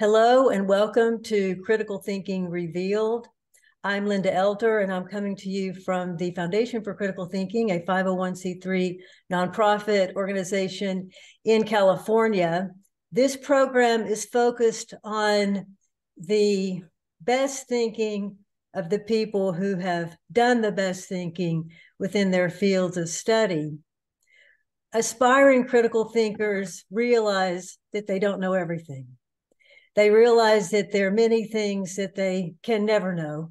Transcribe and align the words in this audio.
Hello 0.00 0.50
and 0.50 0.68
welcome 0.68 1.24
to 1.24 1.56
Critical 1.64 1.98
Thinking 1.98 2.48
Revealed. 2.48 3.26
I'm 3.82 4.06
Linda 4.06 4.32
Elder, 4.32 4.78
and 4.78 4.92
I'm 4.92 5.08
coming 5.08 5.34
to 5.34 5.48
you 5.48 5.74
from 5.74 6.16
the 6.16 6.30
Foundation 6.36 6.84
for 6.84 6.94
Critical 6.94 7.26
Thinking, 7.26 7.70
a 7.70 7.80
501c3 7.80 8.96
nonprofit 9.32 10.14
organization 10.14 11.10
in 11.44 11.64
California. 11.64 12.70
This 13.10 13.36
program 13.36 14.06
is 14.06 14.24
focused 14.24 14.94
on 15.02 15.66
the 16.16 16.84
best 17.20 17.66
thinking 17.66 18.36
of 18.74 18.90
the 18.90 19.00
people 19.00 19.52
who 19.52 19.74
have 19.78 20.16
done 20.30 20.60
the 20.60 20.70
best 20.70 21.08
thinking 21.08 21.72
within 21.98 22.30
their 22.30 22.50
fields 22.50 22.96
of 22.96 23.08
study. 23.08 23.78
Aspiring 24.92 25.66
critical 25.66 26.10
thinkers 26.10 26.84
realize 26.88 27.78
that 27.92 28.06
they 28.06 28.20
don't 28.20 28.38
know 28.38 28.52
everything 28.52 29.17
they 29.98 30.10
realize 30.10 30.70
that 30.70 30.92
there 30.92 31.08
are 31.08 31.10
many 31.10 31.44
things 31.44 31.96
that 31.96 32.14
they 32.14 32.54
can 32.62 32.86
never 32.86 33.12
know. 33.12 33.50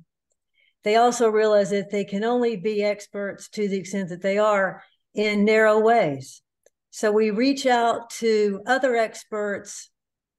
They 0.85 0.95
also 0.95 1.27
realize 1.27 1.71
that 1.71 1.91
they 1.91 2.05
can 2.05 2.23
only 2.23 2.55
be 2.55 2.81
experts 2.81 3.49
to 3.49 3.67
the 3.67 3.75
extent 3.75 4.07
that 4.07 4.21
they 4.21 4.37
are 4.37 4.81
in 5.13 5.43
narrow 5.43 5.77
ways. 5.77 6.41
So 6.89 7.11
we 7.11 7.31
reach 7.31 7.65
out 7.65 8.11
to 8.21 8.61
other 8.65 8.95
experts 8.95 9.89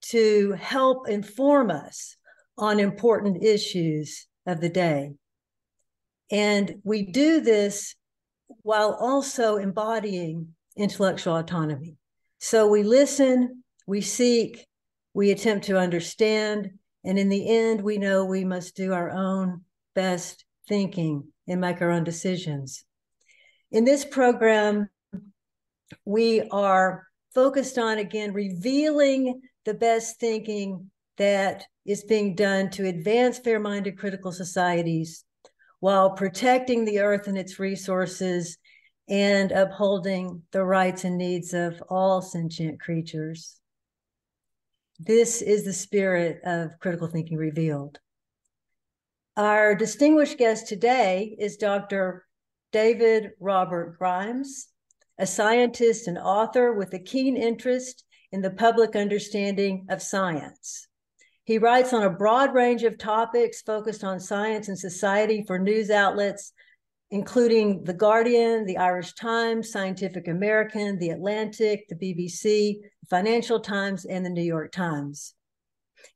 to 0.06 0.52
help 0.52 1.10
inform 1.10 1.70
us 1.70 2.16
on 2.56 2.80
important 2.80 3.44
issues 3.44 4.27
of 4.46 4.62
the 4.62 4.70
day. 4.70 5.12
And 6.30 6.77
we 6.84 7.02
do 7.02 7.40
this 7.40 7.96
while 8.62 8.96
also 8.98 9.56
embodying 9.56 10.54
intellectual 10.74 11.36
autonomy. 11.36 11.98
So 12.38 12.66
we 12.66 12.82
listen, 12.82 13.62
we 13.86 14.00
seek, 14.00 14.67
we 15.18 15.32
attempt 15.32 15.66
to 15.66 15.77
understand, 15.77 16.70
and 17.05 17.19
in 17.19 17.28
the 17.28 17.48
end, 17.48 17.80
we 17.80 17.98
know 17.98 18.24
we 18.24 18.44
must 18.44 18.77
do 18.77 18.92
our 18.92 19.11
own 19.11 19.62
best 19.97 20.44
thinking 20.69 21.24
and 21.48 21.61
make 21.61 21.83
our 21.83 21.91
own 21.91 22.05
decisions. 22.05 22.84
In 23.72 23.84
this 23.84 24.05
program, 24.05 24.89
we 26.05 26.42
are 26.52 27.08
focused 27.34 27.78
on 27.78 27.98
again 27.98 28.33
revealing 28.33 29.41
the 29.64 29.74
best 29.74 30.20
thinking 30.20 30.89
that 31.16 31.64
is 31.84 32.05
being 32.05 32.36
done 32.36 32.70
to 32.70 32.86
advance 32.86 33.41
fair 33.41 33.58
minded 33.58 33.98
critical 33.98 34.30
societies 34.30 35.24
while 35.80 36.11
protecting 36.11 36.84
the 36.84 37.00
earth 37.00 37.27
and 37.27 37.36
its 37.36 37.58
resources 37.58 38.56
and 39.08 39.50
upholding 39.50 40.42
the 40.52 40.62
rights 40.62 41.02
and 41.02 41.19
needs 41.19 41.55
of 41.55 41.83
all 41.89 42.22
sentient 42.22 42.80
creatures. 42.80 43.58
This 44.98 45.42
is 45.42 45.64
the 45.64 45.72
spirit 45.72 46.41
of 46.44 46.78
critical 46.80 47.06
thinking 47.06 47.36
revealed. 47.36 48.00
Our 49.36 49.77
distinguished 49.77 50.38
guest 50.38 50.66
today 50.66 51.36
is 51.38 51.56
Dr. 51.56 52.27
David 52.72 53.30
Robert 53.38 53.96
Grimes, 53.96 54.68
a 55.16 55.24
scientist 55.24 56.08
and 56.08 56.18
author 56.18 56.72
with 56.72 56.92
a 56.94 56.98
keen 56.98 57.36
interest 57.36 58.05
in 58.32 58.42
the 58.42 58.50
public 58.50 58.96
understanding 58.96 59.86
of 59.88 60.02
science. 60.02 60.88
He 61.44 61.58
writes 61.58 61.92
on 61.92 62.02
a 62.02 62.10
broad 62.10 62.52
range 62.52 62.83
of 62.83 62.98
topics 62.98 63.62
focused 63.62 64.02
on 64.02 64.18
science 64.18 64.66
and 64.66 64.78
society 64.78 65.44
for 65.46 65.60
news 65.60 65.90
outlets 65.90 66.52
including 67.11 67.84
The 67.84 67.95
Guardian, 67.95 68.67
The 68.67 68.77
Irish 68.77 69.14
Times, 69.14 69.70
Scientific 69.73 70.28
American, 70.28 70.98
The 70.98 71.11
Atlantic, 71.11 71.87
the 71.89 71.95
BBC, 71.95 72.81
Financial 73.09 73.61
Times, 73.61 74.05
and 74.05 74.25
the 74.25 74.31
New 74.31 74.42
York 74.42 74.73
Times. 74.73 75.34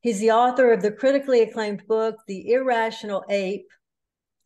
He's 0.01 0.19
the 0.19 0.31
author 0.31 0.71
of 0.71 0.81
the 0.81 0.91
critically 0.91 1.41
acclaimed 1.41 1.87
book, 1.87 2.15
The 2.27 2.51
Irrational 2.51 3.23
Ape 3.29 3.67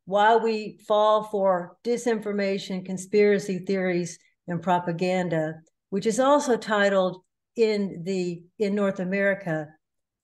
Why 0.05 0.37
We 0.37 0.79
Fall 0.87 1.23
for 1.23 1.77
Disinformation, 1.83 2.85
Conspiracy 2.85 3.59
Theories, 3.59 4.17
and 4.47 4.61
Propaganda, 4.61 5.55
which 5.89 6.05
is 6.05 6.19
also 6.19 6.55
titled 6.55 7.21
in 7.57 8.03
the 8.03 8.41
in 8.59 8.75
North 8.75 8.99
America, 8.99 9.67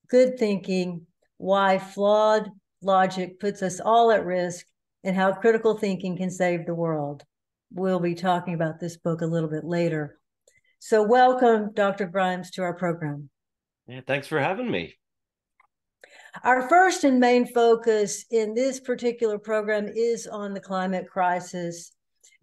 Good 0.08 0.40
Thinking, 0.40 1.06
Why 1.38 1.80
Flawed 1.80 2.50
Logic 2.82 3.40
Puts 3.40 3.62
Us 3.62 3.80
All 3.80 4.12
at 4.12 4.26
Risk 4.26 4.66
and 5.04 5.16
how 5.16 5.34
critical 5.34 5.78
thinking 5.78 6.18
can 6.18 6.30
save 6.30 6.66
the 6.66 6.76
world. 6.76 7.24
We'll 7.72 8.00
be 8.00 8.16
talking 8.16 8.54
about 8.54 8.80
this 8.80 8.98
book 8.98 9.22
a 9.22 9.26
little 9.26 9.50
bit 9.50 9.64
later. 9.64 10.18
So, 10.80 11.04
welcome, 11.04 11.72
Dr. 11.74 12.06
Grimes, 12.08 12.52
to 12.52 12.64
our 12.64 12.74
program. 12.74 13.30
Yeah, 13.88 14.02
thanks 14.06 14.28
for 14.28 14.40
having 14.40 14.70
me. 14.70 14.96
Our 16.44 16.68
first 16.68 17.04
and 17.04 17.20
main 17.20 17.46
focus 17.46 18.26
in 18.32 18.54
this 18.54 18.80
particular 18.80 19.38
program 19.38 19.88
is 19.88 20.28
on 20.28 20.54
the 20.54 20.60
climate 20.60 21.08
crisis 21.10 21.92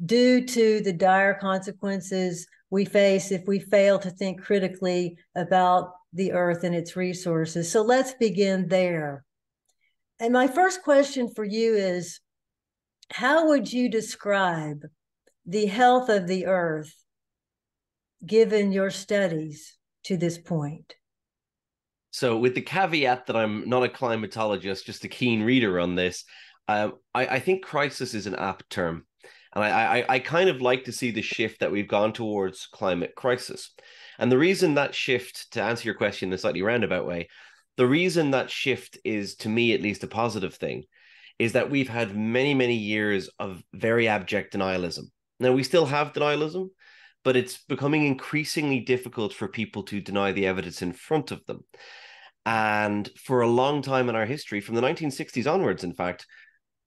due 0.05 0.47
to 0.47 0.81
the 0.81 0.93
dire 0.93 1.35
consequences 1.35 2.47
we 2.71 2.85
face 2.85 3.33
if 3.33 3.43
we 3.47 3.59
fail 3.59 3.99
to 3.99 4.11
think 4.11 4.41
critically 4.41 5.19
about 5.35 5.93
the 6.13 6.33
earth 6.33 6.65
and 6.65 6.75
its 6.75 6.97
resources. 6.97 7.71
So 7.71 7.83
let's 7.83 8.15
begin 8.15 8.69
there. 8.69 9.25
And 10.21 10.33
my 10.33 10.47
first 10.47 10.83
question 10.83 11.29
for 11.35 11.45
you 11.45 11.75
is 11.75 12.21
how 13.11 13.49
would 13.49 13.73
you 13.73 13.91
describe 13.91 14.85
the 15.47 15.67
health 15.67 16.09
of 16.09 16.27
the 16.27 16.47
earth 16.47 16.95
given 18.25 18.73
your 18.73 18.91
studies 18.91 19.77
to 20.05 20.17
this 20.17 20.39
point? 20.39 20.95
So, 22.13 22.37
with 22.37 22.55
the 22.55 22.63
caveat 22.63 23.27
that 23.27 23.37
I'm 23.37 23.69
not 23.69 23.85
a 23.85 23.89
climatologist, 23.89 24.85
just 24.85 25.05
a 25.05 25.09
keen 25.09 25.43
reader 25.43 25.79
on 25.79 25.95
this, 25.95 26.25
um, 26.69 26.95
I, 27.15 27.27
I, 27.27 27.41
think 27.41 27.65
crisis 27.65 28.15
is 28.15 28.27
an 28.27 28.35
apt 28.35 28.69
term. 28.71 29.07
And 29.55 29.65
I, 29.65 29.99
I, 29.99 30.05
I 30.09 30.19
kind 30.19 30.49
of 30.49 30.61
like 30.61 30.85
to 30.85 30.93
see 30.93 31.11
the 31.11 31.23
shift 31.23 31.61
that 31.61 31.73
we've 31.73 31.89
gone 31.89 32.13
towards 32.13 32.67
climate 32.67 33.15
crisis. 33.17 33.71
And 34.19 34.31
the 34.31 34.39
reason 34.39 34.75
that 34.75 34.95
shift, 34.95 35.53
to 35.53 35.63
answer 35.63 35.85
your 35.85 35.95
question 35.95 36.29
in 36.29 36.33
a 36.33 36.39
slightly 36.39 36.63
roundabout 36.63 37.07
way, 37.07 37.29
the 37.77 37.87
reason 37.87 38.33
that 38.33 38.51
shift 38.51 38.99
is, 39.05 39.37
to 39.37 39.49
me 39.49 39.73
at 39.73 39.83
least, 39.83 40.05
a 40.05 40.09
positive 40.09 40.55
thing 40.55 40.85
is 41.41 41.53
that 41.53 41.71
we've 41.71 41.89
had 41.89 42.15
many, 42.15 42.53
many 42.53 42.77
years 42.77 43.31
of 43.39 43.63
very 43.73 44.07
abject 44.07 44.53
denialism. 44.53 45.05
Now, 45.41 45.53
we 45.53 45.63
still 45.63 45.87
have 45.87 46.13
denialism, 46.13 46.69
but 47.25 47.35
it's 47.35 47.65
becoming 47.65 48.05
increasingly 48.05 48.81
difficult 48.81 49.33
for 49.33 49.49
people 49.49 49.83
to 49.85 50.03
deny 50.03 50.33
the 50.33 50.47
evidence 50.47 50.83
in 50.83 50.93
front 50.93 51.31
of 51.31 51.43
them. 51.47 51.65
And 52.45 53.09
for 53.17 53.41
a 53.41 53.49
long 53.49 53.81
time 53.81 54.11
in 54.11 54.17
our 54.17 54.27
history, 54.27 54.61
from 54.61 54.75
the 54.75 54.83
1960s 54.83 55.51
onwards, 55.51 55.83
in 55.83 55.95
fact, 55.95 56.27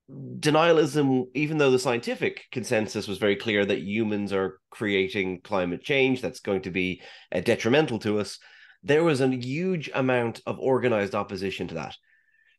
denialism, 0.08 1.24
even 1.34 1.58
though 1.58 1.72
the 1.72 1.78
scientific 1.80 2.44
consensus 2.52 3.08
was 3.08 3.18
very 3.18 3.34
clear 3.34 3.64
that 3.64 3.80
humans 3.80 4.32
are 4.32 4.60
creating 4.70 5.40
climate 5.40 5.82
change 5.82 6.20
that's 6.20 6.38
going 6.38 6.62
to 6.62 6.70
be 6.70 7.02
uh, 7.32 7.40
detrimental 7.40 7.98
to 7.98 8.20
us, 8.20 8.38
there 8.84 9.02
was 9.02 9.20
a 9.20 9.34
huge 9.34 9.90
amount 9.94 10.42
of 10.46 10.60
organized 10.60 11.16
opposition 11.16 11.66
to 11.66 11.74
that. 11.74 11.96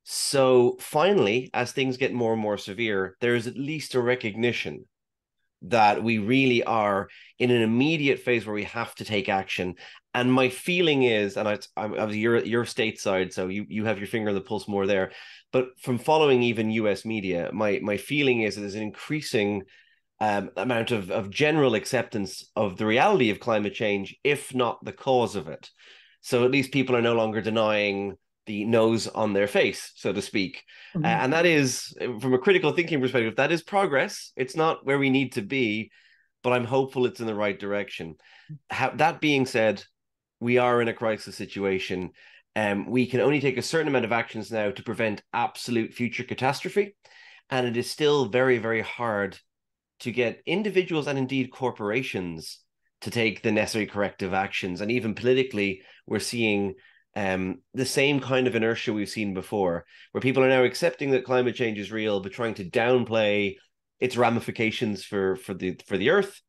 So 0.08 0.78
finally, 0.80 1.50
as 1.56 1.72
things 1.72 1.98
get 1.98 2.14
more 2.14 2.34
and 2.34 2.42
more 2.42 2.60
severe, 2.60 3.18
there's 3.22 3.48
at 3.48 3.58
least 3.58 3.96
a 3.96 4.00
recognition 4.00 4.86
that 5.64 6.04
we 6.04 6.20
really 6.20 6.64
are 6.64 7.10
in 7.40 7.50
an 7.50 7.64
immediate 7.64 8.20
phase 8.20 8.46
where 8.46 8.54
we 8.54 8.66
have 8.66 8.94
to 8.96 9.04
take 9.04 9.30
action. 9.30 9.74
And 10.14 10.32
my 10.32 10.50
feeling 10.50 11.02
is, 11.02 11.38
and 11.38 11.48
I, 11.48 11.58
I'm, 11.76 11.96
I 11.96 12.06
you're 12.12 12.38
you're 12.46 12.66
stateside, 12.66 13.34
so 13.34 13.48
you 13.48 13.66
you 13.68 13.86
have 13.86 13.98
your 13.98 14.06
finger 14.06 14.30
on 14.30 14.36
the 14.36 14.42
pulse 14.42 14.68
more 14.68 14.86
there. 14.86 15.12
But 15.52 15.70
from 15.80 15.98
following 15.98 16.44
even 16.44 16.70
U.S. 16.70 17.04
media, 17.04 17.50
my 17.52 17.80
my 17.82 17.98
feeling 17.98 18.44
is 18.44 18.54
that 18.54 18.62
there's 18.62 18.76
an 18.76 18.84
increasing 18.84 19.64
um, 20.20 20.52
amount 20.56 20.92
of 20.92 21.10
of 21.10 21.32
general 21.32 21.74
acceptance 21.74 22.46
of 22.56 22.78
the 22.78 22.86
reality 22.86 23.32
of 23.32 23.40
climate 23.40 23.74
change, 23.74 24.16
if 24.24 24.54
not 24.54 24.86
the 24.86 24.94
cause 24.94 25.36
of 25.36 25.48
it. 25.48 25.72
So 26.22 26.46
at 26.46 26.52
least 26.52 26.72
people 26.72 26.96
are 26.96 27.02
no 27.02 27.16
longer 27.16 27.42
denying 27.42 28.18
the 28.46 28.66
nose 28.66 29.08
on 29.08 29.34
their 29.34 29.48
face, 29.48 29.92
so 29.96 30.14
to 30.14 30.22
speak. 30.22 30.64
Mm-hmm. 30.96 31.06
Uh, 31.06 31.08
and 31.08 31.34
that 31.34 31.46
is, 31.46 31.96
from 32.20 32.34
a 32.34 32.40
critical 32.40 32.72
thinking 32.72 33.02
perspective, 33.02 33.36
that 33.38 33.52
is 33.52 33.64
progress. 33.64 34.32
It's 34.36 34.56
not 34.56 34.86
where 34.86 35.00
we 35.00 35.10
need 35.10 35.34
to 35.34 35.42
be, 35.42 35.92
but 36.44 36.54
I'm 36.54 36.66
hopeful 36.66 37.06
it's 37.06 37.20
in 37.20 37.28
the 37.28 37.36
right 37.36 37.60
direction. 37.60 38.16
that 38.70 39.20
being 39.20 39.46
said, 39.46 39.84
we 40.40 40.58
are 40.58 40.82
in 40.82 40.88
a 40.88 40.94
crisis 40.94 41.36
situation. 41.36 42.12
Um, 42.56 42.86
we 42.90 43.08
can 43.08 43.20
only 43.20 43.42
take 43.42 43.58
a 43.58 43.64
certain 43.64 43.88
amount 43.88 44.06
of 44.06 44.12
actions 44.12 44.52
now 44.52 44.72
to 44.72 44.84
prevent 44.84 45.24
absolute 45.34 45.94
future 45.94 46.24
catastrophe. 46.24 46.96
And 47.50 47.68
it 47.68 47.78
is 47.78 47.90
still 47.90 48.26
very, 48.26 48.58
very 48.58 48.82
hard 48.82 49.38
to 50.02 50.12
get 50.12 50.42
individuals 50.46 51.08
and 51.08 51.18
indeed 51.18 51.52
corporations 51.52 52.60
to 53.02 53.12
take 53.12 53.42
the 53.42 53.52
necessary 53.52 53.86
corrective 53.86 54.34
actions. 54.34 54.82
And 54.82 54.92
even 54.92 55.16
politically, 55.16 55.82
we're 56.08 56.20
seeing 56.20 56.76
um, 57.16 57.60
the 57.74 57.86
same 57.86 58.20
kind 58.20 58.48
of 58.48 58.56
inertia 58.56 58.94
we've 58.94 59.10
seen 59.10 59.34
before, 59.34 59.86
where 60.12 60.22
people 60.22 60.44
are 60.44 60.50
now 60.50 60.64
accepting 60.64 61.12
that 61.12 61.26
climate 61.26 61.56
change 61.56 61.80
is 61.80 61.92
real, 61.92 62.20
but 62.20 62.34
trying 62.34 62.56
to 62.56 62.70
downplay 62.70 63.56
its 64.00 64.18
ramifications 64.18 65.04
for 65.04 65.36
for 65.38 65.54
the 65.54 65.80
for 65.88 65.98
the 65.98 66.10
earth 66.10 66.42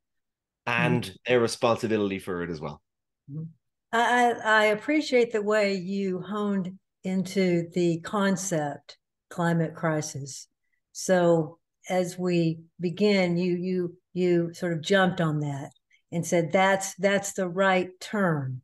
and 0.67 1.05
mm-hmm. 1.05 1.15
their 1.27 1.41
responsibility 1.41 2.19
for 2.19 2.43
it 2.43 2.51
as 2.51 2.61
well. 2.61 2.83
Mm-hmm. 3.31 3.45
I, 3.93 4.33
I 4.45 4.65
appreciate 4.67 5.33
the 5.33 5.43
way 5.43 5.75
you 5.75 6.21
honed 6.21 6.79
into 7.05 7.69
the 7.73 8.01
concept 8.01 8.99
climate 9.31 9.75
crisis. 9.75 10.49
So 10.93 11.59
as 11.89 12.19
we 12.19 12.61
begin, 12.81 13.37
you 13.37 13.57
you 13.57 13.97
you 14.13 14.55
sort 14.55 14.73
of 14.73 14.83
jumped 14.83 15.21
on 15.21 15.41
that 15.41 15.71
and 16.11 16.27
said 16.27 16.51
that's 16.53 16.95
that's 16.97 17.35
the 17.35 17.49
right 17.49 17.89
term. 18.01 18.63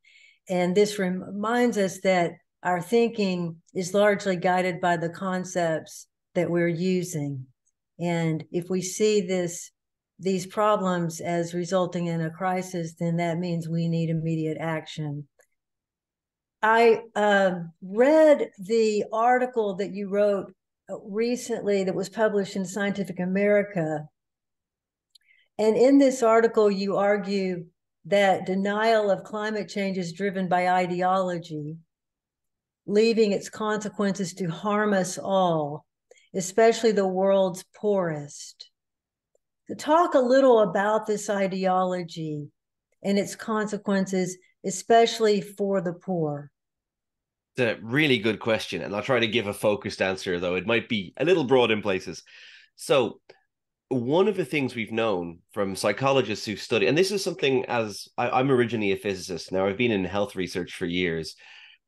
And 0.49 0.75
this 0.75 0.99
reminds 0.99 1.79
us 1.79 2.01
that 2.01 2.33
our 2.63 2.81
thinking 2.81 3.57
is 3.75 3.95
largely 3.95 4.37
guided 4.37 4.81
by 4.81 4.97
the 4.97 5.09
concepts 5.09 6.07
that 6.35 6.51
we're 6.51 6.69
using. 6.69 7.47
And 8.01 8.45
if 8.51 8.69
we 8.71 8.83
see 8.83 9.21
this 9.21 9.71
these 10.19 10.47
problems 10.47 11.21
as 11.21 11.53
resulting 11.53 12.07
in 12.07 12.21
a 12.21 12.31
crisis, 12.31 12.95
then 12.99 13.17
that 13.17 13.39
means 13.39 13.69
we 13.69 13.89
need 13.89 14.09
immediate 14.09 14.57
action. 14.61 15.27
I 16.63 17.01
uh, 17.17 17.55
read 17.83 18.51
the 18.57 19.05
article 19.13 19.75
that 19.77 19.93
you 19.93 20.09
wrote 20.09 20.53
uh, 20.89 21.01
recently 21.03 21.83
that 21.85 21.95
was 21.97 22.09
published 22.09 22.55
in 22.55 22.65
Scientific 22.65 23.19
America. 23.19 24.07
And 25.59 25.77
in 25.77 25.99
this 25.99 26.23
article, 26.23 26.71
you 26.71 26.97
argue 26.97 27.67
that 28.05 28.47
denial 28.47 29.11
of 29.11 29.25
climate 29.25 29.69
change 29.69 29.99
is 29.99 30.13
driven 30.13 30.49
by 30.49 30.69
ideology, 30.69 31.77
leaving 32.87 33.33
its 33.33 33.49
consequences 33.49 34.35
to 34.35 34.47
harm 34.47 34.93
us 34.93 35.19
all, 35.19 35.87
especially 36.35 36.93
the 36.93 37.07
world's 37.07 37.65
poorest 37.77 38.71
to 39.69 39.75
talk 39.75 40.15
a 40.15 40.19
little 40.19 40.61
about 40.61 41.07
this 41.07 41.31
ideology 41.31 42.49
and 43.03 43.19
its 43.19 43.35
consequences, 43.35 44.37
especially 44.65 45.41
for 45.41 45.81
the 45.81 45.95
poor? 45.95 46.51
It's 47.57 47.79
a 47.79 47.83
really 47.83 48.19
good 48.19 48.41
question, 48.41 48.83
and 48.83 48.95
I'll 48.95 49.03
try 49.03 49.21
to 49.21 49.27
give 49.27 49.47
a 49.47 49.55
focused 49.55 50.03
answer, 50.03 50.39
though 50.39 50.57
it 50.57 50.67
might 50.67 50.89
be 50.89 51.13
a 51.17 51.25
little 51.25 51.45
broad 51.45 51.71
in 51.71 51.83
places. 51.83 52.23
So, 52.77 53.21
one 53.93 54.29
of 54.29 54.37
the 54.37 54.45
things 54.45 54.75
we've 54.75 54.93
known 54.93 55.39
from 55.53 55.77
psychologists 55.77 56.47
who 56.47 56.57
study, 56.57 56.87
and 56.87 56.97
this 56.97 57.11
is 57.11 57.23
something 57.23 57.65
as 57.67 58.09
I, 58.17 58.41
am 58.41 58.51
originally 58.51 58.93
a 58.93 58.97
physicist. 58.97 59.53
Now, 59.53 59.67
I've 59.67 59.77
been 59.77 59.93
in 59.93 60.05
health 60.05 60.35
research 60.35 60.75
for 60.75 60.87
years, 60.87 61.37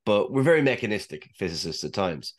but 0.04 0.30
we're 0.30 0.42
very 0.42 0.62
mechanistic 0.62 1.30
physicists 1.36 1.84
at 1.84 1.92
times. 1.92 2.34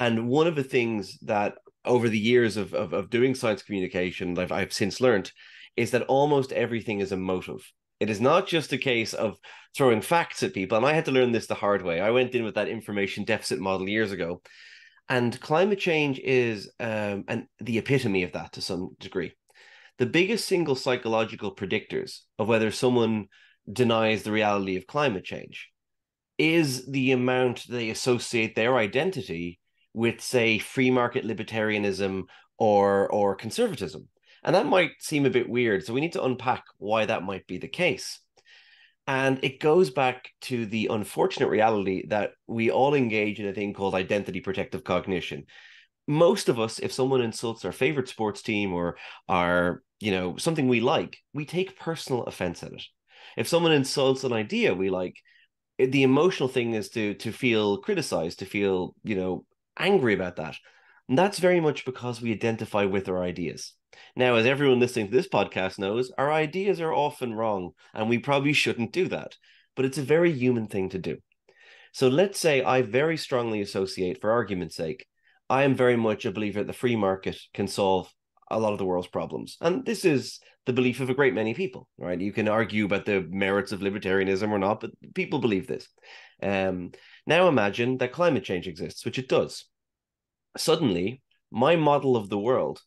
And 0.00 0.28
one 0.28 0.46
of 0.46 0.56
the 0.56 0.64
things 0.64 1.18
that 1.22 1.54
over 1.84 2.08
the 2.08 2.18
years 2.18 2.56
of, 2.56 2.74
of, 2.74 2.92
of 2.92 3.10
doing 3.10 3.34
science 3.34 3.62
communication, 3.62 4.38
I've, 4.38 4.52
I've 4.52 4.72
since 4.72 5.00
learned, 5.00 5.30
is 5.76 5.92
that 5.92 6.02
almost 6.02 6.52
everything 6.52 7.00
is 7.00 7.12
emotive. 7.12 7.70
It 8.00 8.10
is 8.10 8.20
not 8.20 8.46
just 8.46 8.72
a 8.72 8.78
case 8.78 9.14
of 9.14 9.38
throwing 9.76 10.00
facts 10.00 10.42
at 10.42 10.54
people. 10.54 10.76
And 10.76 10.86
I 10.86 10.92
had 10.92 11.04
to 11.06 11.12
learn 11.12 11.32
this 11.32 11.46
the 11.46 11.54
hard 11.54 11.82
way. 11.82 12.00
I 12.00 12.10
went 12.10 12.34
in 12.34 12.44
with 12.44 12.54
that 12.54 12.68
information 12.68 13.24
deficit 13.24 13.60
model 13.60 13.88
years 13.88 14.12
ago. 14.12 14.42
And 15.08 15.38
climate 15.40 15.78
change 15.78 16.18
is 16.18 16.70
um, 16.80 17.24
and 17.28 17.46
the 17.60 17.78
epitome 17.78 18.22
of 18.22 18.32
that 18.32 18.52
to 18.54 18.62
some 18.62 18.96
degree. 18.98 19.32
The 19.98 20.06
biggest 20.06 20.46
single 20.48 20.74
psychological 20.74 21.54
predictors 21.54 22.20
of 22.38 22.48
whether 22.48 22.70
someone 22.70 23.26
denies 23.70 24.22
the 24.22 24.32
reality 24.32 24.76
of 24.76 24.86
climate 24.86 25.24
change 25.24 25.68
is 26.38 26.86
the 26.86 27.12
amount 27.12 27.64
they 27.68 27.90
associate 27.90 28.54
their 28.54 28.76
identity 28.76 29.60
with 29.92 30.20
say 30.20 30.58
free 30.58 30.90
market 30.90 31.24
libertarianism 31.24 32.24
or 32.58 33.08
or 33.10 33.34
conservatism 33.36 34.08
and 34.42 34.54
that 34.54 34.66
might 34.66 34.90
seem 34.98 35.24
a 35.24 35.30
bit 35.30 35.48
weird 35.48 35.84
so 35.84 35.94
we 35.94 36.00
need 36.00 36.12
to 36.12 36.24
unpack 36.24 36.64
why 36.78 37.06
that 37.06 37.22
might 37.22 37.46
be 37.46 37.58
the 37.58 37.68
case 37.68 38.20
and 39.06 39.38
it 39.42 39.60
goes 39.60 39.90
back 39.90 40.30
to 40.40 40.66
the 40.66 40.88
unfortunate 40.90 41.48
reality 41.48 42.06
that 42.08 42.32
we 42.46 42.70
all 42.70 42.94
engage 42.94 43.38
in 43.38 43.46
a 43.46 43.52
thing 43.52 43.74
called 43.74 43.94
identity 43.94 44.40
protective 44.40 44.84
cognition 44.84 45.44
most 46.06 46.48
of 46.48 46.60
us 46.60 46.78
if 46.78 46.92
someone 46.92 47.22
insults 47.22 47.64
our 47.64 47.72
favorite 47.72 48.08
sports 48.08 48.42
team 48.42 48.72
or 48.72 48.96
our 49.28 49.82
you 50.00 50.10
know 50.10 50.36
something 50.36 50.68
we 50.68 50.80
like 50.80 51.18
we 51.32 51.44
take 51.44 51.78
personal 51.78 52.24
offense 52.24 52.62
at 52.62 52.72
it 52.72 52.82
if 53.36 53.48
someone 53.48 53.72
insults 53.72 54.24
an 54.24 54.32
idea 54.32 54.74
we 54.74 54.90
like 54.90 55.16
the 55.78 56.02
emotional 56.02 56.48
thing 56.48 56.74
is 56.74 56.88
to 56.90 57.14
to 57.14 57.32
feel 57.32 57.78
criticized 57.78 58.38
to 58.38 58.44
feel 58.46 58.94
you 59.02 59.16
know 59.16 59.44
angry 59.76 60.14
about 60.14 60.36
that. 60.36 60.56
And 61.08 61.18
that's 61.18 61.38
very 61.38 61.60
much 61.60 61.84
because 61.84 62.20
we 62.20 62.32
identify 62.32 62.84
with 62.84 63.08
our 63.08 63.22
ideas. 63.22 63.74
Now, 64.16 64.36
as 64.36 64.46
everyone 64.46 64.80
listening 64.80 65.06
to 65.06 65.12
this 65.12 65.28
podcast 65.28 65.78
knows, 65.78 66.12
our 66.16 66.32
ideas 66.32 66.80
are 66.80 66.92
often 66.92 67.34
wrong, 67.34 67.72
and 67.92 68.08
we 68.08 68.18
probably 68.18 68.52
shouldn't 68.52 68.92
do 68.92 69.08
that. 69.08 69.36
But 69.76 69.84
it's 69.84 69.98
a 69.98 70.02
very 70.02 70.32
human 70.32 70.66
thing 70.66 70.88
to 70.90 70.98
do. 70.98 71.18
So 71.92 72.08
let's 72.08 72.38
say 72.38 72.62
I 72.62 72.82
very 72.82 73.16
strongly 73.16 73.60
associate, 73.60 74.20
for 74.20 74.32
argument's 74.32 74.76
sake, 74.76 75.06
I 75.48 75.64
am 75.64 75.74
very 75.74 75.96
much 75.96 76.24
a 76.24 76.32
believer 76.32 76.60
that 76.60 76.66
the 76.66 76.72
free 76.72 76.96
market 76.96 77.38
can 77.52 77.68
solve 77.68 78.12
a 78.50 78.58
lot 78.58 78.72
of 78.72 78.78
the 78.78 78.84
world's 78.84 79.08
problems. 79.08 79.56
And 79.60 79.84
this 79.84 80.04
is 80.04 80.40
the 80.66 80.72
belief 80.72 81.00
of 81.00 81.10
a 81.10 81.14
great 81.14 81.34
many 81.34 81.54
people, 81.54 81.88
right? 81.98 82.20
You 82.20 82.32
can 82.32 82.48
argue 82.48 82.86
about 82.86 83.04
the 83.04 83.26
merits 83.30 83.72
of 83.72 83.80
libertarianism 83.80 84.50
or 84.50 84.58
not, 84.58 84.80
but 84.80 84.90
people 85.14 85.38
believe 85.38 85.66
this. 85.66 85.88
Um, 86.42 86.92
now 87.26 87.48
imagine 87.48 87.98
that 87.98 88.12
climate 88.12 88.44
change 88.44 88.66
exists, 88.66 89.04
which 89.04 89.18
it 89.18 89.28
does. 89.28 89.66
Suddenly, 90.56 91.22
my 91.50 91.76
model 91.76 92.16
of 92.16 92.28
the 92.28 92.38
world 92.38 92.80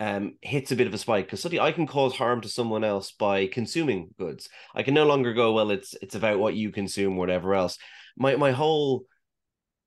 um, 0.00 0.36
hits 0.40 0.72
a 0.72 0.76
bit 0.76 0.86
of 0.86 0.94
a 0.94 0.98
spike 0.98 1.26
because 1.26 1.42
suddenly 1.42 1.60
I 1.60 1.72
can 1.72 1.86
cause 1.86 2.16
harm 2.16 2.40
to 2.40 2.48
someone 2.48 2.82
else 2.84 3.12
by 3.12 3.46
consuming 3.46 4.08
goods. 4.18 4.48
I 4.74 4.82
can 4.82 4.94
no 4.94 5.04
longer 5.04 5.34
go, 5.34 5.52
well, 5.52 5.70
it's 5.70 5.94
it's 6.00 6.14
about 6.14 6.38
what 6.38 6.54
you 6.54 6.72
consume, 6.72 7.16
whatever 7.16 7.54
else. 7.54 7.78
My 8.16 8.34
my 8.36 8.50
whole 8.50 9.04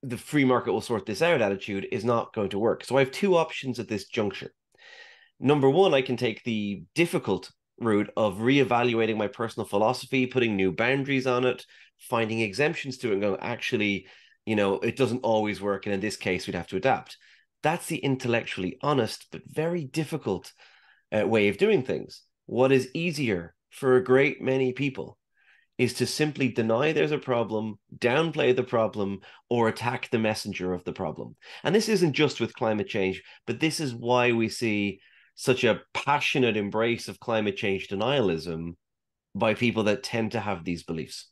the 0.03 0.17
free 0.17 0.45
market 0.45 0.71
will 0.71 0.81
sort 0.81 1.05
this 1.05 1.21
out 1.21 1.41
attitude 1.41 1.87
is 1.91 2.05
not 2.05 2.33
going 2.33 2.49
to 2.49 2.59
work. 2.59 2.83
So 2.83 2.95
I 2.95 2.99
have 2.99 3.11
two 3.11 3.35
options 3.37 3.79
at 3.79 3.87
this 3.87 4.05
juncture. 4.05 4.53
Number 5.39 5.69
one, 5.69 5.93
I 5.93 6.01
can 6.01 6.17
take 6.17 6.43
the 6.43 6.83
difficult 6.93 7.51
route 7.79 8.11
of 8.15 8.37
reevaluating 8.37 9.17
my 9.17 9.27
personal 9.27 9.65
philosophy, 9.65 10.27
putting 10.27 10.55
new 10.55 10.71
boundaries 10.71 11.25
on 11.25 11.45
it, 11.45 11.65
finding 11.97 12.41
exemptions 12.41 12.97
to 12.99 13.09
it, 13.09 13.13
and 13.13 13.21
going, 13.21 13.39
actually, 13.39 14.07
you 14.45 14.55
know, 14.55 14.75
it 14.75 14.95
doesn't 14.95 15.23
always 15.23 15.61
work. 15.61 15.85
And 15.85 15.93
in 15.93 16.01
this 16.01 16.17
case, 16.17 16.45
we'd 16.45 16.55
have 16.55 16.67
to 16.67 16.77
adapt. 16.77 17.17
That's 17.63 17.87
the 17.87 17.97
intellectually 17.97 18.77
honest, 18.81 19.27
but 19.31 19.41
very 19.47 19.85
difficult 19.85 20.51
uh, 21.11 21.25
way 21.27 21.47
of 21.47 21.57
doing 21.57 21.83
things. 21.83 22.21
What 22.45 22.71
is 22.71 22.89
easier 22.93 23.55
for 23.71 23.95
a 23.95 24.03
great 24.03 24.41
many 24.41 24.73
people 24.73 25.17
is 25.77 25.93
to 25.95 26.05
simply 26.05 26.49
deny 26.49 26.91
there's 26.91 27.11
a 27.11 27.17
problem, 27.17 27.79
downplay 27.97 28.55
the 28.55 28.63
problem, 28.63 29.21
or 29.49 29.67
attack 29.67 30.09
the 30.09 30.19
messenger 30.19 30.73
of 30.73 30.83
the 30.83 30.93
problem. 30.93 31.35
And 31.63 31.73
this 31.73 31.89
isn't 31.89 32.13
just 32.13 32.39
with 32.39 32.53
climate 32.53 32.87
change, 32.87 33.23
but 33.47 33.59
this 33.59 33.79
is 33.79 33.95
why 33.95 34.33
we 34.33 34.49
see 34.49 34.99
such 35.35 35.63
a 35.63 35.81
passionate 35.93 36.57
embrace 36.57 37.07
of 37.07 37.19
climate 37.19 37.57
change 37.57 37.87
denialism 37.87 38.75
by 39.33 39.55
people 39.55 39.83
that 39.85 40.03
tend 40.03 40.33
to 40.33 40.39
have 40.39 40.63
these 40.63 40.83
beliefs. 40.83 41.29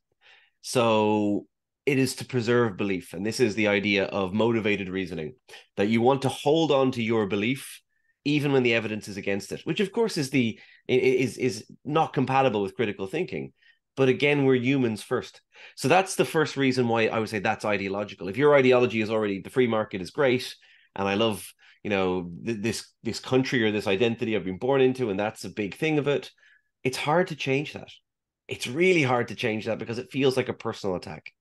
So 0.63 1.45
it 1.85 1.97
is 1.97 2.15
to 2.15 2.25
preserve 2.25 2.77
belief. 2.77 3.13
And 3.13 3.25
this 3.25 3.39
is 3.39 3.55
the 3.55 3.67
idea 3.67 4.05
of 4.05 4.33
motivated 4.33 4.89
reasoning 4.89 5.35
that 5.77 5.89
you 5.89 6.01
want 6.01 6.21
to 6.23 6.29
hold 6.29 6.71
on 6.71 6.91
to 6.91 7.03
your 7.03 7.27
belief 7.27 7.81
even 8.23 8.51
when 8.51 8.61
the 8.61 8.75
evidence 8.75 9.07
is 9.07 9.17
against 9.17 9.51
it, 9.51 9.61
which 9.63 9.79
of 9.79 9.91
course 9.91 10.15
is 10.15 10.29
the 10.29 10.59
is 10.87 11.37
is 11.37 11.65
not 11.83 12.13
compatible 12.13 12.61
with 12.61 12.75
critical 12.75 13.07
thinking. 13.07 13.51
But 13.97 14.09
again, 14.09 14.45
we're 14.45 14.55
humans 14.55 15.01
first. 15.01 15.41
So 15.75 15.87
that's 15.87 16.15
the 16.15 16.25
first 16.25 16.55
reason 16.55 16.87
why 16.87 17.07
I 17.07 17.19
would 17.19 17.29
say 17.29 17.39
that's 17.39 17.65
ideological. 17.65 18.29
If 18.29 18.37
your 18.37 18.55
ideology 18.55 19.01
is 19.01 19.09
already 19.09 19.41
the 19.41 19.49
free 19.49 19.67
market 19.67 20.01
is 20.01 20.11
great, 20.11 20.55
and 20.95 21.07
I 21.07 21.15
love, 21.15 21.51
you 21.83 21.89
know, 21.89 22.31
th- 22.45 22.59
this 22.61 22.87
this 23.01 23.19
country 23.19 23.63
or 23.63 23.71
this 23.71 23.87
identity 23.87 24.35
I've 24.35 24.45
been 24.45 24.57
born 24.57 24.81
into, 24.81 25.09
and 25.09 25.19
that's 25.19 25.43
a 25.43 25.49
big 25.49 25.75
thing 25.75 25.97
of 25.97 26.07
it, 26.07 26.31
it's 26.83 26.97
hard 26.97 27.27
to 27.29 27.35
change 27.35 27.73
that 27.73 27.89
it's 28.51 28.67
really 28.67 29.01
hard 29.01 29.29
to 29.29 29.35
change 29.35 29.65
that 29.65 29.79
because 29.79 29.97
it 29.97 30.11
feels 30.11 30.35
like 30.35 30.49
a 30.49 30.53
personal 30.53 30.97
attack. 30.97 31.31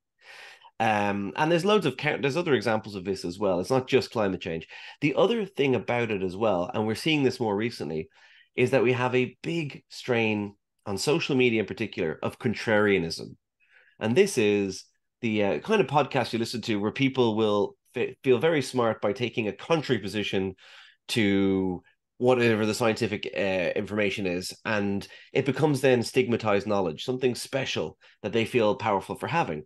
Um, 0.81 1.31
and 1.35 1.51
there's 1.51 1.63
loads 1.63 1.85
of. 1.85 1.95
There's 1.95 2.37
other 2.37 2.55
examples 2.55 2.95
of 2.95 3.05
this 3.05 3.23
as 3.23 3.37
well. 3.37 3.59
It's 3.59 3.69
not 3.69 3.87
just 3.87 4.09
climate 4.09 4.41
change. 4.41 4.67
The 4.99 5.13
other 5.13 5.45
thing 5.45 5.75
about 5.75 6.09
it 6.09 6.23
as 6.23 6.35
well, 6.35 6.71
and 6.73 6.87
we're 6.87 6.95
seeing 6.95 7.21
this 7.21 7.39
more 7.39 7.55
recently, 7.55 8.09
is 8.55 8.71
that 8.71 8.81
we 8.81 8.93
have 8.93 9.13
a 9.13 9.37
big 9.43 9.83
strain 9.89 10.55
on 10.87 10.97
social 10.97 11.35
media 11.35 11.59
in 11.59 11.67
particular 11.67 12.17
of 12.23 12.39
contrarianism, 12.39 13.35
and 13.99 14.15
this 14.15 14.39
is 14.39 14.85
the 15.21 15.43
uh, 15.43 15.59
kind 15.59 15.81
of 15.81 15.87
podcast 15.87 16.33
you 16.33 16.39
listen 16.39 16.61
to 16.61 16.77
where 16.77 16.91
people 16.91 17.35
will 17.35 17.75
feel 18.23 18.39
very 18.39 18.63
smart 18.63 19.01
by 19.01 19.13
taking 19.13 19.47
a 19.47 19.53
contrary 19.53 20.01
position 20.01 20.55
to 21.09 21.83
whatever 22.17 22.65
the 22.65 22.73
scientific 22.73 23.31
uh, 23.35 23.71
information 23.75 24.25
is 24.25 24.53
and 24.65 25.07
it 25.33 25.45
becomes 25.45 25.81
then 25.81 26.01
stigmatized 26.01 26.65
knowledge 26.67 27.03
something 27.03 27.35
special 27.35 27.97
that 28.21 28.31
they 28.31 28.45
feel 28.45 28.75
powerful 28.75 29.15
for 29.15 29.27
having 29.27 29.63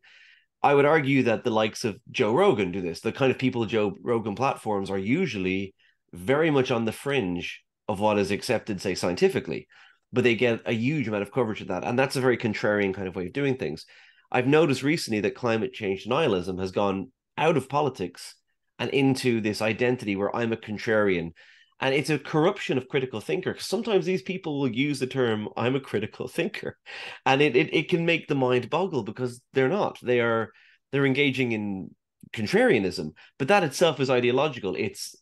i 0.65 0.73
would 0.73 0.85
argue 0.85 1.23
that 1.23 1.43
the 1.43 1.49
likes 1.49 1.85
of 1.85 1.97
joe 2.11 2.33
rogan 2.33 2.71
do 2.71 2.81
this 2.81 2.99
the 2.99 3.11
kind 3.11 3.31
of 3.31 3.37
people 3.37 3.65
joe 3.65 3.95
rogan 4.01 4.35
platforms 4.35 4.89
are 4.89 4.97
usually 4.97 5.73
very 6.13 6.51
much 6.51 6.71
on 6.71 6.85
the 6.85 6.91
fringe 6.91 7.63
of 7.87 7.99
what 7.99 8.17
is 8.17 8.31
accepted 8.31 8.81
say 8.81 8.95
scientifically 8.95 9.67
but 10.11 10.23
they 10.23 10.35
get 10.35 10.61
a 10.65 10.73
huge 10.73 11.07
amount 11.07 11.23
of 11.23 11.31
coverage 11.31 11.61
of 11.61 11.67
that 11.67 11.83
and 11.83 11.97
that's 11.97 12.15
a 12.15 12.21
very 12.21 12.37
contrarian 12.37 12.93
kind 12.93 13.07
of 13.07 13.15
way 13.15 13.27
of 13.27 13.33
doing 13.33 13.55
things 13.55 13.85
I've 14.31 14.47
noticed 14.47 14.83
recently 14.83 15.21
that 15.21 15.35
climate 15.35 15.73
change 15.73 16.05
denialism 16.05 16.59
has 16.59 16.71
gone 16.71 17.11
out 17.37 17.57
of 17.57 17.69
politics 17.69 18.35
and 18.79 18.89
into 18.89 19.39
this 19.39 19.61
identity 19.61 20.15
where 20.15 20.35
I'm 20.35 20.51
a 20.51 20.57
contrarian. 20.57 21.31
And 21.79 21.93
it's 21.93 22.09
a 22.09 22.17
corruption 22.17 22.77
of 22.77 22.87
critical 22.87 23.19
thinker. 23.19 23.55
Sometimes 23.59 24.05
these 24.05 24.21
people 24.21 24.59
will 24.59 24.71
use 24.71 24.99
the 24.99 25.07
term 25.07 25.49
"I'm 25.57 25.75
a 25.75 25.81
critical 25.81 26.27
thinker," 26.27 26.77
and 27.25 27.41
it, 27.41 27.55
it 27.55 27.73
it 27.73 27.89
can 27.89 28.05
make 28.05 28.27
the 28.27 28.35
mind 28.35 28.69
boggle 28.69 29.03
because 29.03 29.41
they're 29.53 29.69
not. 29.69 29.99
They 30.01 30.21
are 30.21 30.51
they're 30.91 31.05
engaging 31.05 31.51
in 31.51 31.93
contrarianism, 32.33 33.11
but 33.37 33.49
that 33.49 33.63
itself 33.63 33.99
is 33.99 34.09
ideological. 34.09 34.75
It's 34.75 35.15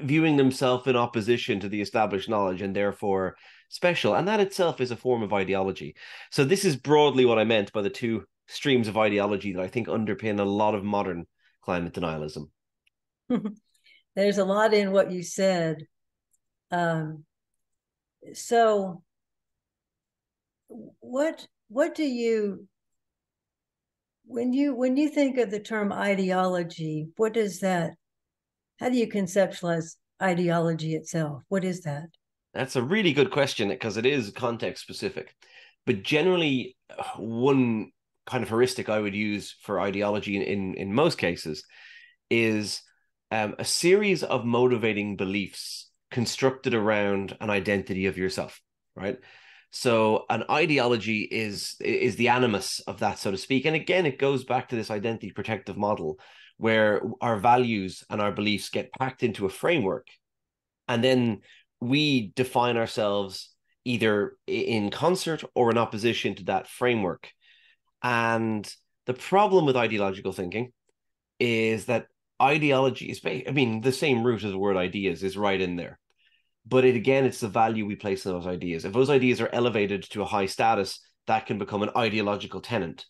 viewing 0.00 0.36
themselves 0.36 0.86
in 0.86 0.96
opposition 0.96 1.60
to 1.60 1.68
the 1.68 1.80
established 1.80 2.28
knowledge 2.28 2.62
and 2.62 2.74
therefore 2.74 3.36
special. 3.68 4.14
And 4.14 4.26
that 4.28 4.40
itself 4.40 4.80
is 4.80 4.90
a 4.90 4.96
form 4.96 5.22
of 5.22 5.32
ideology. 5.32 5.96
So, 6.30 6.44
this 6.44 6.64
is 6.64 6.76
broadly 6.76 7.24
what 7.24 7.38
I 7.38 7.44
meant 7.44 7.72
by 7.72 7.82
the 7.82 7.90
two 7.90 8.24
streams 8.46 8.88
of 8.88 8.96
ideology 8.96 9.52
that 9.52 9.62
I 9.62 9.68
think 9.68 9.88
underpin 9.88 10.40
a 10.40 10.44
lot 10.44 10.74
of 10.74 10.84
modern 10.84 11.26
climate 11.62 11.94
denialism. 11.94 12.48
There's 14.14 14.38
a 14.38 14.44
lot 14.44 14.74
in 14.74 14.92
what 14.92 15.10
you 15.10 15.22
said. 15.22 15.86
Um, 16.70 17.24
so, 18.34 19.02
what 20.68 21.46
what 21.68 21.94
do 21.94 22.04
you 22.04 22.66
when 24.26 24.52
you 24.52 24.74
when 24.74 24.96
you 24.96 25.08
think 25.08 25.38
of 25.38 25.50
the 25.50 25.60
term 25.60 25.92
ideology? 25.92 27.08
What 27.16 27.34
does 27.34 27.60
that? 27.60 27.92
How 28.78 28.88
do 28.88 28.96
you 28.96 29.08
conceptualize 29.08 29.96
ideology 30.22 30.94
itself? 30.94 31.42
What 31.48 31.64
is 31.64 31.82
that? 31.82 32.06
That's 32.54 32.76
a 32.76 32.82
really 32.82 33.12
good 33.12 33.30
question 33.30 33.68
because 33.68 33.96
it 33.96 34.06
is 34.06 34.30
context 34.30 34.82
specific. 34.82 35.34
But 35.86 36.02
generally, 36.02 36.76
one 37.16 37.90
kind 38.26 38.42
of 38.42 38.48
heuristic 38.48 38.88
I 38.88 39.00
would 39.00 39.14
use 39.14 39.56
for 39.62 39.80
ideology 39.80 40.36
in 40.36 40.42
in, 40.42 40.74
in 40.74 40.94
most 40.94 41.18
cases 41.18 41.64
is 42.30 42.82
um, 43.32 43.54
a 43.58 43.64
series 43.64 44.22
of 44.22 44.44
motivating 44.44 45.16
beliefs 45.16 45.90
constructed 46.10 46.74
around 46.74 47.34
an 47.40 47.48
identity 47.48 48.04
of 48.04 48.18
yourself, 48.18 48.60
right? 48.94 49.18
So 49.70 50.26
an 50.28 50.44
ideology 50.50 51.22
is 51.22 51.76
is 51.80 52.16
the 52.16 52.28
animus 52.28 52.80
of 52.80 52.98
that, 53.00 53.18
so 53.18 53.30
to 53.30 53.38
speak. 53.38 53.64
And 53.64 53.74
again, 53.74 54.04
it 54.04 54.18
goes 54.18 54.44
back 54.44 54.68
to 54.68 54.76
this 54.76 54.90
identity 54.90 55.32
protective 55.32 55.78
model 55.78 56.18
where 56.58 57.00
our 57.22 57.38
values 57.38 58.04
and 58.10 58.20
our 58.20 58.32
beliefs 58.32 58.68
get 58.68 58.92
packed 58.92 59.22
into 59.22 59.46
a 59.46 59.50
framework, 59.50 60.08
and 60.86 61.02
then 61.02 61.40
we 61.80 62.32
define 62.36 62.76
ourselves 62.76 63.48
either 63.86 64.36
in 64.46 64.90
concert 64.90 65.42
or 65.54 65.70
in 65.70 65.78
opposition 65.78 66.34
to 66.34 66.44
that 66.44 66.68
framework. 66.68 67.32
And 68.02 68.70
the 69.06 69.14
problem 69.14 69.64
with 69.64 69.74
ideological 69.74 70.32
thinking 70.32 70.72
is 71.40 71.86
that 71.86 72.08
ideology 72.42 73.06
is, 73.06 73.20
I 73.24 73.50
mean, 73.52 73.80
the 73.80 73.92
same 73.92 74.24
root 74.24 74.44
as 74.44 74.50
the 74.50 74.58
word 74.58 74.76
ideas 74.76 75.22
is 75.22 75.36
right 75.36 75.60
in 75.60 75.76
there. 75.76 75.98
But 76.66 76.84
it 76.84 76.96
again, 76.96 77.24
it's 77.24 77.40
the 77.40 77.48
value 77.48 77.86
we 77.86 77.96
place 77.96 78.24
in 78.24 78.32
those 78.32 78.46
ideas. 78.46 78.84
If 78.84 78.92
those 78.92 79.10
ideas 79.10 79.40
are 79.40 79.50
elevated 79.52 80.04
to 80.10 80.22
a 80.22 80.26
high 80.26 80.46
status, 80.46 81.00
that 81.26 81.46
can 81.46 81.58
become 81.58 81.82
an 81.82 81.90
ideological 81.96 82.60
tenant. 82.60 83.06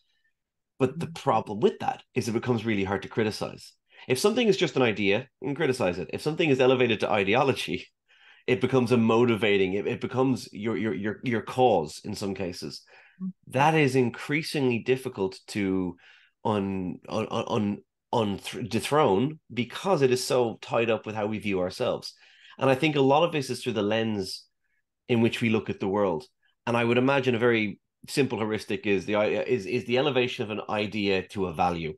But 0.79 0.99
the 0.99 1.07
problem 1.07 1.61
with 1.61 1.79
that 1.81 2.03
is 2.15 2.29
it 2.29 2.33
becomes 2.33 2.65
really 2.65 2.85
hard 2.85 3.03
to 3.03 3.09
criticize. 3.09 3.73
If 4.09 4.19
something 4.19 4.49
is 4.49 4.57
just 4.57 4.77
an 4.77 4.83
idea, 4.83 5.29
you 5.41 5.49
can 5.49 5.55
criticize 5.55 5.99
it. 5.99 6.11
If 6.13 6.23
something 6.23 6.49
is 6.49 6.61
elevated 6.61 7.01
to 7.01 7.11
ideology, 7.11 7.87
it 8.47 8.61
becomes 8.61 8.91
a 8.91 8.97
motivating, 8.97 9.75
it, 9.75 9.87
it 9.87 10.01
becomes 10.01 10.49
your 10.53 10.77
your 10.77 10.95
your 10.95 11.21
your 11.23 11.43
cause 11.43 12.01
in 12.05 12.15
some 12.15 12.35
cases. 12.35 12.83
Mm-hmm. 13.23 13.53
That 13.53 13.75
is 13.75 13.95
increasingly 13.95 14.81
difficult 14.81 15.39
to 15.49 15.97
un, 16.45 16.99
un, 17.09 17.27
un, 17.31 17.79
on 18.13 18.39
dethrone 18.69 19.41
because 19.53 20.03
it 20.03 20.11
is 20.11 20.23
so 20.23 20.59
tied 20.61 20.91
up 20.91 21.07
with 21.07 21.15
how 21.15 21.27
we 21.27 21.39
view 21.39 21.61
ourselves. 21.61 22.15
And 22.59 22.69
I 22.69 22.75
think 22.75 22.95
a 22.95 23.01
lot 23.01 23.25
of 23.25 23.33
this 23.33 23.51
is 23.51 23.63
through 23.63 23.73
the 23.73 23.83
lens 23.83 24.45
in 25.09 25.21
which 25.21 25.41
we 25.41 25.51
look 25.51 25.71
at 25.71 25.81
the 25.81 25.89
world. 25.89 26.25
And 26.67 26.77
I 26.77 26.85
would 26.85 26.99
imagine 26.99 27.35
a 27.35 27.39
very 27.39 27.81
simple 28.09 28.39
heuristic 28.39 28.87
is 28.87 29.07
the 29.07 29.21
is 29.21 29.67
is 29.67 29.85
the 29.85 29.99
elevation 29.99 30.45
of 30.45 30.51
an 30.51 30.61
idea 30.69 31.27
to 31.29 31.47
a 31.47 31.53
value, 31.53 31.95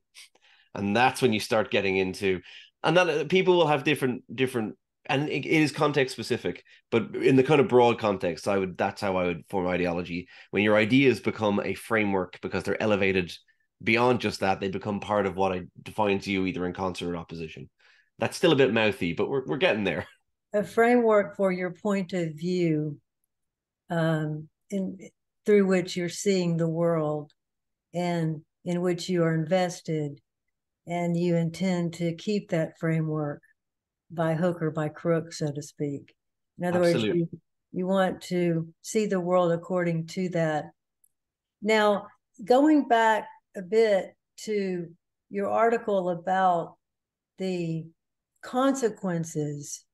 and 0.75 0.97
that's 0.97 1.21
when 1.21 1.33
you 1.33 1.41
start 1.41 1.71
getting 1.71 1.97
into, 1.97 2.41
and 2.83 2.97
uh, 2.97 3.25
people 3.25 3.57
will 3.57 3.67
have 3.67 3.85
different 3.85 4.23
different. 4.35 4.77
And 5.07 5.29
it 5.29 5.45
is 5.45 5.71
context 5.71 6.15
specific, 6.15 6.65
but 6.91 7.15
in 7.15 7.37
the 7.37 7.43
kind 7.43 7.61
of 7.61 7.69
broad 7.69 7.99
context, 7.99 8.49
I 8.49 8.57
would 8.57 8.79
that's 8.79 9.03
how 9.03 9.19
I 9.19 9.27
would 9.27 9.45
form 9.51 9.67
ideology. 9.67 10.29
When 10.51 10.63
your 10.63 10.77
ideas 10.77 11.21
become 11.21 11.61
a 11.61 11.75
framework 11.75 12.39
because 12.41 12.63
they're 12.63 12.83
elevated 12.83 13.31
beyond 13.85 14.21
just 14.21 14.41
that, 14.41 14.61
they 14.61 14.69
become 14.69 15.01
part 15.01 15.27
of 15.27 15.37
what 15.37 15.53
I 15.53 15.63
defines 15.83 16.27
you 16.27 16.47
either 16.47 16.67
in 16.67 16.73
concert 16.73 17.13
or 17.13 17.17
opposition. 17.17 17.69
That's 18.19 18.37
still 18.37 18.53
a 18.53 18.57
bit 18.57 18.73
mouthy, 18.73 19.13
but 19.13 19.29
we're 19.29 19.45
we're 19.47 19.59
getting 19.59 19.85
there. 19.85 20.07
A 20.53 20.65
framework 20.65 21.37
for 21.37 21.53
your 21.53 21.73
point 21.73 22.13
of 22.13 22.35
view, 22.35 22.99
um, 23.91 24.49
in 24.71 24.99
through 25.45 25.67
which 25.67 25.97
you're 25.97 26.09
seeing 26.09 26.57
the 26.57 26.69
world, 26.69 27.33
and 27.93 28.41
in 28.65 28.81
which 28.81 29.09
you 29.09 29.23
are 29.25 29.35
invested, 29.35 30.21
and 30.87 31.17
you 31.17 31.37
intend 31.37 31.95
to 31.95 32.15
keep 32.15 32.51
that 32.51 32.79
framework 32.79 33.43
by 34.11 34.35
hook 34.35 34.63
or 34.63 34.71
by 34.71 34.89
crook, 34.89 35.33
so 35.33 35.51
to 35.53 35.63
speak. 35.63 36.15
In 36.59 36.65
other 36.65 36.79
Absolutely. 36.83 37.09
words, 37.09 37.31
you, 37.33 37.41
you 37.73 37.87
want 37.87 38.21
to 38.23 38.69
see 38.83 39.07
the 39.07 39.21
world 39.21 39.53
according 39.53 40.07
to 40.09 40.29
that. 40.31 40.67
Now, 41.61 42.07
going 42.45 42.87
back 42.87 43.27
a 43.57 43.63
bit 43.63 44.15
to 44.37 44.89
your 45.31 45.49
article 45.49 46.11
about 46.11 46.77
the 47.39 47.87
consequences 48.43 49.85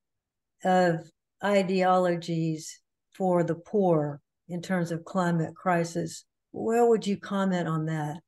of 0.65 1.11
ideologies 1.43 2.81
for 3.17 3.43
the 3.45 3.55
poor 3.55 4.21
in 4.49 4.61
terms 4.61 4.91
of 4.91 5.05
climate 5.05 5.55
crisis. 5.55 6.25
Where 6.53 6.87
would 6.87 7.07
you 7.07 7.17
comment 7.17 7.69
on 7.69 7.87
that? 7.87 8.21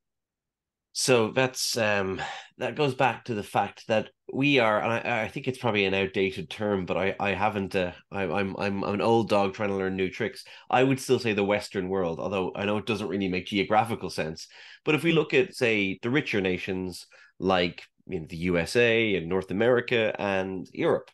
So 0.95 1.31
that's 1.31 1.77
um, 1.79 2.21
that 2.59 2.77
goes 2.77 2.95
back 2.95 3.25
to 3.25 3.35
the 3.35 3.43
fact 3.43 3.87
that 3.89 4.11
we 4.33 4.59
are, 4.59 4.81
and 4.83 4.93
I, 4.93 5.23
I 5.23 5.29
think 5.29 5.49
it's 5.49 5.59
probably 5.59 5.87
an 5.87 5.95
outdated 5.95 6.51
term, 6.51 6.85
but 6.85 6.99
I 6.99 7.17
I 7.19 7.31
haven't. 7.31 7.75
Uh, 7.75 7.93
I, 8.11 8.25
I'm 8.25 8.55
I'm 8.59 8.85
I'm 8.85 8.95
an 8.95 9.01
old 9.01 9.31
dog 9.31 9.55
trying 9.55 9.71
to 9.71 9.77
learn 9.77 9.97
new 9.97 10.11
tricks. 10.11 10.45
I 10.69 10.83
would 10.85 11.01
still 11.01 11.19
say 11.19 11.33
the 11.33 11.45
Western 11.45 11.89
world, 11.89 12.21
although 12.21 12.53
I 12.55 12.67
know 12.67 12.77
it 12.77 12.87
doesn't 12.87 13.09
really 13.09 13.29
make 13.29 13.47
geographical 13.47 14.11
sense. 14.11 14.49
But 14.85 14.95
if 14.95 15.03
we 15.03 15.13
look 15.13 15.33
at 15.33 15.55
say 15.55 15.99
the 16.03 16.11
richer 16.11 16.43
nations 16.43 17.07
like 17.39 17.83
you 18.07 18.21
know, 18.21 18.27
the 18.29 18.37
USA 18.37 19.17
and 19.17 19.29
North 19.29 19.51
America 19.51 20.15
and 20.19 20.69
Europe, 20.73 21.11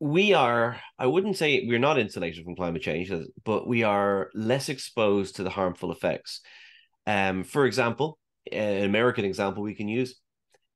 we 0.00 0.34
are 0.34 0.78
i 0.98 1.06
wouldn't 1.06 1.36
say 1.36 1.64
we're 1.66 1.78
not 1.78 1.98
insulated 1.98 2.44
from 2.44 2.56
climate 2.56 2.82
change 2.82 3.12
but 3.44 3.66
we 3.66 3.84
are 3.84 4.28
less 4.34 4.68
exposed 4.68 5.36
to 5.36 5.42
the 5.42 5.50
harmful 5.50 5.92
effects 5.92 6.40
um, 7.06 7.44
for 7.44 7.64
example 7.64 8.18
an 8.52 8.84
American 8.84 9.24
example 9.24 9.62
we 9.62 9.74
can 9.74 9.88
use 9.88 10.16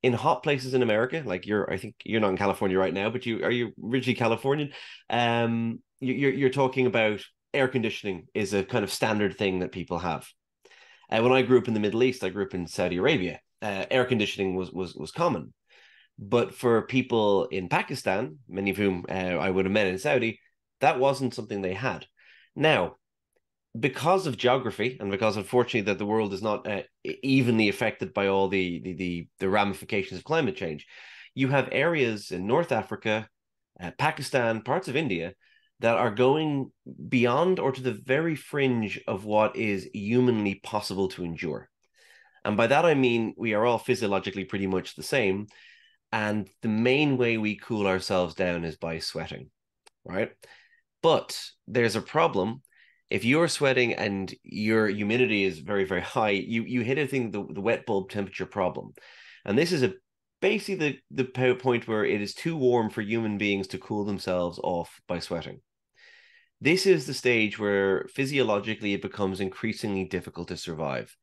in 0.03 0.13
hot 0.13 0.43
places 0.43 0.75
in 0.75 0.83
America, 0.83 1.23
like 1.25 1.47
you're, 1.47 1.71
I 1.71 1.77
think 1.77 1.97
you're 2.05 2.21
not 2.21 2.31
in 2.31 2.37
California 2.37 2.79
right 2.79 2.95
now, 2.95 3.11
but 3.11 3.27
you 3.27 3.45
are 3.45 3.51
you 3.51 3.73
originally 3.83 4.15
Californian. 4.15 4.73
Um, 5.11 5.81
you're 6.01 6.33
you're 6.33 6.51
talking 6.51 6.87
about 6.87 7.21
air 7.53 7.69
conditioning 7.69 8.27
is 8.35 8.55
a 8.55 8.63
kind 8.63 8.85
of 8.85 8.93
standard 8.93 9.37
thing 9.37 9.61
that 9.61 9.73
people 9.73 9.99
have. 9.99 10.29
Uh, 11.11 11.21
when 11.23 11.33
I 11.33 11.43
grew 11.43 11.59
up 11.59 11.69
in 11.69 11.75
the 11.75 11.81
Middle 11.81 12.03
East, 12.03 12.23
I 12.23 12.29
grew 12.29 12.45
up 12.45 12.55
in 12.55 12.67
Saudi 12.67 12.99
Arabia. 12.99 13.41
Uh, 13.61 13.87
air 13.91 14.05
conditioning 14.05 14.55
was 14.55 14.71
was 14.71 14.95
was 14.95 15.11
common, 15.11 15.53
but 16.19 16.55
for 16.55 16.83
people 16.83 17.47
in 17.47 17.69
Pakistan, 17.69 18.39
many 18.49 18.71
of 18.71 18.77
whom 18.77 19.05
uh, 19.09 19.13
I 19.13 19.51
would 19.51 19.65
have 19.65 19.73
met 19.73 19.89
in 19.89 19.99
Saudi, 19.99 20.39
that 20.81 21.01
wasn't 21.01 21.35
something 21.35 21.61
they 21.61 21.75
had. 21.75 22.07
Now, 22.55 22.97
because 23.79 24.27
of 24.27 24.37
geography 24.37 24.97
and 25.01 25.11
because 25.11 25.37
unfortunately 25.37 25.83
that 25.83 25.99
the 25.99 26.07
world 26.07 26.33
is 26.33 26.43
not 26.43 26.69
uh, 26.69 26.83
evenly 27.23 27.69
affected 27.69 28.15
by 28.15 28.29
all 28.29 28.49
the, 28.49 28.81
the, 28.81 28.93
the 28.95 29.29
the 29.41 29.49
ramifications 29.49 30.19
of 30.19 30.25
climate 30.25 30.57
change 30.57 30.87
you 31.35 31.49
have 31.49 31.69
areas 31.71 32.31
in 32.31 32.47
north 32.47 32.73
africa 32.73 33.29
uh, 33.81 33.91
pakistan 33.99 34.63
parts 34.63 34.89
of 34.89 34.97
india 34.97 35.35
that 35.81 35.97
are 35.97 36.11
going 36.11 36.73
beyond 37.09 37.61
or 37.61 37.71
to 37.71 37.83
the 37.83 37.93
very 37.93 38.35
fringe 38.35 39.01
of 39.07 39.25
what 39.25 39.55
is 39.55 39.89
humanly 39.95 40.57
possible 40.57 41.07
to 41.07 41.25
endure. 41.25 41.69
And 42.45 42.57
by 42.57 42.67
that 42.69 42.85
i 42.85 42.95
mean 42.95 43.35
we 43.37 43.55
are 43.55 43.67
all 43.67 43.79
physiologically 43.79 44.45
pretty 44.45 44.67
much 44.67 44.95
the 44.95 45.03
same 45.03 45.47
and 46.11 46.49
the 46.63 46.69
main 46.69 47.17
way 47.19 47.37
we 47.37 47.57
cool 47.57 47.87
ourselves 47.87 48.35
down 48.35 48.65
is 48.65 48.77
by 48.77 48.99
sweating 48.99 49.51
right? 50.09 50.33
But 51.03 51.41
there's 51.69 51.95
a 51.95 52.01
problem 52.01 52.63
if 53.11 53.25
you're 53.25 53.49
sweating 53.49 53.95
and 53.95 54.35
your 54.43 54.89
humidity 54.89 55.45
is 55.45 55.59
very 55.59 55.85
very 55.85 56.01
high 56.01 56.31
you 56.31 56.63
you 56.65 56.83
hit 56.83 56.99
a 56.99 57.07
thing 57.07 57.31
the, 57.31 57.45
the 57.53 57.61
wet 57.61 57.87
bulb 57.87 58.11
temperature 58.11 58.47
problem. 58.47 58.93
And 59.45 59.57
this 59.57 59.73
is 59.73 59.83
a 59.83 59.95
basically 60.41 61.01
the 61.11 61.25
the 61.25 61.55
point 61.55 61.89
where 61.89 62.05
it 62.05 62.21
is 62.21 62.35
too 62.35 62.57
warm 62.57 62.91
for 62.91 63.03
human 63.03 63.39
beings 63.39 63.69
to 63.69 63.79
cool 63.79 64.05
themselves 64.05 64.59
off 64.63 65.01
by 65.07 65.19
sweating. 65.19 65.61
This 66.61 66.87
is 66.87 67.07
the 67.07 67.15
stage 67.15 67.59
where 67.59 68.07
physiologically 68.15 68.93
it 68.93 69.03
becomes 69.03 69.41
increasingly 69.41 70.05
difficult 70.05 70.49
to 70.49 70.57
survive. 70.57 71.17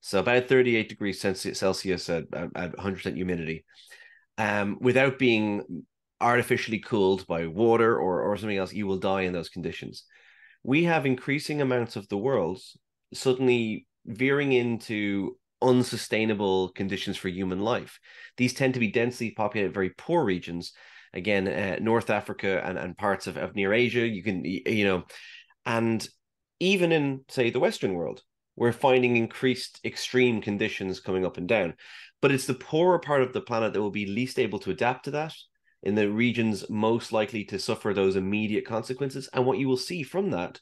So 0.00 0.18
about 0.18 0.48
38 0.48 0.90
degrees 0.90 1.20
Celsius 1.20 2.10
at, 2.10 2.24
at 2.34 2.76
100% 2.76 3.14
humidity, 3.14 3.64
um, 4.36 4.76
without 4.82 5.18
being 5.18 5.86
artificially 6.20 6.78
cooled 6.78 7.26
by 7.26 7.46
water 7.46 7.98
or, 7.98 8.20
or 8.20 8.36
something 8.36 8.58
else, 8.58 8.74
you 8.74 8.86
will 8.86 8.98
die 8.98 9.22
in 9.22 9.32
those 9.32 9.48
conditions. 9.48 10.04
We 10.64 10.84
have 10.84 11.06
increasing 11.06 11.60
amounts 11.60 11.94
of 11.94 12.08
the 12.08 12.16
world 12.18 12.60
suddenly 13.12 13.86
veering 14.06 14.52
into 14.52 15.36
unsustainable 15.62 16.70
conditions 16.70 17.16
for 17.16 17.28
human 17.28 17.60
life. 17.60 18.00
These 18.38 18.54
tend 18.54 18.74
to 18.74 18.80
be 18.80 18.90
densely 18.90 19.30
populated, 19.30 19.72
very 19.72 19.90
poor 19.90 20.24
regions. 20.24 20.72
Again, 21.12 21.46
uh, 21.46 21.76
North 21.80 22.10
Africa 22.10 22.60
and, 22.64 22.76
and 22.76 22.96
parts 22.96 23.26
of, 23.26 23.36
of 23.36 23.54
near 23.54 23.72
Asia, 23.72 24.06
you 24.06 24.22
can, 24.22 24.44
you 24.44 24.84
know, 24.84 25.04
and 25.64 26.06
even 26.60 26.92
in, 26.92 27.20
say, 27.28 27.50
the 27.50 27.60
Western 27.60 27.94
world, 27.94 28.22
we're 28.56 28.72
finding 28.72 29.16
increased 29.16 29.80
extreme 29.84 30.40
conditions 30.40 30.98
coming 30.98 31.26
up 31.26 31.36
and 31.36 31.46
down. 31.46 31.74
But 32.22 32.32
it's 32.32 32.46
the 32.46 32.54
poorer 32.54 32.98
part 32.98 33.22
of 33.22 33.32
the 33.32 33.40
planet 33.40 33.72
that 33.72 33.80
will 33.82 33.90
be 33.90 34.06
least 34.06 34.38
able 34.38 34.58
to 34.60 34.70
adapt 34.70 35.04
to 35.04 35.10
that 35.12 35.34
in 35.84 35.94
the 35.94 36.10
regions 36.10 36.68
most 36.68 37.12
likely 37.12 37.44
to 37.44 37.58
suffer 37.58 37.92
those 37.92 38.16
immediate 38.16 38.66
consequences. 38.66 39.28
And 39.32 39.44
what 39.46 39.58
you 39.58 39.68
will 39.68 39.76
see 39.76 40.02
from 40.02 40.30
that 40.30 40.60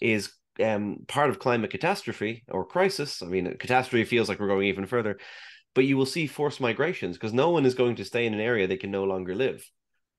is 0.00 0.30
um, 0.62 0.98
part 1.08 1.30
of 1.30 1.38
climate 1.38 1.70
catastrophe 1.70 2.44
or 2.48 2.66
crisis. 2.66 3.22
I 3.22 3.26
mean, 3.26 3.56
catastrophe 3.58 4.04
feels 4.04 4.28
like 4.28 4.38
we're 4.38 4.46
going 4.46 4.68
even 4.68 4.86
further, 4.86 5.18
but 5.74 5.84
you 5.84 5.96
will 5.96 6.06
see 6.06 6.26
forced 6.26 6.60
migrations 6.60 7.16
because 7.16 7.32
no 7.32 7.50
one 7.50 7.64
is 7.64 7.74
going 7.74 7.96
to 7.96 8.04
stay 8.04 8.26
in 8.26 8.34
an 8.34 8.40
area 8.40 8.66
they 8.66 8.76
can 8.76 8.90
no 8.90 9.04
longer 9.04 9.34
live. 9.34 9.68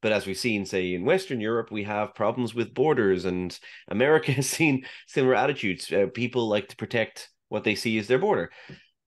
But 0.01 0.13
as 0.13 0.25
we've 0.25 0.37
seen, 0.37 0.65
say 0.65 0.93
in 0.93 1.05
Western 1.05 1.41
Europe, 1.41 1.71
we 1.71 1.83
have 1.83 2.15
problems 2.15 2.55
with 2.55 2.73
borders, 2.73 3.25
and 3.25 3.57
America 3.87 4.31
has 4.33 4.49
seen 4.49 4.85
similar 5.07 5.35
attitudes. 5.35 5.91
Uh, 5.91 6.07
people 6.13 6.47
like 6.47 6.69
to 6.69 6.75
protect 6.75 7.29
what 7.49 7.63
they 7.63 7.75
see 7.75 7.97
as 7.99 8.07
their 8.07 8.19
border. 8.19 8.51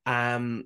Um, 0.07 0.65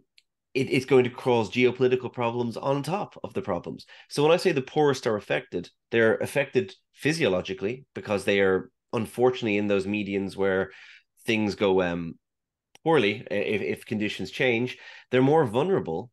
it, 0.56 0.70
it's 0.70 0.86
going 0.86 1.04
to 1.04 1.10
cause 1.10 1.50
geopolitical 1.50 2.12
problems 2.12 2.56
on 2.56 2.82
top 2.82 3.18
of 3.22 3.34
the 3.34 3.42
problems. 3.42 3.84
So 4.08 4.22
when 4.22 4.32
I 4.32 4.38
say 4.38 4.52
the 4.52 4.62
poorest 4.62 5.06
are 5.06 5.16
affected, 5.16 5.68
they're 5.90 6.16
affected 6.16 6.74
physiologically 6.94 7.84
because 7.94 8.24
they 8.24 8.40
are 8.40 8.70
unfortunately 8.92 9.58
in 9.58 9.66
those 9.66 9.86
medians 9.86 10.34
where 10.34 10.70
things 11.26 11.54
go 11.54 11.82
um, 11.82 12.14
poorly 12.82 13.26
if, 13.30 13.60
if 13.60 13.86
conditions 13.86 14.30
change. 14.30 14.78
They're 15.10 15.22
more 15.22 15.44
vulnerable 15.44 16.10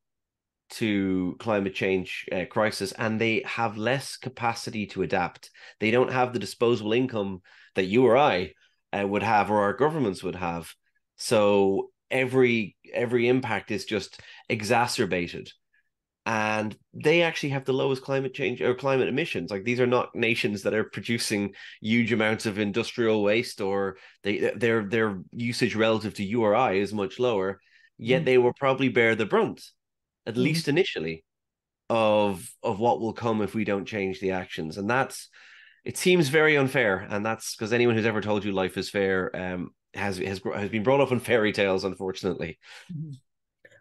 to 0.72 1.36
climate 1.40 1.76
change 1.76 2.26
uh, 2.32 2.46
crisis 2.50 2.92
and 2.94 3.22
they 3.22 3.44
have 3.46 3.78
less 3.78 4.18
capacity 4.18 4.88
to 4.88 5.04
adapt 5.04 5.52
they 5.80 5.92
don't 5.92 6.12
have 6.12 6.34
the 6.34 6.40
disposable 6.40 6.94
income 6.94 7.42
that 7.76 7.86
you 7.86 8.06
or 8.06 8.18
i 8.18 8.50
uh, 8.98 9.06
would 9.06 9.22
have 9.22 9.52
or 9.52 9.60
our 9.60 9.74
governments 9.74 10.24
would 10.24 10.36
have 10.36 10.74
so 11.16 11.92
every 12.14 12.78
every 12.94 13.28
impact 13.28 13.72
is 13.72 13.84
just 13.84 14.22
exacerbated. 14.48 15.52
And 16.26 16.74
they 16.94 17.22
actually 17.24 17.50
have 17.50 17.66
the 17.66 17.74
lowest 17.74 18.02
climate 18.02 18.34
change 18.34 18.62
or 18.62 18.74
climate 18.76 19.10
emissions. 19.10 19.52
Like 19.52 19.66
these 19.66 19.82
are 19.82 19.88
not 19.88 20.16
nations 20.16 20.62
that 20.62 20.74
are 20.74 20.86
producing 20.86 21.54
huge 21.82 22.14
amounts 22.14 22.46
of 22.46 22.60
industrial 22.60 23.22
waste 23.24 23.60
or 23.60 23.98
they 24.24 24.52
their 24.56 24.86
their 24.86 25.20
usage 25.34 25.76
relative 25.76 26.14
to 26.16 26.24
URI 26.24 26.80
is 26.80 26.94
much 26.94 27.20
lower. 27.20 27.60
Yet 27.98 28.22
mm. 28.22 28.26
they 28.26 28.38
will 28.38 28.54
probably 28.54 28.88
bear 28.88 29.16
the 29.16 29.26
brunt 29.26 29.62
at 30.26 30.36
mm-hmm. 30.36 30.44
least 30.44 30.68
initially, 30.68 31.24
of 31.90 32.50
of 32.64 32.80
what 32.80 33.02
will 33.02 33.14
come 33.14 33.42
if 33.42 33.54
we 33.54 33.66
don't 33.66 33.86
change 33.86 34.20
the 34.20 34.32
actions, 34.32 34.78
and 34.78 34.90
that's 34.90 35.30
it 35.84 35.98
seems 35.98 36.30
very 36.30 36.58
unfair, 36.58 37.06
and 37.10 37.26
that's 37.26 37.56
because 37.56 37.74
anyone 37.74 37.96
who's 37.96 38.06
ever 38.06 38.22
told 38.22 38.46
you 38.46 38.52
life 38.54 38.78
is 38.78 38.90
fair 38.90 39.36
um, 39.36 39.72
has 39.94 40.18
has 40.18 40.42
has 40.56 40.70
been 40.70 40.84
brought 40.84 41.02
up 41.02 41.12
in 41.12 41.20
fairy 41.20 41.52
tales, 41.52 41.84
unfortunately. 41.84 42.60
Mm-hmm. 42.92 43.12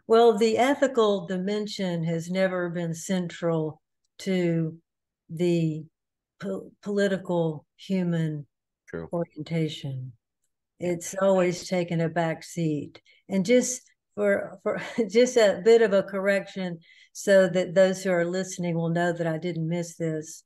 Well, 0.07 0.37
the 0.37 0.59
ethical 0.59 1.27
dimension 1.27 2.05
has 2.05 2.29
never 2.29 2.69
been 2.71 2.95
central 2.95 3.81
to 4.19 4.77
the 5.31 5.85
po- 6.41 6.71
political 6.83 7.67
human 7.77 8.47
True. 8.89 9.09
orientation. 9.13 10.13
It's 10.81 11.15
always 11.21 11.69
taken 11.69 12.01
a 12.01 12.09
back 12.09 12.43
seat. 12.43 13.01
And 13.29 13.47
just 13.47 13.83
for 14.15 14.59
for 14.63 14.83
just 15.09 15.37
a 15.37 15.63
bit 15.65 15.83
of 15.83 15.93
a 15.93 16.03
correction 16.03 16.81
so 17.13 17.49
that 17.49 17.75
those 17.75 18.03
who 18.03 18.11
are 18.11 18.25
listening 18.25 18.75
will 18.75 18.89
know 18.89 19.13
that 19.13 19.27
I 19.27 19.39
didn't 19.39 19.69
miss 19.69 19.97
this. 19.97 20.45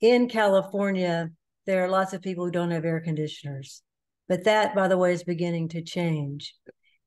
In 0.00 0.28
California, 0.28 1.30
there 1.66 1.84
are 1.84 1.88
lots 1.88 2.12
of 2.12 2.22
people 2.22 2.44
who 2.44 2.50
don't 2.50 2.70
have 2.70 2.84
air 2.84 3.00
conditioners. 3.00 3.82
But 4.28 4.44
that, 4.44 4.74
by 4.74 4.88
the 4.88 4.98
way, 4.98 5.12
is 5.12 5.24
beginning 5.24 5.68
to 5.70 5.82
change. 5.82 6.54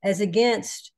As 0.04 0.22
against 0.22 0.92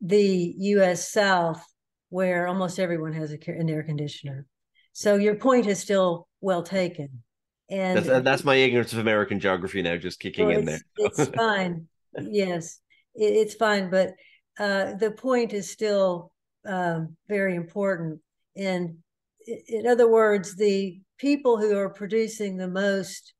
the 0.00 0.54
US 0.58 1.10
South, 1.10 1.64
where 2.10 2.46
almost 2.46 2.78
everyone 2.78 3.12
has 3.14 3.32
a, 3.32 3.38
an 3.50 3.70
air 3.70 3.82
conditioner. 3.82 4.46
So 4.92 5.16
your 5.16 5.36
point 5.36 5.66
is 5.66 5.78
still 5.78 6.28
well 6.40 6.62
taken. 6.62 7.22
And 7.70 7.98
that's, 7.98 8.24
that's 8.24 8.44
my 8.44 8.54
ignorance 8.56 8.92
of 8.92 8.98
American 8.98 9.40
geography 9.40 9.82
now, 9.82 9.96
just 9.96 10.20
kicking 10.20 10.46
well, 10.46 10.58
in 10.58 10.64
there. 10.64 10.80
it's 10.96 11.28
fine. 11.36 11.86
Yes 12.20 12.80
it's 13.18 13.54
fine, 13.54 13.90
but 13.90 14.14
uh, 14.58 14.94
the 14.94 15.10
point 15.10 15.52
is 15.52 15.70
still 15.70 16.32
um, 16.66 17.16
very 17.28 17.54
important. 17.56 18.20
And 18.56 18.98
in 19.46 19.86
other 19.86 20.08
words, 20.08 20.56
the 20.56 21.00
people 21.18 21.58
who 21.58 21.76
are 21.76 21.90
producing 21.90 22.56
the 22.56 22.68
most, 22.68 23.34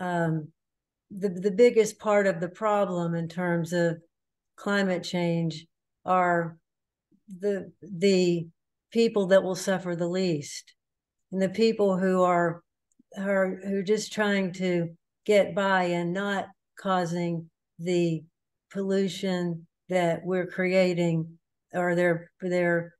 um, 0.00 0.48
the, 1.18 1.28
the 1.28 1.50
biggest 1.50 1.98
part 1.98 2.26
of 2.26 2.40
the 2.40 2.48
problem 2.48 3.14
in 3.14 3.28
terms 3.28 3.72
of 3.72 3.98
climate 4.56 5.02
change 5.02 5.66
are 6.04 6.56
the 7.40 7.72
the 7.80 8.46
people 8.90 9.26
that 9.26 9.42
will 9.42 9.54
suffer 9.54 9.96
the 9.96 10.08
least. 10.08 10.74
And 11.30 11.40
the 11.40 11.48
people 11.48 11.98
who 11.98 12.22
are 12.22 12.62
are 13.18 13.58
who 13.64 13.78
are 13.78 13.82
just 13.82 14.12
trying 14.12 14.52
to 14.54 14.88
get 15.24 15.54
by 15.54 15.84
and 15.84 16.12
not 16.12 16.46
causing 16.78 17.50
the 17.78 18.22
pollution 18.70 19.66
that 19.88 20.20
we're 20.24 20.46
creating 20.46 21.38
or 21.72 21.94
their 21.94 22.30
their 22.40 22.94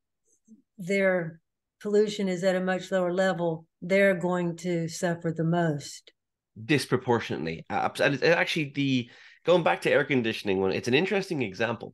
their 0.77 1.39
pollution 1.81 2.27
is 2.27 2.43
at 2.43 2.55
a 2.55 2.61
much 2.61 2.91
lower 2.91 3.13
level 3.13 3.65
they're 3.81 4.15
going 4.15 4.55
to 4.55 4.87
suffer 4.87 5.31
the 5.31 5.43
most 5.43 6.12
disproportionately 6.65 7.65
and 7.69 8.23
actually 8.23 8.71
the 8.75 9.09
going 9.45 9.63
back 9.63 9.81
to 9.81 9.91
air 9.91 10.03
conditioning 10.03 10.59
one 10.59 10.71
it's 10.71 10.87
an 10.87 10.93
interesting 10.93 11.41
example 11.41 11.93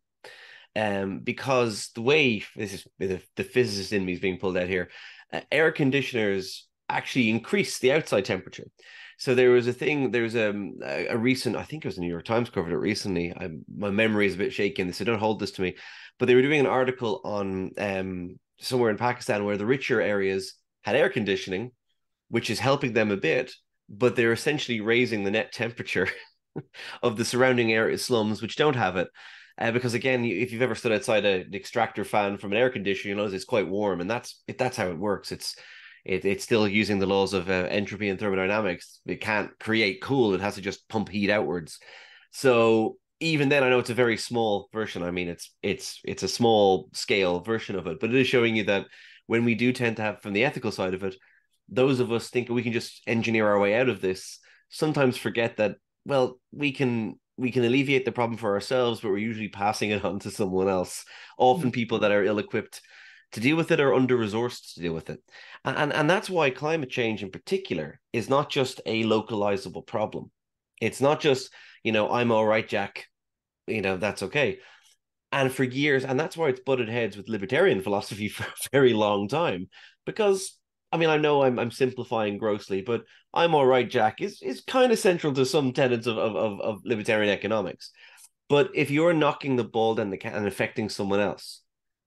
um 0.75 1.19
because 1.19 1.89
the 1.95 2.01
way 2.01 2.43
this 2.55 2.73
is 2.73 2.87
the, 2.99 3.21
the 3.35 3.43
physicist 3.43 3.93
in 3.93 4.05
me 4.05 4.13
is 4.13 4.19
being 4.19 4.37
pulled 4.37 4.57
out 4.57 4.67
here 4.67 4.89
uh, 5.31 5.41
air 5.51 5.71
conditioners 5.71 6.67
actually 6.89 7.29
increase 7.29 7.79
the 7.79 7.91
outside 7.91 8.25
temperature 8.25 8.65
so 9.19 9.35
there 9.35 9.51
was 9.51 9.67
a 9.67 9.73
thing. 9.73 10.11
There 10.11 10.23
was 10.23 10.35
um, 10.37 10.75
a, 10.81 11.07
a 11.07 11.17
recent. 11.17 11.57
I 11.57 11.63
think 11.63 11.83
it 11.83 11.87
was 11.89 11.95
the 11.95 12.01
New 12.01 12.07
York 12.07 12.23
Times 12.23 12.49
covered 12.49 12.71
it 12.71 12.77
recently. 12.77 13.33
I, 13.33 13.49
my 13.77 13.89
memory 13.89 14.27
is 14.27 14.35
a 14.35 14.37
bit 14.37 14.53
shaky, 14.53 14.89
so 14.93 15.03
don't 15.03 15.19
hold 15.19 15.41
this 15.41 15.51
to 15.51 15.61
me. 15.61 15.75
But 16.17 16.27
they 16.27 16.35
were 16.35 16.41
doing 16.41 16.61
an 16.61 16.65
article 16.65 17.19
on 17.25 17.71
um, 17.77 18.39
somewhere 18.61 18.89
in 18.89 18.97
Pakistan 18.97 19.43
where 19.43 19.57
the 19.57 19.65
richer 19.65 20.01
areas 20.01 20.53
had 20.83 20.95
air 20.95 21.09
conditioning, 21.09 21.71
which 22.29 22.49
is 22.49 22.59
helping 22.59 22.93
them 22.93 23.11
a 23.11 23.17
bit, 23.17 23.51
but 23.89 24.15
they're 24.15 24.33
essentially 24.33 24.81
raising 24.81 25.23
the 25.23 25.31
net 25.31 25.51
temperature 25.51 26.07
of 27.03 27.17
the 27.17 27.25
surrounding 27.25 27.73
area 27.73 27.97
slums 27.97 28.41
which 28.41 28.55
don't 28.55 28.75
have 28.75 28.95
it. 28.97 29.07
Uh, 29.57 29.71
because 29.71 29.93
again, 29.93 30.23
if 30.23 30.51
you've 30.51 30.61
ever 30.61 30.75
stood 30.75 30.93
outside 30.93 31.25
a, 31.25 31.41
an 31.41 31.53
extractor 31.53 32.05
fan 32.05 32.37
from 32.37 32.51
an 32.53 32.57
air 32.57 32.69
conditioner, 32.69 33.09
you 33.09 33.15
know 33.15 33.25
it's 33.25 33.43
quite 33.43 33.67
warm, 33.67 33.99
and 33.99 34.09
that's 34.09 34.41
that's 34.57 34.77
how 34.77 34.87
it 34.87 34.97
works. 34.97 35.33
It's 35.33 35.55
it, 36.05 36.23
it's 36.23 36.45
still 36.45 36.67
using 36.67 36.99
the 36.99 37.05
laws 37.05 37.33
of 37.33 37.49
uh, 37.49 37.67
entropy 37.69 38.09
and 38.09 38.17
thermodynamics. 38.17 39.01
It 39.05 39.19
can't 39.19 39.51
create 39.59 40.01
cool; 40.01 40.33
it 40.33 40.39
has 40.39 40.55
to 40.55 40.61
just 40.61 40.87
pump 40.87 41.09
heat 41.09 41.29
outwards. 41.29 41.77
So 42.31 42.97
even 43.19 43.49
then, 43.49 43.63
I 43.63 43.69
know 43.69 43.79
it's 43.79 43.89
a 43.89 43.95
very 43.95 44.15
small 44.15 44.69
version. 44.71 45.03
I 45.03 45.11
mean, 45.11 45.27
it's 45.27 45.53
it's 45.61 45.99
it's 46.05 46.23
a 46.23 46.27
small 46.29 46.89
scale 46.93 47.41
version 47.41 47.75
of 47.75 47.87
it, 47.87 47.99
but 47.99 48.11
it 48.11 48.15
is 48.15 48.27
showing 48.27 48.55
you 48.55 48.63
that 48.65 48.85
when 49.27 49.43
we 49.43 49.55
do 49.55 49.73
tend 49.73 49.97
to 49.97 50.03
have 50.03 50.21
from 50.21 50.33
the 50.33 50.45
ethical 50.45 50.71
side 50.71 50.93
of 50.93 51.03
it, 51.03 51.15
those 51.71 51.99
of 51.99 52.11
us 52.11 52.29
think 52.29 52.49
we 52.49 52.63
can 52.63 52.73
just 52.73 53.01
engineer 53.07 53.47
our 53.47 53.59
way 53.59 53.75
out 53.75 53.89
of 53.89 54.01
this. 54.01 54.39
Sometimes 54.69 55.17
forget 55.17 55.57
that 55.57 55.75
well, 56.05 56.39
we 56.51 56.71
can 56.71 57.19
we 57.37 57.51
can 57.51 57.63
alleviate 57.63 58.05
the 58.05 58.11
problem 58.11 58.37
for 58.37 58.53
ourselves, 58.53 58.99
but 58.99 59.09
we're 59.09 59.17
usually 59.17 59.47
passing 59.47 59.91
it 59.91 60.03
on 60.05 60.19
to 60.19 60.31
someone 60.31 60.67
else. 60.67 61.05
Often 61.37 61.69
mm-hmm. 61.69 61.71
people 61.71 61.99
that 61.99 62.11
are 62.11 62.23
ill 62.23 62.39
equipped 62.39 62.81
to 63.31 63.39
deal 63.39 63.55
with 63.55 63.71
it 63.71 63.79
or 63.79 63.93
under 63.93 64.17
resourced 64.17 64.73
to 64.73 64.81
deal 64.81 64.93
with 64.93 65.09
it. 65.09 65.21
And, 65.63 65.93
and 65.93 66.09
that's 66.09 66.29
why 66.29 66.49
climate 66.49 66.89
change 66.89 67.21
in 67.21 67.29
particular 67.29 67.99
is 68.11 68.29
not 68.29 68.49
just 68.49 68.81
a 68.85 69.03
localizable 69.03 69.85
problem. 69.85 70.31
It's 70.81 70.99
not 70.99 71.19
just, 71.19 71.51
you 71.83 71.91
know, 71.91 72.09
I'm 72.09 72.31
all 72.31 72.45
right, 72.45 72.67
Jack, 72.67 73.05
you 73.67 73.81
know, 73.81 73.97
that's 73.97 74.23
okay. 74.23 74.59
And 75.31 75.51
for 75.51 75.63
years, 75.63 76.05
and 76.05 76.19
that's 76.19 76.35
why 76.35 76.49
it's 76.49 76.61
butted 76.61 76.89
heads 76.89 77.15
with 77.15 77.29
libertarian 77.29 77.81
philosophy 77.83 78.29
for 78.29 78.43
a 78.43 78.69
very 78.71 78.93
long 78.93 79.27
time. 79.27 79.69
Because 80.05 80.57
I 80.91 80.97
mean, 80.97 81.09
I 81.09 81.17
know 81.17 81.43
I'm 81.43 81.59
I'm 81.59 81.71
simplifying 81.71 82.37
grossly, 82.37 82.81
but 82.81 83.03
I'm 83.33 83.53
all 83.53 83.65
right, 83.65 83.89
Jack, 83.89 84.21
is 84.21 84.41
is 84.41 84.61
kind 84.61 84.91
of 84.91 84.99
central 84.99 85.33
to 85.33 85.45
some 85.45 85.71
tenets 85.71 86.07
of, 86.07 86.17
of, 86.17 86.35
of, 86.35 86.61
of 86.61 86.81
libertarian 86.83 87.31
economics. 87.31 87.91
But 88.49 88.71
if 88.73 88.89
you're 88.89 89.13
knocking 89.13 89.55
the 89.55 89.63
ball 89.63 89.95
down 89.95 90.09
the 90.09 90.17
can 90.17 90.33
and 90.33 90.47
affecting 90.47 90.89
someone 90.89 91.19
else, 91.19 91.61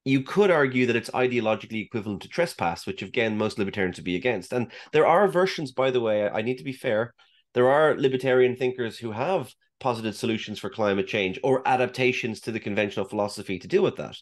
you 0.05 0.23
could 0.23 0.51
argue 0.51 0.87
that 0.87 0.97
it's 0.97 1.11
ideologically 1.11 1.85
equivalent 1.85 2.23
to 2.23 2.29
trespass, 2.29 2.87
which 2.87 3.03
again 3.03 3.38
most 3.38 3.59
libertarians 3.59 3.99
would 3.99 4.05
be 4.05 4.16
against. 4.16 4.53
And 4.53 4.73
there 4.92 5.07
are 5.07 5.29
versions, 5.29 5.71
by 5.71 5.92
the 5.92 6.01
way. 6.01 6.29
I 6.29 6.42
need 6.42 6.59
to 6.59 6.64
be 6.64 6.73
fair. 6.73 7.14
There 7.55 7.68
are 7.71 7.95
libertarian 7.97 8.57
thinkers 8.57 8.99
who 8.99 9.12
have 9.12 9.53
posited 9.79 10.16
solutions 10.16 10.59
for 10.59 10.71
climate 10.71 11.07
change 11.07 11.38
or 11.45 11.66
adaptations 11.66 12.40
to 12.40 12.53
the 12.53 12.61
conventional 12.61 13.07
philosophy 13.07 13.59
to 13.59 13.68
deal 13.68 13.83
with 13.83 13.97
that. 13.97 14.16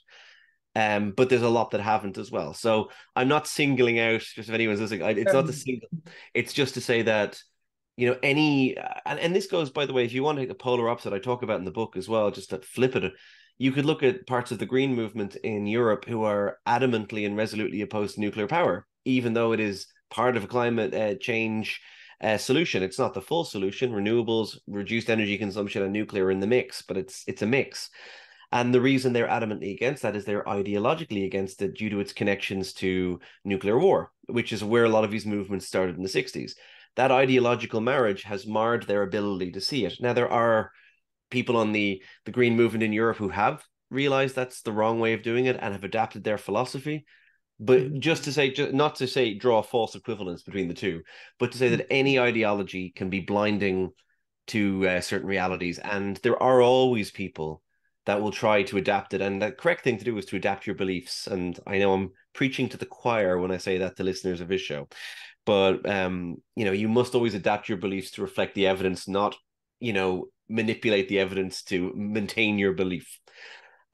Um, 0.76 1.10
but 1.10 1.28
there's 1.28 1.42
a 1.42 1.48
lot 1.48 1.72
that 1.72 1.80
haven't 1.80 2.16
as 2.16 2.30
well. 2.30 2.54
So 2.54 2.90
I'm 3.16 3.26
not 3.26 3.48
singling 3.48 3.98
out 3.98 4.20
just 4.20 4.48
if 4.48 4.50
anyone's 4.50 4.80
listening. 4.80 5.02
It's 5.18 5.32
not 5.32 5.46
to 5.46 5.52
single. 5.52 5.88
It's 6.32 6.52
just 6.52 6.74
to 6.74 6.80
say 6.80 7.02
that 7.02 7.42
you 8.00 8.06
know 8.06 8.18
any 8.22 8.76
and, 9.04 9.18
and 9.18 9.36
this 9.36 9.46
goes 9.46 9.68
by 9.68 9.84
the 9.84 9.92
way 9.92 10.04
if 10.04 10.12
you 10.14 10.22
want 10.22 10.36
to 10.36 10.42
take 10.42 10.48
the 10.48 10.54
polar 10.54 10.88
opposite 10.88 11.12
i 11.12 11.18
talk 11.18 11.42
about 11.42 11.58
in 11.58 11.66
the 11.66 11.70
book 11.70 11.96
as 11.96 12.08
well 12.08 12.30
just 12.30 12.50
to 12.50 12.58
flip 12.60 12.96
it 12.96 13.12
you 13.58 13.72
could 13.72 13.84
look 13.84 14.02
at 14.02 14.26
parts 14.26 14.50
of 14.50 14.58
the 14.58 14.64
green 14.64 14.94
movement 14.94 15.36
in 15.36 15.66
europe 15.66 16.06
who 16.06 16.22
are 16.22 16.58
adamantly 16.66 17.26
and 17.26 17.36
resolutely 17.36 17.82
opposed 17.82 18.14
to 18.14 18.20
nuclear 18.20 18.46
power 18.46 18.86
even 19.04 19.34
though 19.34 19.52
it 19.52 19.60
is 19.60 19.86
part 20.10 20.36
of 20.36 20.44
a 20.44 20.48
climate 20.48 20.94
uh, 20.94 21.14
change 21.16 21.80
uh, 22.22 22.38
solution 22.38 22.82
it's 22.82 22.98
not 22.98 23.12
the 23.12 23.20
full 23.20 23.44
solution 23.44 23.92
renewables 23.92 24.56
reduced 24.66 25.10
energy 25.10 25.36
consumption 25.36 25.82
and 25.82 25.92
nuclear 25.92 26.30
in 26.30 26.40
the 26.40 26.46
mix 26.46 26.80
but 26.80 26.96
it's 26.96 27.22
it's 27.26 27.42
a 27.42 27.46
mix 27.46 27.90
and 28.52 28.74
the 28.74 28.80
reason 28.80 29.12
they're 29.12 29.28
adamantly 29.28 29.72
against 29.74 30.02
that 30.02 30.16
is 30.16 30.24
they're 30.24 30.44
ideologically 30.44 31.24
against 31.24 31.62
it 31.62 31.76
due 31.76 31.90
to 31.90 32.00
its 32.00 32.12
connections 32.12 32.72
to 32.74 33.20
nuclear 33.44 33.78
war, 33.78 34.10
which 34.26 34.52
is 34.52 34.64
where 34.64 34.84
a 34.84 34.88
lot 34.88 35.04
of 35.04 35.10
these 35.10 35.26
movements 35.26 35.66
started 35.66 35.96
in 35.96 36.02
the 36.02 36.08
60s 36.08 36.52
that 36.96 37.10
ideological 37.10 37.80
marriage 37.80 38.22
has 38.22 38.46
marred 38.46 38.86
their 38.86 39.02
ability 39.02 39.52
to 39.52 39.60
see 39.60 39.84
it. 39.84 39.94
Now 40.00 40.12
there 40.12 40.30
are 40.30 40.72
people 41.30 41.56
on 41.56 41.72
the 41.72 42.02
the 42.24 42.32
green 42.32 42.56
movement 42.56 42.82
in 42.82 42.92
Europe 42.92 43.16
who 43.16 43.28
have 43.28 43.64
realized 43.90 44.34
that's 44.34 44.62
the 44.62 44.72
wrong 44.72 45.00
way 45.00 45.12
of 45.12 45.22
doing 45.22 45.46
it 45.46 45.58
and 45.60 45.72
have 45.72 45.84
adapted 45.84 46.24
their 46.24 46.38
philosophy. 46.38 47.04
But 47.58 47.80
mm-hmm. 47.80 48.00
just 48.00 48.24
to 48.24 48.32
say, 48.32 48.50
just, 48.50 48.72
not 48.72 48.96
to 48.96 49.06
say 49.06 49.34
draw 49.34 49.58
a 49.58 49.62
false 49.62 49.94
equivalence 49.94 50.42
between 50.42 50.68
the 50.68 50.74
two, 50.74 51.02
but 51.38 51.52
to 51.52 51.58
say 51.58 51.68
that 51.70 51.86
any 51.90 52.18
ideology 52.18 52.92
can 52.94 53.10
be 53.10 53.20
blinding 53.20 53.90
to 54.48 54.88
uh, 54.88 55.00
certain 55.00 55.28
realities, 55.28 55.78
and 55.78 56.16
there 56.18 56.42
are 56.42 56.60
always 56.60 57.10
people 57.10 57.62
that 58.10 58.20
will 58.20 58.32
try 58.32 58.64
to 58.64 58.76
adapt 58.76 59.14
it. 59.14 59.20
And 59.20 59.40
the 59.40 59.52
correct 59.52 59.84
thing 59.84 59.96
to 59.96 60.04
do 60.04 60.18
is 60.18 60.26
to 60.26 60.36
adapt 60.36 60.66
your 60.66 60.74
beliefs. 60.74 61.28
And 61.28 61.56
I 61.64 61.78
know 61.78 61.92
I'm 61.92 62.10
preaching 62.32 62.68
to 62.70 62.76
the 62.76 62.84
choir 62.84 63.38
when 63.38 63.52
I 63.52 63.56
say 63.56 63.78
that 63.78 63.96
to 63.96 64.02
listeners 64.02 64.40
of 64.40 64.48
this 64.48 64.60
show, 64.60 64.88
but 65.46 65.88
um, 65.88 66.38
you 66.56 66.64
know, 66.64 66.72
you 66.72 66.88
must 66.88 67.14
always 67.14 67.34
adapt 67.34 67.68
your 67.68 67.78
beliefs 67.78 68.10
to 68.12 68.22
reflect 68.22 68.56
the 68.56 68.66
evidence, 68.66 69.06
not 69.06 69.36
you 69.78 69.92
know 69.92 70.26
manipulate 70.48 71.08
the 71.08 71.20
evidence 71.20 71.62
to 71.62 71.92
maintain 71.94 72.58
your 72.58 72.72
belief. 72.72 73.20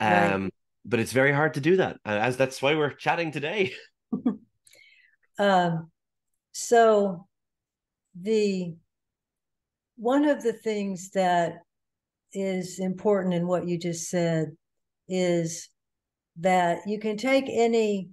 Um, 0.01 0.45
right. 0.45 0.51
but 0.87 1.01
it's 1.01 1.13
very 1.13 1.33
hard 1.33 1.53
to 1.55 1.61
do 1.61 1.77
that, 1.77 1.99
as 2.07 2.39
that's 2.39 2.63
why 2.63 2.75
we're 2.75 2.95
chatting 2.95 3.33
today. 3.33 3.75
um, 5.39 5.91
so 6.53 7.27
the 8.19 8.77
one 9.97 10.25
of 10.25 10.43
the 10.43 10.55
things 10.55 11.11
that 11.11 11.66
is 12.33 12.79
important 12.79 13.35
in 13.35 13.47
what 13.47 13.67
you 13.67 13.79
just 13.79 14.09
said 14.09 14.57
is 15.09 15.69
that 16.39 16.81
you 16.87 16.99
can 16.99 17.17
take 17.17 17.47
any 17.49 18.11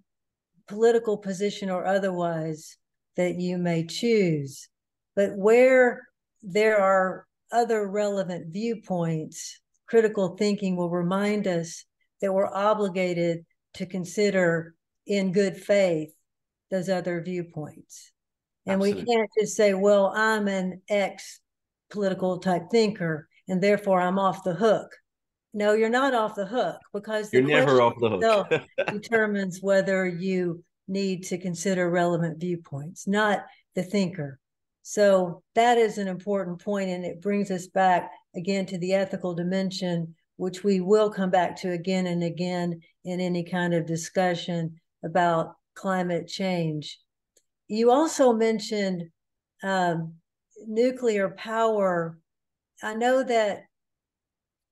political 0.67 1.17
position 1.17 1.69
or 1.69 1.85
otherwise 1.85 2.77
that 3.17 3.35
you 3.35 3.57
may 3.57 3.85
choose. 3.85 4.69
But 5.15 5.35
where 5.35 6.07
there 6.41 6.79
are 6.79 7.25
other 7.51 7.87
relevant 7.87 8.51
viewpoints, 8.51 9.59
critical 9.87 10.35
thinking 10.37 10.75
will 10.75 10.89
remind 10.89 11.47
us 11.47 11.85
that 12.21 12.33
we're 12.33 12.53
obligated 12.53 13.45
to 13.75 13.85
consider 13.85 14.75
in 15.05 15.31
good 15.31 15.57
faith 15.57 16.13
those 16.71 16.89
other 16.89 17.21
viewpoints. 17.21 18.11
And 18.65 18.81
Absolutely. 18.81 19.03
we 19.03 19.13
can't 19.13 19.29
just 19.39 19.55
say, 19.55 19.73
well, 19.73 20.11
I'm 20.15 20.47
an 20.47 20.81
ex 20.89 21.41
political 21.89 22.39
type 22.39 22.63
thinker, 22.71 23.27
and 23.47 23.61
therefore 23.61 24.01
I'm 24.01 24.19
off 24.19 24.43
the 24.43 24.53
hook. 24.53 24.95
No, 25.53 25.73
you're 25.73 25.89
not 25.89 26.13
off 26.13 26.35
the 26.35 26.45
hook 26.45 26.77
because 26.93 27.31
you're 27.31 27.43
never 27.43 27.81
off 27.81 27.93
the 27.99 28.09
hook. 28.09 28.63
determines 28.87 29.59
whether 29.61 30.07
you 30.07 30.63
need 30.87 31.23
to 31.25 31.37
consider 31.37 31.89
relevant 31.89 32.39
viewpoints, 32.39 33.07
not 33.07 33.45
the 33.75 33.83
thinker. 33.83 34.39
So 34.81 35.43
that 35.55 35.77
is 35.77 35.97
an 35.97 36.07
important 36.07 36.61
point, 36.61 36.89
and 36.89 37.05
it 37.05 37.21
brings 37.21 37.51
us 37.51 37.67
back 37.67 38.11
again 38.35 38.65
to 38.67 38.77
the 38.77 38.93
ethical 38.93 39.33
dimension, 39.33 40.15
which 40.35 40.63
we 40.63 40.81
will 40.81 41.09
come 41.09 41.29
back 41.29 41.55
to 41.61 41.71
again 41.71 42.07
and 42.07 42.23
again 42.23 42.81
in 43.05 43.21
any 43.21 43.43
kind 43.43 43.73
of 43.73 43.85
discussion 43.85 44.79
about 45.03 45.53
climate 45.75 46.27
change. 46.27 46.99
You 47.67 47.91
also 47.91 48.33
mentioned 48.33 49.05
um, 49.63 50.15
nuclear 50.67 51.29
power. 51.29 52.17
I 52.83 52.95
know 52.95 53.23
that 53.23 53.63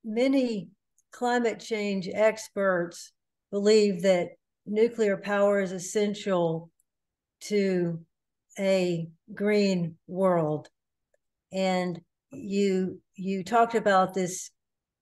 many 0.04 0.68
climate 1.12 1.60
change 1.60 2.08
experts 2.12 3.12
believe 3.50 4.02
that 4.02 4.28
nuclear 4.66 5.16
power 5.16 5.60
is 5.60 5.72
essential 5.72 6.70
to 7.40 8.04
a 8.58 9.08
green 9.34 9.96
world. 10.06 10.68
And 11.52 12.00
you 12.30 13.00
you 13.14 13.44
talked 13.44 13.74
about 13.74 14.14
this 14.14 14.50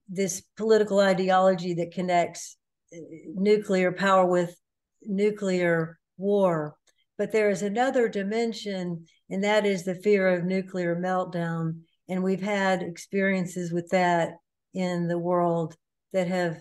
this 0.08 0.42
political 0.56 1.00
ideology 1.00 1.74
that 1.74 1.92
connects 1.92 2.56
uh, 2.92 2.98
nuclear 3.34 3.92
power 3.92 4.26
with 4.26 4.54
nuclear 5.02 5.98
war. 6.16 6.76
But 7.18 7.32
there 7.32 7.50
is 7.50 7.62
another 7.62 8.08
dimension 8.08 9.06
and 9.28 9.44
that 9.44 9.66
is 9.66 9.84
the 9.84 9.94
fear 9.96 10.28
of 10.28 10.44
nuclear 10.44 10.96
meltdown 10.96 11.80
and 12.10 12.24
we've 12.24 12.42
had 12.42 12.82
experiences 12.82 13.72
with 13.72 13.88
that 13.90 14.32
in 14.74 15.06
the 15.06 15.18
world 15.18 15.76
that 16.12 16.26
have 16.26 16.58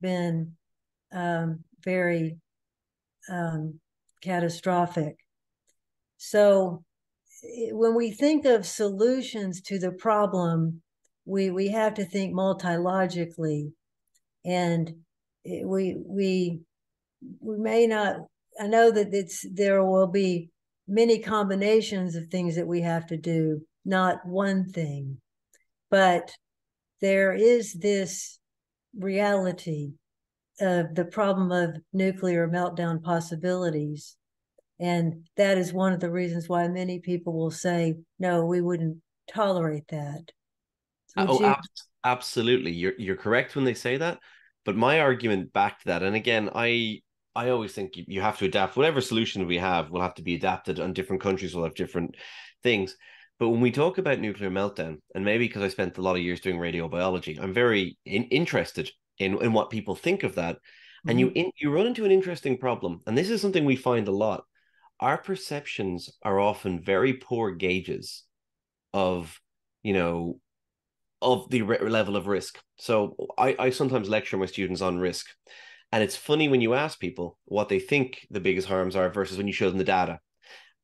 been 0.00 0.52
um, 1.12 1.64
very 1.82 2.36
um, 3.30 3.80
catastrophic. 4.22 5.16
So 6.18 6.84
when 7.72 7.94
we 7.94 8.10
think 8.10 8.44
of 8.44 8.66
solutions 8.66 9.62
to 9.62 9.78
the 9.78 9.92
problem, 9.92 10.82
we 11.24 11.50
we 11.50 11.68
have 11.68 11.94
to 11.94 12.04
think 12.04 12.34
multi-logically, 12.34 13.72
and 14.44 14.92
we 15.44 15.96
we 16.06 16.60
we 17.40 17.56
may 17.58 17.86
not. 17.86 18.16
I 18.60 18.66
know 18.66 18.90
that 18.90 19.08
it's 19.12 19.44
there 19.50 19.82
will 19.82 20.06
be 20.06 20.50
many 20.86 21.18
combinations 21.18 22.14
of 22.14 22.26
things 22.26 22.56
that 22.56 22.66
we 22.66 22.82
have 22.82 23.06
to 23.06 23.16
do, 23.16 23.62
not 23.84 24.26
one 24.26 24.70
thing, 24.70 25.18
but 25.90 26.32
there 27.00 27.32
is 27.32 27.72
this 27.74 28.38
reality 28.96 29.92
of 30.60 30.94
the 30.94 31.04
problem 31.04 31.50
of 31.50 31.76
nuclear 31.92 32.48
meltdown 32.48 33.02
possibilities. 33.02 34.16
And 34.80 35.26
that 35.36 35.58
is 35.58 35.72
one 35.72 35.92
of 35.92 36.00
the 36.00 36.10
reasons 36.10 36.48
why 36.48 36.66
many 36.68 36.98
people 36.98 37.32
will 37.32 37.50
say, 37.50 37.94
no, 38.18 38.44
we 38.44 38.60
wouldn't 38.60 38.98
tolerate 39.32 39.88
that. 39.88 40.30
Uh, 41.16 41.26
Would 41.28 41.30
oh, 41.30 41.40
you... 41.40 41.46
ab- 41.46 41.60
absolutely. 42.04 42.72
You're, 42.72 42.94
you're 42.98 43.16
correct 43.16 43.54
when 43.54 43.64
they 43.64 43.74
say 43.74 43.96
that. 43.98 44.18
But 44.64 44.76
my 44.76 45.00
argument 45.00 45.52
back 45.52 45.80
to 45.80 45.86
that, 45.86 46.02
and 46.02 46.16
again, 46.16 46.50
I 46.54 47.02
I 47.36 47.50
always 47.50 47.72
think 47.72 47.96
you, 47.96 48.04
you 48.06 48.20
have 48.22 48.38
to 48.38 48.46
adapt. 48.46 48.76
Whatever 48.76 49.00
solution 49.00 49.46
we 49.46 49.58
have 49.58 49.90
will 49.90 50.00
have 50.00 50.14
to 50.14 50.22
be 50.22 50.36
adapted, 50.36 50.78
and 50.78 50.94
different 50.94 51.20
countries 51.20 51.54
will 51.54 51.64
have 51.64 51.74
different 51.74 52.16
things. 52.62 52.96
But 53.44 53.50
when 53.50 53.60
we 53.60 53.72
talk 53.72 53.98
about 53.98 54.20
nuclear 54.20 54.48
meltdown, 54.48 55.00
and 55.14 55.22
maybe 55.22 55.46
because 55.46 55.62
I 55.62 55.68
spent 55.68 55.98
a 55.98 56.00
lot 56.00 56.16
of 56.16 56.22
years 56.22 56.40
doing 56.40 56.56
radiobiology, 56.56 57.38
I'm 57.38 57.52
very 57.52 57.98
in, 58.06 58.24
interested 58.24 58.90
in, 59.18 59.36
in 59.42 59.52
what 59.52 59.68
people 59.68 59.94
think 59.94 60.22
of 60.22 60.36
that. 60.36 60.54
Mm-hmm. 60.56 61.10
And 61.10 61.20
you 61.20 61.26
mm-hmm. 61.26 61.36
in, 61.36 61.50
you 61.58 61.70
run 61.70 61.86
into 61.86 62.06
an 62.06 62.10
interesting 62.10 62.56
problem. 62.56 63.02
And 63.06 63.18
this 63.18 63.28
is 63.28 63.42
something 63.42 63.66
we 63.66 63.76
find 63.76 64.08
a 64.08 64.12
lot. 64.12 64.44
Our 64.98 65.18
perceptions 65.18 66.08
are 66.22 66.40
often 66.40 66.80
very 66.80 67.12
poor 67.12 67.50
gauges 67.50 68.24
of, 68.94 69.38
you 69.82 69.92
know, 69.92 70.40
of 71.20 71.50
the 71.50 71.60
re- 71.60 71.80
level 71.80 72.16
of 72.16 72.26
risk. 72.26 72.58
So 72.76 73.14
I, 73.36 73.56
I 73.58 73.68
sometimes 73.68 74.08
lecture 74.08 74.38
my 74.38 74.46
students 74.46 74.80
on 74.80 74.96
risk. 74.96 75.26
And 75.92 76.02
it's 76.02 76.16
funny 76.16 76.48
when 76.48 76.62
you 76.62 76.72
ask 76.72 76.98
people 76.98 77.36
what 77.44 77.68
they 77.68 77.78
think 77.78 78.26
the 78.30 78.40
biggest 78.40 78.68
harms 78.68 78.96
are 78.96 79.10
versus 79.10 79.36
when 79.36 79.48
you 79.48 79.52
show 79.52 79.68
them 79.68 79.76
the 79.76 79.84
data. 79.84 80.20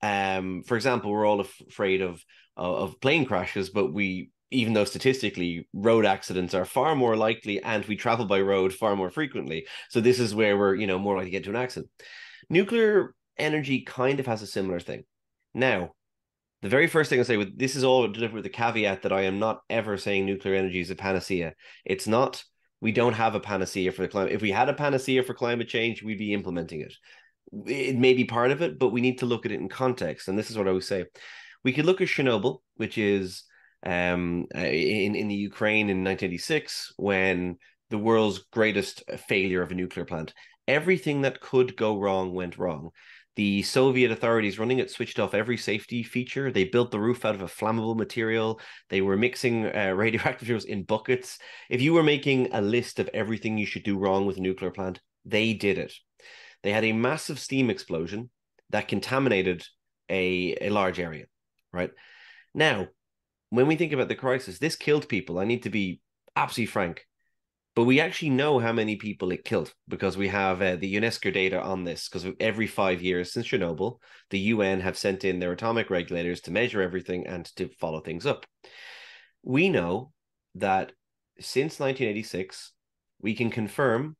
Um, 0.02 0.62
for 0.62 0.76
example, 0.76 1.10
we're 1.10 1.26
all 1.26 1.40
af- 1.40 1.62
afraid 1.68 2.00
of 2.02 2.24
of 2.56 3.00
plane 3.00 3.24
crashes, 3.24 3.70
but 3.70 3.92
we 3.92 4.30
even 4.50 4.72
though 4.72 4.84
statistically 4.84 5.68
road 5.72 6.04
accidents 6.04 6.54
are 6.54 6.64
far 6.64 6.94
more 6.96 7.16
likely 7.16 7.62
and 7.62 7.84
we 7.84 7.96
travel 7.96 8.26
by 8.26 8.40
road 8.40 8.74
far 8.74 8.96
more 8.96 9.08
frequently 9.08 9.64
so 9.90 10.00
this 10.00 10.18
is 10.18 10.34
where 10.34 10.58
we're 10.58 10.74
you 10.74 10.88
know 10.88 10.98
more 10.98 11.14
likely 11.14 11.30
to 11.30 11.30
get 11.30 11.44
to 11.44 11.50
an 11.50 11.56
accident 11.56 11.88
nuclear 12.48 13.14
energy 13.38 13.82
kind 13.82 14.18
of 14.18 14.26
has 14.26 14.42
a 14.42 14.48
similar 14.48 14.80
thing 14.80 15.04
now 15.54 15.92
the 16.62 16.68
very 16.68 16.86
first 16.86 17.08
thing 17.08 17.20
I 17.20 17.22
say 17.22 17.38
with 17.38 17.58
this 17.58 17.74
is 17.74 17.84
all 17.84 18.06
delivered 18.08 18.34
with 18.34 18.44
the 18.44 18.50
caveat 18.50 19.02
that 19.02 19.12
I 19.12 19.22
am 19.22 19.38
not 19.38 19.62
ever 19.70 19.96
saying 19.96 20.26
nuclear 20.26 20.54
energy 20.54 20.80
is 20.80 20.90
a 20.90 20.94
panacea. 20.94 21.54
It's 21.84 22.06
not. 22.06 22.44
We 22.82 22.92
don't 22.92 23.14
have 23.14 23.34
a 23.34 23.40
panacea 23.40 23.92
for 23.92 24.02
the 24.02 24.08
climate. 24.08 24.32
If 24.32 24.42
we 24.42 24.50
had 24.50 24.68
a 24.68 24.74
panacea 24.74 25.22
for 25.22 25.34
climate 25.34 25.68
change, 25.68 26.02
we'd 26.02 26.18
be 26.18 26.34
implementing 26.34 26.80
it. 26.80 26.94
It 27.66 27.96
may 27.96 28.14
be 28.14 28.24
part 28.24 28.50
of 28.50 28.62
it, 28.62 28.78
but 28.78 28.90
we 28.90 29.00
need 29.00 29.18
to 29.18 29.26
look 29.26 29.44
at 29.44 29.52
it 29.52 29.60
in 29.60 29.68
context. 29.68 30.28
And 30.28 30.38
this 30.38 30.50
is 30.50 30.58
what 30.58 30.68
I 30.68 30.72
would 30.72 30.84
say. 30.84 31.06
We 31.64 31.72
could 31.72 31.84
look 31.84 32.00
at 32.00 32.08
Chernobyl, 32.08 32.60
which 32.76 32.96
is 32.96 33.44
um, 33.84 34.46
uh, 34.54 34.60
in 34.60 35.14
in 35.14 35.28
the 35.28 35.34
Ukraine 35.34 35.90
in 35.90 36.04
1986 36.04 36.92
when 36.96 37.56
the 37.90 37.98
world's 37.98 38.38
greatest 38.52 39.02
failure 39.28 39.62
of 39.62 39.72
a 39.72 39.74
nuclear 39.74 40.04
plant. 40.04 40.32
Everything 40.68 41.22
that 41.22 41.40
could 41.40 41.76
go 41.76 41.98
wrong 41.98 42.32
went 42.32 42.56
wrong. 42.56 42.90
The 43.36 43.62
Soviet 43.62 44.10
authorities 44.10 44.58
running 44.58 44.80
it 44.80 44.90
switched 44.90 45.18
off 45.18 45.34
every 45.34 45.56
safety 45.56 46.02
feature. 46.02 46.50
They 46.50 46.64
built 46.64 46.90
the 46.90 47.00
roof 47.00 47.24
out 47.24 47.34
of 47.34 47.42
a 47.42 47.46
flammable 47.46 47.96
material. 47.96 48.60
They 48.88 49.00
were 49.00 49.16
mixing 49.16 49.66
uh, 49.66 49.92
radioactive 49.96 50.46
fuels 50.46 50.64
in 50.64 50.82
buckets. 50.82 51.38
If 51.68 51.80
you 51.80 51.92
were 51.92 52.02
making 52.02 52.52
a 52.52 52.60
list 52.60 52.98
of 52.98 53.08
everything 53.14 53.56
you 53.56 53.66
should 53.66 53.84
do 53.84 53.98
wrong 53.98 54.26
with 54.26 54.36
a 54.36 54.40
nuclear 54.40 54.70
plant, 54.70 55.00
they 55.24 55.54
did 55.54 55.78
it. 55.78 55.92
They 56.62 56.73
had 56.73 56.85
a 56.85 56.92
massive 56.92 57.38
steam 57.38 57.70
explosion 57.70 58.31
that 58.70 58.88
contaminated 58.88 59.64
a, 60.09 60.57
a 60.61 60.70
large 60.70 61.01
area, 61.01 61.27
right? 61.73 61.90
Now, 62.55 62.88
when 63.51 63.66
we 63.66 63.77
think 63.77 63.92
about 63.92 64.09
the 64.09 64.14
crisis, 64.14 64.59
this 64.59 64.77
killed 64.77 65.09
people. 65.09 65.38
I 65.38 65.44
need 65.44 65.64
to 65.64 65.70
be 65.70 66.01
absolutely 66.37 66.66
frank 66.66 67.07
but 67.77 67.85
we 67.85 68.01
actually 68.01 68.31
know 68.31 68.59
how 68.59 68.73
many 68.73 68.96
people 68.96 69.31
it 69.31 69.44
killed 69.44 69.73
because 69.87 70.16
we 70.16 70.29
have 70.29 70.61
uh, 70.61 70.77
the 70.77 70.96
UNESCO 70.96 71.33
data 71.33 71.61
on 71.62 71.85
this. 71.85 72.09
Because 72.09 72.27
every 72.40 72.66
five 72.66 73.01
years 73.01 73.33
since 73.33 73.46
Chernobyl, 73.46 73.99
the 74.31 74.38
UN 74.38 74.81
have 74.81 74.99
sent 74.99 75.25
in 75.25 75.38
their 75.38 75.53
atomic 75.53 75.88
regulators 75.88 76.40
to 76.42 76.51
measure 76.51 76.83
everything 76.83 77.27
and 77.27 77.44
to 77.57 77.68
follow 77.79 78.01
things 78.01 78.27
up. 78.27 78.44
We 79.42 79.68
know 79.68 80.12
that 80.57 80.92
since 81.38 81.79
1986, 81.79 82.73
we 83.20 83.35
can 83.35 83.51
confirm 83.51 84.16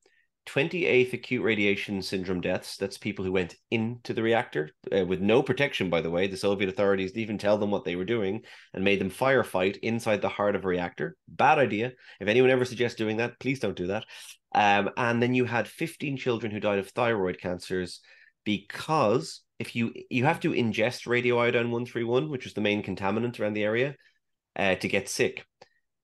28th 0.47 1.13
acute 1.13 1.45
radiation 1.45 2.03
syndrome 2.03 2.41
deaths. 2.41 2.77
That's 2.77 2.99
people 2.99 3.25
who 3.25 3.33
went 3.33 3.55
into 3.71 4.15
the 4.15 4.23
reactor 4.23 4.71
uh, 4.95 5.05
with 5.05 5.21
no 5.21 5.43
protection, 5.43 5.91
by 5.91 6.01
the 6.01 6.11
way. 6.11 6.27
The 6.27 6.37
Soviet 6.37 6.69
authorities 6.69 7.13
didn't 7.13 7.23
even 7.23 7.39
tell 7.39 7.59
them 7.59 7.71
what 7.71 7.85
they 7.85 7.97
were 7.97 8.05
doing 8.05 8.43
and 8.75 8.83
made 8.83 9.01
them 9.01 9.11
firefight 9.11 9.79
inside 9.83 10.23
the 10.23 10.29
heart 10.29 10.57
of 10.57 10.65
a 10.65 10.69
reactor. 10.69 11.17
Bad 11.29 11.59
idea. 11.59 11.93
If 12.21 12.29
anyone 12.29 12.51
ever 12.51 12.65
suggests 12.65 12.97
doing 12.97 13.19
that, 13.19 13.39
please 13.39 13.61
don't 13.61 13.77
do 13.77 13.89
that. 13.89 14.05
Um, 14.55 14.91
and 14.97 15.23
then 15.23 15.35
you 15.35 15.45
had 15.45 15.69
15 15.69 16.17
children 16.17 16.51
who 16.51 16.61
died 16.61 16.79
of 16.79 16.89
thyroid 16.89 17.39
cancers 17.41 18.01
because 18.45 19.43
if 19.59 19.77
you 19.77 19.93
you 20.09 20.25
have 20.25 20.41
to 20.41 20.53
ingest 20.53 21.07
radioiodine 21.07 21.71
131, 21.71 22.31
which 22.31 22.47
is 22.47 22.55
the 22.55 22.61
main 22.61 22.83
contaminant 22.83 23.39
around 23.39 23.53
the 23.53 23.63
area, 23.63 23.95
uh, 24.57 24.75
to 24.77 24.89
get 24.89 25.09
sick. 25.09 25.45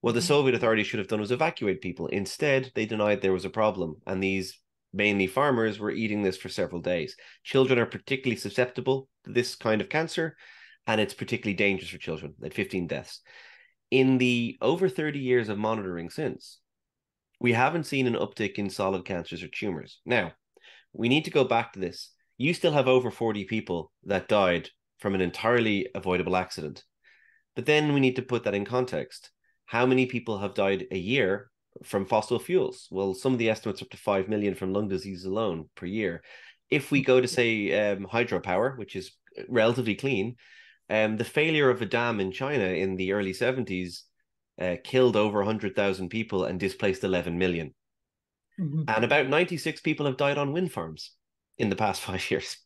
What 0.01 0.13
the 0.13 0.19
mm-hmm. 0.19 0.27
Soviet 0.27 0.55
authorities 0.55 0.87
should 0.87 0.99
have 0.99 1.07
done 1.07 1.19
was 1.19 1.31
evacuate 1.31 1.81
people. 1.81 2.07
Instead, 2.07 2.71
they 2.75 2.85
denied 2.85 3.21
there 3.21 3.33
was 3.33 3.45
a 3.45 3.49
problem, 3.49 3.95
and 4.05 4.21
these 4.21 4.59
mainly 4.93 5.27
farmers 5.27 5.79
were 5.79 5.91
eating 5.91 6.21
this 6.21 6.37
for 6.37 6.49
several 6.49 6.81
days. 6.81 7.15
Children 7.43 7.79
are 7.79 7.85
particularly 7.85 8.39
susceptible 8.39 9.09
to 9.23 9.31
this 9.31 9.55
kind 9.55 9.81
of 9.81 9.89
cancer, 9.89 10.37
and 10.85 11.01
it's 11.01 11.13
particularly 11.13 11.55
dangerous 11.55 11.89
for 11.89 11.97
children. 11.97 12.35
At 12.43 12.53
15 12.53 12.87
deaths. 12.87 13.21
In 13.89 14.17
the 14.17 14.57
over 14.61 14.89
30 14.89 15.19
years 15.19 15.49
of 15.49 15.57
monitoring 15.57 16.09
since, 16.09 16.59
we 17.39 17.53
haven't 17.53 17.85
seen 17.85 18.07
an 18.07 18.15
uptick 18.15 18.55
in 18.55 18.69
solid 18.69 19.05
cancers 19.05 19.43
or 19.43 19.47
tumors. 19.47 19.99
Now, 20.05 20.33
we 20.93 21.09
need 21.09 21.25
to 21.25 21.31
go 21.31 21.43
back 21.43 21.73
to 21.73 21.79
this. 21.79 22.11
You 22.37 22.53
still 22.53 22.73
have 22.73 22.87
over 22.87 23.11
40 23.11 23.45
people 23.45 23.91
that 24.05 24.27
died 24.27 24.69
from 24.99 25.15
an 25.15 25.21
entirely 25.21 25.87
avoidable 25.95 26.35
accident. 26.35 26.83
But 27.55 27.65
then 27.65 27.93
we 27.93 27.99
need 27.99 28.15
to 28.17 28.21
put 28.21 28.43
that 28.43 28.55
in 28.55 28.65
context 28.65 29.31
how 29.67 29.85
many 29.85 30.05
people 30.05 30.39
have 30.39 30.53
died 30.53 30.87
a 30.91 30.97
year 30.97 31.51
from 31.83 32.05
fossil 32.05 32.39
fuels? 32.39 32.87
Well, 32.89 33.13
some 33.13 33.33
of 33.33 33.39
the 33.39 33.49
estimates 33.49 33.81
up 33.81 33.89
to 33.89 33.97
5 33.97 34.29
million 34.29 34.55
from 34.55 34.73
lung 34.73 34.87
disease 34.87 35.25
alone 35.25 35.69
per 35.75 35.85
year. 35.85 36.23
If 36.71 36.89
we 36.89 37.03
go 37.03 37.21
to, 37.21 37.27
say, 37.27 37.91
um, 37.91 38.07
hydropower, 38.07 38.77
which 38.77 38.95
is 38.95 39.11
relatively 39.47 39.95
clean, 39.95 40.37
um, 40.89 41.17
the 41.17 41.25
failure 41.25 41.69
of 41.69 41.81
a 41.81 41.85
dam 41.85 42.19
in 42.19 42.31
China 42.31 42.63
in 42.63 42.95
the 42.95 43.11
early 43.11 43.33
70s 43.33 44.03
uh, 44.59 44.77
killed 44.83 45.17
over 45.17 45.39
100,000 45.39 46.09
people 46.09 46.45
and 46.45 46.59
displaced 46.59 47.03
11 47.03 47.37
million. 47.37 47.73
Mm-hmm. 48.59 48.83
And 48.87 49.03
about 49.03 49.27
96 49.27 49.81
people 49.81 50.05
have 50.05 50.17
died 50.17 50.37
on 50.37 50.53
wind 50.53 50.71
farms 50.71 51.11
in 51.57 51.69
the 51.69 51.75
past 51.75 52.01
five 52.07 52.31
years. 52.31 52.57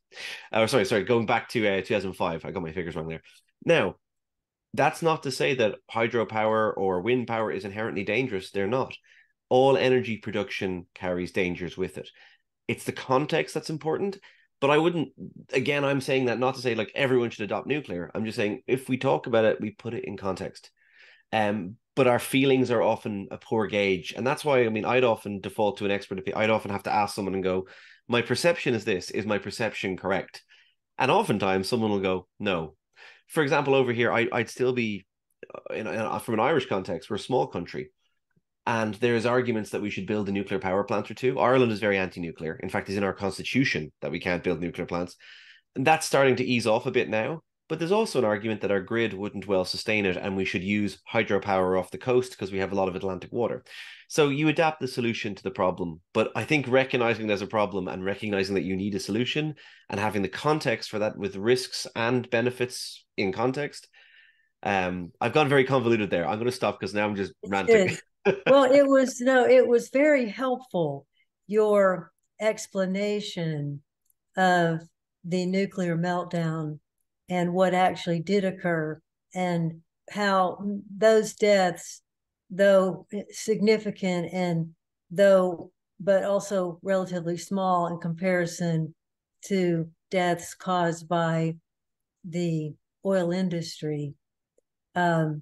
Oh, 0.52 0.68
sorry, 0.68 0.86
sorry, 0.86 1.04
going 1.04 1.26
back 1.26 1.50
to 1.50 1.68
uh, 1.68 1.82
2005. 1.82 2.46
I 2.46 2.52
got 2.52 2.62
my 2.62 2.72
figures 2.72 2.96
wrong 2.96 3.08
there. 3.08 3.24
Now, 3.66 3.96
that's 4.74 5.02
not 5.02 5.24
to 5.24 5.32
say 5.32 5.56
that 5.56 5.76
hydropower 5.94 6.74
or 6.76 7.02
wind 7.02 7.28
power 7.28 7.52
is 7.52 7.66
inherently 7.66 8.04
dangerous. 8.04 8.52
They're 8.52 8.68
not. 8.68 8.96
All 9.50 9.76
energy 9.76 10.18
production 10.18 10.88
carries 10.96 11.32
dangers 11.32 11.78
with 11.78 11.98
it. 11.98 12.10
It's 12.68 12.86
the 12.86 12.94
context 12.94 13.54
that's 13.54 13.70
important. 13.70 14.18
But 14.62 14.70
I 14.70 14.78
wouldn't, 14.78 15.10
again, 15.52 15.84
I'm 15.84 16.02
saying 16.02 16.26
that 16.26 16.40
not 16.40 16.56
to 16.56 16.62
say 16.62 16.76
like 16.76 16.92
everyone 16.94 17.32
should 17.32 17.44
adopt 17.44 17.66
nuclear. 17.66 18.12
I'm 18.14 18.26
just 18.26 18.38
saying 18.38 18.62
if 18.68 18.88
we 18.88 18.98
talk 18.98 19.26
about 19.26 19.44
it, 19.44 19.60
we 19.60 19.72
put 19.72 19.96
it 19.96 20.06
in 20.06 20.18
context. 20.18 20.70
Um, 21.34 21.78
but 21.96 22.08
our 22.08 22.20
feelings 22.20 22.70
are 22.70 22.82
often 22.82 23.28
a 23.32 23.38
poor 23.38 23.66
gauge. 23.68 24.14
And 24.16 24.26
that's 24.26 24.46
why, 24.46 24.66
I 24.66 24.70
mean, 24.70 24.86
I'd 24.86 25.04
often 25.04 25.42
default 25.42 25.78
to 25.78 25.86
an 25.86 25.92
expert. 25.92 26.22
I'd 26.36 26.50
often 26.52 26.72
have 26.72 26.84
to 26.84 26.94
ask 26.94 27.16
someone 27.16 27.34
and 27.34 27.44
go, 27.44 27.68
my 28.08 28.22
perception 28.22 28.76
is 28.76 28.86
this. 28.86 29.10
Is 29.10 29.26
my 29.26 29.40
perception 29.40 29.98
correct? 29.98 30.44
And 30.98 31.10
oftentimes 31.10 31.68
someone 31.68 31.90
will 31.90 32.00
go, 32.00 32.28
no, 32.40 32.76
for 33.32 33.44
example, 33.44 33.74
over 33.74 33.94
here, 33.94 34.12
I, 34.12 34.28
would 34.32 34.50
still 34.50 34.74
be, 34.74 35.06
uh, 35.56 35.74
in, 35.74 35.88
in, 35.88 36.20
from 36.20 36.34
an 36.36 36.40
Irish 36.42 36.68
context, 36.68 37.10
we're 37.10 37.16
a 37.16 37.20
small 37.20 37.48
country. 37.48 37.92
And 38.68 38.94
there's 38.96 39.26
arguments 39.26 39.72
that 39.72 39.82
we 39.82 39.90
should 39.90 40.06
build 40.06 40.30
a 40.30 40.32
nuclear 40.32 40.60
power 40.60 40.84
plant 40.84 41.10
or 41.10 41.14
two. 41.14 41.40
Ireland 41.40 41.72
is 41.72 41.80
very 41.80 41.98
anti-nuclear. 41.98 42.60
In 42.62 42.70
fact, 42.70 42.90
it's 42.90 42.98
in 42.98 43.04
our 43.04 43.14
constitution 43.14 43.92
that 44.02 44.12
we 44.12 44.20
can't 44.20 44.44
build 44.44 44.60
nuclear 44.60 44.86
plants. 44.86 45.16
And 45.76 45.88
that's 45.88 46.06
starting 46.06 46.36
to 46.36 46.44
ease 46.44 46.68
off 46.68 46.86
a 46.86 46.92
bit 46.92 47.10
now. 47.10 47.42
But 47.70 47.80
there's 47.80 47.94
also 47.94 48.20
an 48.20 48.26
argument 48.26 48.60
that 48.62 48.72
our 48.72 48.82
grid 48.82 49.14
wouldn't 49.14 49.48
well 49.48 49.64
sustain 49.64 50.06
it, 50.06 50.18
and 50.18 50.36
we 50.36 50.44
should 50.44 50.62
use 50.62 51.00
hydropower 51.10 51.80
off 51.80 51.90
the 51.90 51.98
coast 51.98 52.32
because 52.32 52.52
we 52.52 52.60
have 52.60 52.74
a 52.74 52.76
lot 52.76 52.90
of 52.90 52.98
Atlantic 52.98 53.32
water. 53.32 53.64
So 54.10 54.28
you 54.28 54.50
adapt 54.50 54.82
the 54.82 54.90
solution 54.90 55.36
to 55.36 55.44
the 55.44 55.52
problem. 55.52 56.02
But 56.14 56.34
I 56.36 56.44
think 56.44 56.68
recognizing 56.68 57.28
there's 57.28 57.42
a 57.42 57.48
problem 57.48 57.88
and 57.88 58.04
recognizing 58.04 58.56
that 58.56 58.66
you 58.66 58.76
need 58.76 58.94
a 58.94 59.00
solution 59.00 59.56
and 59.90 60.02
having 60.02 60.22
the 60.22 60.28
context 60.28 60.90
for 60.90 61.00
that 61.00 61.18
with 61.18 61.38
risks 61.38 61.88
and 61.96 62.30
benefits 62.30 63.06
in 63.22 63.32
context. 63.32 63.88
Um, 64.64 65.12
I've 65.20 65.34
gone 65.34 65.50
very 65.50 65.64
convoluted 65.64 66.10
there. 66.10 66.28
I'm 66.28 66.36
going 66.36 66.46
to 66.46 66.52
stop 66.52 66.80
because 66.80 66.94
now 66.94 67.06
I'm 67.06 67.16
just 67.16 67.34
ranting. 67.46 67.98
well, 68.46 68.72
it 68.72 68.86
was 68.86 69.20
no, 69.20 69.46
it 69.46 69.68
was 69.68 69.90
very 69.90 70.30
helpful. 70.30 71.08
Your 71.48 72.12
explanation 72.40 73.82
of 74.38 74.82
the 75.24 75.46
nuclear 75.46 75.98
meltdown 75.98 76.80
and 77.30 77.54
what 77.54 77.74
actually 77.74 78.20
did 78.20 78.44
occur 78.44 79.00
and 79.34 79.82
how 80.10 80.64
those 80.98 81.36
deaths 81.36 82.02
though 82.50 83.08
significant 83.30 84.34
and 84.34 84.72
though 85.10 85.72
but 86.00 86.24
also 86.24 86.80
relatively 86.82 87.38
small 87.38 87.88
in 87.88 88.00
comparison 88.00 88.94
to 89.46 89.90
deaths 90.10 90.54
caused 90.54 91.08
by 91.08 91.56
the 92.26 92.74
oil 93.06 93.32
industry 93.32 94.14
um, 94.96 95.42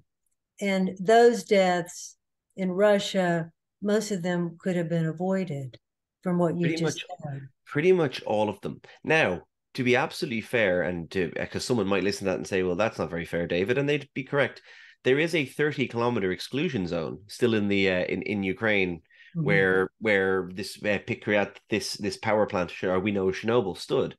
and 0.60 0.96
those 0.98 1.44
deaths 1.44 2.16
in 2.56 2.70
russia 2.70 3.50
most 3.82 4.10
of 4.10 4.22
them 4.22 4.56
could 4.58 4.76
have 4.76 4.88
been 4.88 5.06
avoided 5.06 5.78
from 6.22 6.38
what 6.38 6.54
you 6.56 6.62
pretty 6.66 6.76
just 6.76 6.82
much, 6.82 7.04
said 7.24 7.48
pretty 7.66 7.92
much 7.92 8.22
all 8.22 8.48
of 8.48 8.60
them 8.60 8.80
now 9.04 9.42
to 9.74 9.84
be 9.84 9.96
absolutely 9.96 10.40
fair, 10.40 10.82
and 10.82 11.10
to 11.12 11.30
because 11.34 11.64
someone 11.64 11.86
might 11.86 12.02
listen 12.02 12.20
to 12.20 12.30
that 12.30 12.38
and 12.38 12.46
say, 12.46 12.62
"Well, 12.62 12.76
that's 12.76 12.98
not 12.98 13.10
very 13.10 13.24
fair, 13.24 13.46
David," 13.46 13.78
and 13.78 13.88
they'd 13.88 14.08
be 14.14 14.24
correct. 14.24 14.62
There 15.04 15.18
is 15.18 15.34
a 15.34 15.46
30 15.46 15.88
kilometer 15.88 16.32
exclusion 16.32 16.86
zone 16.86 17.20
still 17.28 17.54
in 17.54 17.68
the 17.68 17.90
uh, 17.90 18.04
in 18.04 18.22
in 18.22 18.42
Ukraine 18.42 18.96
mm-hmm. 18.96 19.44
where 19.44 19.90
where 19.98 20.50
this 20.52 20.76
uh, 20.82 20.98
Pripyat, 21.06 21.56
this 21.68 21.94
this 21.94 22.16
power 22.16 22.46
plant, 22.46 22.72
or 22.82 22.98
we 22.98 23.12
know 23.12 23.26
Chernobyl, 23.26 23.76
stood. 23.76 24.16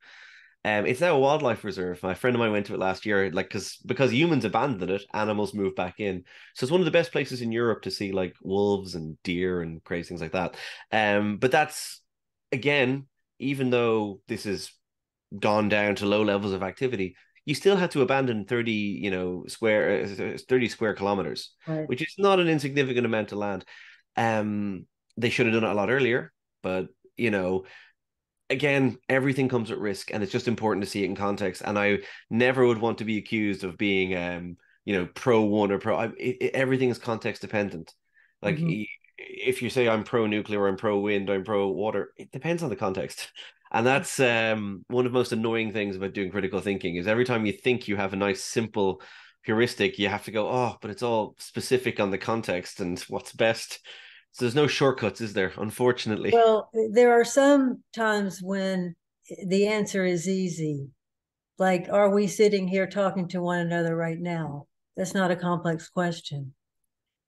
Um, 0.64 0.86
it's 0.86 1.02
now 1.02 1.16
a 1.16 1.20
wildlife 1.20 1.64
reserve. 1.64 2.04
My 2.04 2.14
friend 2.14 2.36
of 2.36 2.40
mine 2.40 2.52
went 2.52 2.68
to 2.68 2.76
it 2.76 2.80
last 2.80 3.06
year, 3.06 3.32
like 3.32 3.48
because 3.48 3.78
because 3.78 4.14
humans 4.14 4.46
abandoned 4.46 4.92
it, 4.92 5.04
animals 5.14 5.56
moved 5.56 5.76
back 5.76 6.00
in. 6.00 6.24
So 6.54 6.64
it's 6.64 6.72
one 6.72 6.82
of 6.82 6.86
the 6.86 6.92
best 6.92 7.12
places 7.12 7.42
in 7.42 7.52
Europe 7.52 7.82
to 7.84 7.92
see 7.92 8.12
like 8.12 8.36
wolves 8.44 8.94
and 8.94 9.18
deer 9.24 9.62
and 9.62 9.84
crazy 9.84 10.10
things 10.10 10.22
like 10.22 10.34
that. 10.34 10.56
Um, 10.92 11.38
but 11.38 11.52
that's 11.52 12.02
again, 12.52 13.08
even 13.40 13.72
though 13.72 14.22
this 14.28 14.44
has 14.44 14.72
gone 15.38 15.68
down 15.68 15.96
to 15.96 16.06
low 16.06 16.22
levels 16.22 16.54
of 16.54 16.62
activity, 16.62 17.16
you 17.46 17.56
still 17.56 17.76
had 17.76 17.92
to 17.92 18.02
abandon 18.02 18.46
30, 18.46 18.72
you 18.72 19.10
know, 19.10 19.46
square 19.48 20.04
uh, 20.04 20.38
30 20.48 20.70
square 20.70 20.94
kilometers, 20.94 21.56
right. 21.68 21.88
which 21.88 22.02
is 22.02 22.14
not 22.20 22.40
an 22.40 22.48
insignificant 22.48 23.06
amount 23.06 23.32
of 23.32 23.40
land. 23.40 23.66
Um, 24.16 24.86
they 25.18 25.30
should 25.30 25.48
have 25.48 25.56
done 25.56 25.64
it 25.64 25.72
a 25.72 25.76
lot 25.76 25.90
earlier, 25.90 26.32
but 26.62 26.88
you 27.18 27.32
know, 27.32 27.66
again, 28.52 28.98
everything 29.10 29.50
comes 29.50 29.72
at 29.72 29.80
risk, 29.80 30.12
and 30.14 30.22
it's 30.22 30.32
just 30.32 30.48
important 30.48 30.84
to 30.84 30.90
see 30.90 31.04
it 31.04 31.10
in 31.10 31.16
context. 31.16 31.62
And 31.66 31.80
I 31.80 32.00
never 32.30 32.66
would 32.66 32.78
want 32.78 33.00
to 33.00 33.06
be 33.06 33.18
accused 33.18 33.64
of 33.64 33.78
being, 33.78 34.16
um, 34.16 34.58
you 34.86 34.96
know, 34.96 35.08
pro 35.14 35.42
one 35.42 35.72
or 35.72 35.80
pro. 35.80 35.96
I, 35.96 36.12
it, 36.18 36.54
everything 36.54 36.90
is 36.90 37.00
context 37.00 37.42
dependent. 37.42 37.94
Like 38.42 38.58
mm-hmm. 38.58 38.84
if 39.18 39.62
you 39.62 39.70
say 39.70 39.88
I'm 39.88 40.04
pro 40.04 40.28
nuclear, 40.28 40.68
I'm 40.68 40.78
pro 40.78 41.00
wind, 41.00 41.30
I'm 41.30 41.44
pro 41.44 41.70
water, 41.70 42.12
it 42.18 42.32
depends 42.32 42.62
on 42.64 42.70
the 42.70 42.76
context. 42.76 43.32
And 43.74 43.88
that's 43.88 44.20
um, 44.20 44.84
one 44.90 45.06
of 45.06 45.14
the 45.14 45.18
most 45.18 45.32
annoying 45.32 45.72
things 45.72 45.96
about 45.96 46.12
doing 46.12 46.30
critical 46.30 46.60
thinking 46.60 46.98
is 46.98 47.08
every 47.08 47.24
time 47.24 47.46
you 47.46 47.54
think 47.54 47.88
you 47.88 47.96
have 47.96 48.12
a 48.12 48.18
nice, 48.18 48.44
simple 48.44 49.02
heuristic, 49.46 49.98
you 49.98 50.10
have 50.10 50.26
to 50.26 50.32
go, 50.32 50.50
oh, 50.50 50.76
but 50.82 50.92
it's 50.92 51.04
all 51.04 51.36
specific 51.40 52.02
on 52.02 52.12
the 52.12 52.18
context 52.18 52.82
and 52.82 53.00
what's 53.08 53.32
best. 53.32 53.80
So 54.34 54.46
there's 54.46 54.56
no 54.56 54.68
shortcuts, 54.68 55.22
is 55.22 55.34
there? 55.34 55.52
Unfortunately. 55.58 56.32
Well, 56.34 56.70
there 56.92 57.12
are 57.12 57.26
some 57.26 57.84
times 57.94 58.40
when 58.42 58.96
the 59.46 59.68
answer 59.68 60.06
is 60.06 60.28
easy. 60.28 60.90
Like, 61.58 61.88
are 61.92 62.10
we 62.10 62.28
sitting 62.28 62.68
here 62.68 62.88
talking 62.88 63.28
to 63.30 63.42
one 63.42 63.60
another 63.60 63.96
right 63.96 64.20
now? 64.20 64.68
That's 64.96 65.14
not 65.14 65.32
a 65.32 65.36
complex 65.36 65.90
question. 65.90 66.54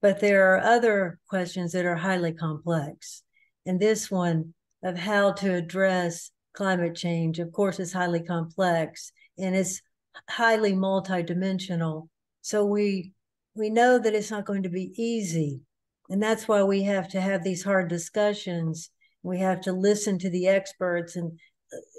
But 0.01 0.19
there 0.19 0.53
are 0.53 0.59
other 0.59 1.19
questions 1.29 1.71
that 1.73 1.85
are 1.85 1.95
highly 1.95 2.33
complex. 2.33 3.23
And 3.65 3.79
this 3.79 4.09
one 4.09 4.53
of 4.83 4.97
how 4.97 5.33
to 5.33 5.53
address 5.53 6.31
climate 6.53 6.95
change, 6.95 7.39
of 7.39 7.51
course, 7.51 7.79
is 7.79 7.93
highly 7.93 8.21
complex 8.21 9.11
and 9.37 9.55
it's 9.55 9.81
highly 10.29 10.73
multidimensional. 10.73 12.07
So 12.41 12.65
we 12.65 13.13
we 13.55 13.69
know 13.69 13.99
that 13.99 14.13
it's 14.13 14.31
not 14.31 14.45
going 14.45 14.63
to 14.63 14.69
be 14.69 14.93
easy. 14.97 15.61
And 16.09 16.21
that's 16.21 16.47
why 16.47 16.63
we 16.63 16.83
have 16.83 17.07
to 17.09 17.21
have 17.21 17.43
these 17.43 17.63
hard 17.63 17.89
discussions. 17.89 18.89
We 19.23 19.39
have 19.39 19.61
to 19.61 19.71
listen 19.73 20.19
to 20.19 20.29
the 20.29 20.47
experts 20.47 21.15
and 21.15 21.39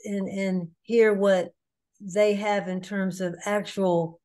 and 0.04 0.28
and 0.28 0.68
hear 0.82 1.12
what 1.14 1.48
they 2.00 2.34
have 2.34 2.68
in 2.68 2.80
terms 2.80 3.20
of 3.20 3.34
actual 3.44 4.20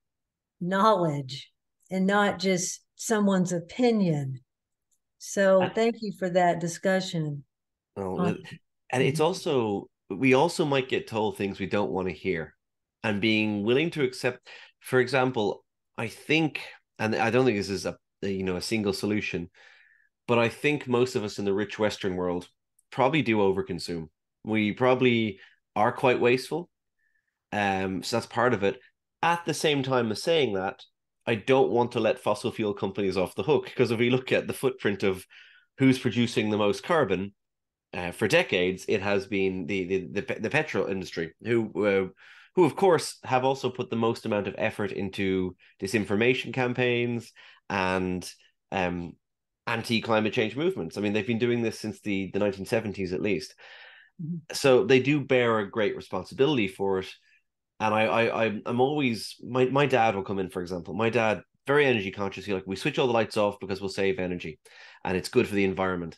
knowledge 0.60 1.52
and 1.90 2.06
not 2.06 2.40
just 2.40 2.82
someone's 2.96 3.54
opinion. 3.54 4.42
So 5.18 5.70
thank 5.76 5.96
you 6.02 6.14
for 6.18 6.30
that 6.30 6.60
discussion. 6.60 7.44
Oh, 7.98 8.20
um, 8.20 8.38
and 8.92 9.04
it's 9.04 9.20
also 9.20 9.90
we 10.10 10.34
also 10.34 10.66
might 10.66 10.90
get 10.90 11.08
told 11.08 11.38
things 11.38 11.60
we 11.60 11.68
don't 11.68 11.92
want 11.92 12.08
to 12.08 12.14
hear, 12.14 12.56
and 13.04 13.22
being 13.22 13.64
willing 13.64 13.90
to 13.92 14.04
accept. 14.04 14.48
For 14.80 15.00
example, 15.00 15.64
I 15.98 16.08
think, 16.08 16.62
and 16.98 17.16
I 17.16 17.30
don't 17.30 17.46
think 17.46 17.58
this 17.58 17.70
is 17.70 17.86
a 17.86 17.98
you 18.22 18.44
know 18.44 18.56
a 18.56 18.62
single 18.62 18.94
solution, 18.94 19.50
but 20.30 20.38
I 20.38 20.48
think 20.48 20.88
most 20.88 21.16
of 21.16 21.24
us 21.24 21.40
in 21.40 21.46
the 21.46 21.56
rich 21.56 21.80
Western 21.80 22.16
world 22.16 22.48
probably 22.92 23.24
do 23.24 23.38
overconsume. 23.38 24.10
We 24.44 24.74
probably 24.74 25.40
are 25.76 25.92
quite 25.92 26.20
wasteful, 26.22 26.70
um, 27.52 28.04
so 28.04 28.16
that's 28.16 28.28
part 28.28 28.54
of 28.54 28.64
it. 28.64 28.80
At 29.24 29.44
the 29.46 29.56
same 29.56 29.82
time 29.82 30.12
as 30.12 30.22
saying 30.22 30.54
that, 30.54 30.84
I 31.26 31.34
don't 31.34 31.72
want 31.72 31.94
to 31.94 32.00
let 32.00 32.20
fossil 32.20 32.52
fuel 32.52 32.76
companies 32.76 33.18
off 33.18 33.34
the 33.34 33.42
hook 33.42 33.66
because 33.66 33.90
if 33.90 33.98
we 33.98 34.12
look 34.12 34.32
at 34.32 34.46
the 34.46 34.54
footprint 34.54 35.02
of 35.02 35.26
who's 35.80 35.98
producing 35.98 36.52
the 36.52 36.58
most 36.58 36.84
carbon, 36.84 37.34
uh, 37.92 38.12
for 38.12 38.28
decades 38.28 38.86
it 38.88 39.02
has 39.02 39.26
been 39.26 39.66
the 39.66 39.84
the 39.88 40.22
the, 40.22 40.40
the 40.42 40.50
petrol 40.52 40.86
industry 40.86 41.34
who 41.44 41.88
uh, 41.88 42.08
who 42.56 42.66
of 42.66 42.76
course 42.76 43.18
have 43.24 43.44
also 43.44 43.72
put 43.72 43.90
the 43.90 43.96
most 43.96 44.28
amount 44.28 44.48
of 44.48 44.54
effort 44.60 44.92
into 44.92 45.56
disinformation 45.82 46.54
campaigns 46.54 47.32
and 47.68 48.32
um, 48.72 49.14
anti 49.70 50.02
climate 50.02 50.34
change 50.34 50.56
movements. 50.56 50.98
I 50.98 51.02
mean, 51.02 51.14
they've 51.14 51.26
been 51.26 51.40
doing 51.40 51.62
this 51.62 51.80
since 51.80 52.02
the 52.02 52.32
the 52.32 52.40
1970s 52.40 53.14
at 53.14 53.22
least. 53.22 53.56
Mm-hmm. 54.22 54.38
So 54.54 54.86
they 54.86 55.00
do 55.00 55.22
bear 55.22 55.60
a 55.60 55.70
great 55.70 55.96
responsibility 55.96 56.68
for 56.68 57.00
it 57.00 57.14
and 57.80 57.94
I, 57.94 58.06
I 58.28 58.62
I'm 58.66 58.82
always 58.82 59.36
my 59.42 59.66
my 59.66 59.86
dad 59.86 60.16
will 60.16 60.24
come 60.24 60.40
in, 60.40 60.50
for 60.50 60.62
example. 60.62 60.94
My 60.94 61.10
dad 61.10 61.42
very 61.66 61.86
energy 61.86 62.12
conscious. 62.12 62.46
He 62.46 62.54
like 62.54 62.68
we 62.68 62.76
switch 62.76 63.00
all 63.00 63.08
the 63.08 63.14
lights 63.14 63.38
off 63.38 63.60
because 63.60 63.80
we'll 63.80 63.90
save 63.90 64.20
energy, 64.20 64.60
and 65.04 65.16
it's 65.16 65.30
good 65.30 65.48
for 65.48 65.56
the 65.56 65.64
environment. 65.64 66.18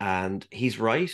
And 0.00 0.46
he's 0.50 0.78
right. 0.78 1.10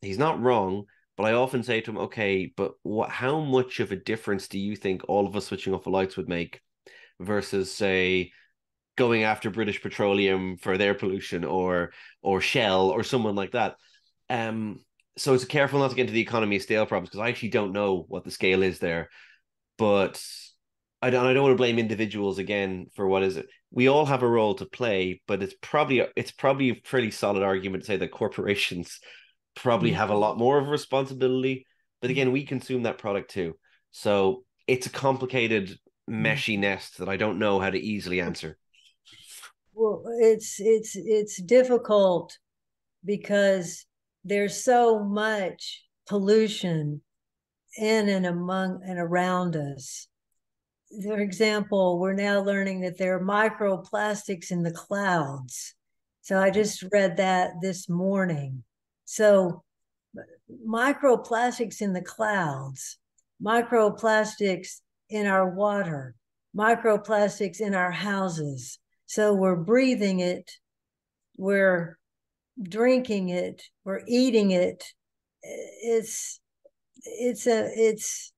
He's 0.00 0.18
not 0.18 0.40
wrong. 0.40 0.84
But 1.16 1.24
I 1.24 1.34
often 1.34 1.62
say 1.62 1.80
to 1.82 1.90
him, 1.90 1.98
okay, 1.98 2.52
but 2.56 2.72
what? 2.82 3.10
How 3.10 3.40
much 3.40 3.80
of 3.80 3.92
a 3.92 3.96
difference 3.96 4.48
do 4.48 4.58
you 4.58 4.76
think 4.76 5.02
all 5.08 5.26
of 5.26 5.36
us 5.36 5.46
switching 5.46 5.74
off 5.74 5.84
the 5.84 5.90
lights 5.90 6.16
would 6.16 6.28
make, 6.28 6.60
versus 7.20 7.70
say 7.70 8.32
going 8.96 9.24
after 9.24 9.50
British 9.50 9.82
Petroleum 9.82 10.56
for 10.56 10.76
their 10.78 10.94
pollution 10.94 11.44
or 11.44 11.92
or 12.22 12.40
Shell 12.40 12.90
or 12.90 13.02
someone 13.04 13.34
like 13.34 13.52
that? 13.52 13.76
Um, 14.28 14.80
so 15.16 15.34
it's 15.34 15.44
careful 15.44 15.80
not 15.80 15.90
to 15.90 15.96
get 15.96 16.02
into 16.02 16.12
the 16.12 16.20
economy 16.20 16.56
of 16.56 16.62
scale 16.62 16.86
problems 16.86 17.10
because 17.10 17.20
I 17.20 17.28
actually 17.28 17.50
don't 17.50 17.72
know 17.72 18.04
what 18.08 18.24
the 18.24 18.30
scale 18.30 18.62
is 18.62 18.78
there. 18.78 19.10
But 19.78 20.22
I 21.00 21.10
don't 21.10 21.26
I 21.26 21.32
don't 21.32 21.42
want 21.42 21.52
to 21.52 21.56
blame 21.56 21.78
individuals 21.78 22.38
again 22.38 22.86
for 22.94 23.06
what 23.06 23.22
is 23.22 23.36
it. 23.36 23.46
We 23.70 23.88
all 23.88 24.06
have 24.06 24.22
a 24.22 24.28
role 24.28 24.54
to 24.56 24.66
play, 24.66 25.20
but 25.26 25.42
it's 25.42 25.54
probably 25.60 26.06
it's 26.16 26.30
probably 26.30 26.70
a 26.70 26.74
pretty 26.74 27.10
solid 27.10 27.42
argument 27.42 27.82
to 27.82 27.86
say 27.88 27.96
that 27.96 28.12
corporations 28.12 29.00
probably 29.54 29.90
mm-hmm. 29.90 29.98
have 29.98 30.10
a 30.10 30.16
lot 30.16 30.38
more 30.38 30.58
of 30.58 30.68
a 30.68 30.70
responsibility. 30.70 31.66
But 32.00 32.10
again, 32.10 32.32
we 32.32 32.44
consume 32.44 32.84
that 32.84 32.98
product 32.98 33.30
too. 33.30 33.56
So 33.90 34.44
it's 34.66 34.86
a 34.86 34.90
complicated, 34.90 35.70
mm-hmm. 36.08 36.26
meshy 36.26 36.58
nest 36.58 36.98
that 36.98 37.08
I 37.08 37.16
don't 37.16 37.38
know 37.38 37.58
how 37.58 37.70
to 37.70 37.78
easily 37.78 38.20
answer. 38.20 38.56
Well, 39.74 40.02
it's 40.20 40.60
it's 40.60 40.96
it's 40.96 41.40
difficult 41.42 42.38
because 43.04 43.86
there's 44.24 44.62
so 44.62 45.02
much 45.02 45.84
pollution 46.06 47.02
in 47.76 48.08
and 48.08 48.26
among 48.26 48.82
and 48.84 48.98
around 48.98 49.56
us. 49.56 50.08
For 51.02 51.18
example, 51.18 51.98
we're 51.98 52.12
now 52.12 52.40
learning 52.40 52.82
that 52.82 52.98
there 52.98 53.16
are 53.16 53.24
microplastics 53.24 54.50
in 54.50 54.62
the 54.62 54.72
clouds. 54.72 55.74
So 56.20 56.38
I 56.38 56.50
just 56.50 56.84
read 56.92 57.16
that 57.16 57.52
this 57.62 57.88
morning. 57.88 58.62
So 59.06 59.62
microplastics 60.68 61.80
in 61.80 61.94
the 61.94 62.02
clouds, 62.02 62.98
microplastics 63.42 64.80
in 65.08 65.26
our 65.26 65.48
water, 65.48 66.14
microplastics 66.56 67.60
in 67.60 67.74
our 67.74 67.90
houses. 67.90 68.78
So 69.12 69.34
we're 69.34 69.56
breathing 69.56 70.20
it, 70.20 70.50
we're 71.36 71.98
drinking 72.62 73.28
it 73.28 73.62
we're 73.84 74.00
eating 74.06 74.52
it. 74.52 74.82
It's 75.42 76.40
it's 77.04 77.46
a 77.46 77.68
it's 77.74 78.32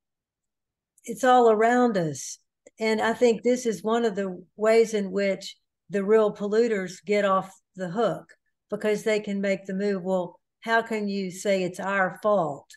it's 1.04 1.22
all 1.22 1.48
around 1.48 1.96
us. 1.96 2.38
And 2.80 3.00
i 3.00 3.12
think 3.12 3.42
this 3.42 3.66
is 3.66 3.84
one 3.84 4.04
of 4.04 4.16
the 4.16 4.44
ways 4.56 4.94
in 4.94 5.12
which 5.12 5.54
the 5.90 6.02
real 6.02 6.34
polluters 6.34 6.94
get 7.04 7.24
off 7.24 7.54
the 7.76 7.90
hook 7.90 8.24
because 8.68 9.04
they 9.04 9.20
can 9.20 9.40
make 9.40 9.66
the 9.66 9.74
move 9.74 10.02
well 10.02 10.40
how 10.62 10.82
can 10.82 11.06
you 11.06 11.30
say 11.30 11.62
it's 11.62 11.78
our 11.78 12.18
fault? 12.20 12.68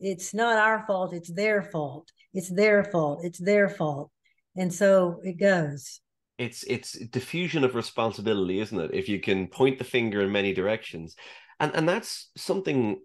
It's 0.00 0.32
not 0.32 0.56
our 0.56 0.86
fault 0.86 1.12
it's 1.12 1.30
their 1.30 1.60
fault. 1.62 2.10
It's 2.32 2.50
their 2.50 2.84
fault 2.84 3.20
it's 3.22 3.38
their 3.38 3.68
fault. 3.68 4.10
And 4.56 4.72
so 4.72 5.20
it 5.22 5.38
goes 5.38 6.00
it's 6.38 6.64
it's 6.64 6.98
diffusion 7.08 7.64
of 7.64 7.74
responsibility, 7.74 8.60
isn't 8.60 8.80
it? 8.80 8.90
If 8.92 9.08
you 9.08 9.20
can 9.20 9.46
point 9.46 9.78
the 9.78 9.84
finger 9.84 10.20
in 10.20 10.32
many 10.32 10.52
directions, 10.52 11.14
and 11.60 11.74
and 11.74 11.88
that's 11.88 12.30
something 12.36 13.00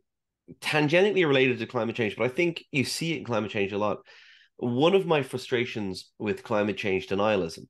tangentially 0.61 1.27
related 1.27 1.59
to 1.59 1.67
climate 1.67 1.95
change, 1.95 2.15
but 2.15 2.25
I 2.25 2.29
think 2.29 2.63
you 2.71 2.83
see 2.83 3.13
it 3.13 3.19
in 3.19 3.23
climate 3.23 3.51
change 3.51 3.71
a 3.71 3.77
lot. 3.77 3.99
One 4.57 4.95
of 4.95 5.05
my 5.05 5.21
frustrations 5.21 6.09
with 6.17 6.43
climate 6.43 6.77
change 6.77 7.07
denialism 7.07 7.67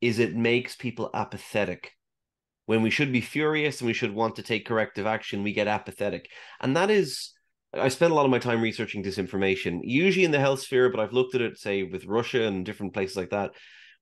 is 0.00 0.18
it 0.18 0.34
makes 0.34 0.74
people 0.76 1.10
apathetic. 1.14 1.92
When 2.66 2.82
we 2.82 2.90
should 2.90 3.12
be 3.12 3.20
furious 3.20 3.80
and 3.80 3.86
we 3.86 3.92
should 3.92 4.14
want 4.14 4.36
to 4.36 4.42
take 4.42 4.66
corrective 4.66 5.06
action, 5.06 5.42
we 5.42 5.52
get 5.52 5.68
apathetic. 5.68 6.30
And 6.60 6.76
that 6.76 6.90
is, 6.90 7.32
I 7.74 7.88
spent 7.88 8.12
a 8.12 8.14
lot 8.14 8.24
of 8.24 8.30
my 8.30 8.38
time 8.38 8.62
researching 8.62 9.04
disinformation, 9.04 9.80
usually 9.82 10.24
in 10.24 10.30
the 10.30 10.40
health 10.40 10.60
sphere, 10.60 10.88
but 10.88 11.00
I've 11.00 11.12
looked 11.12 11.34
at 11.34 11.42
it, 11.42 11.58
say, 11.58 11.82
with 11.82 12.06
Russia 12.06 12.44
and 12.44 12.64
different 12.64 12.94
places 12.94 13.16
like 13.16 13.30
that 13.30 13.52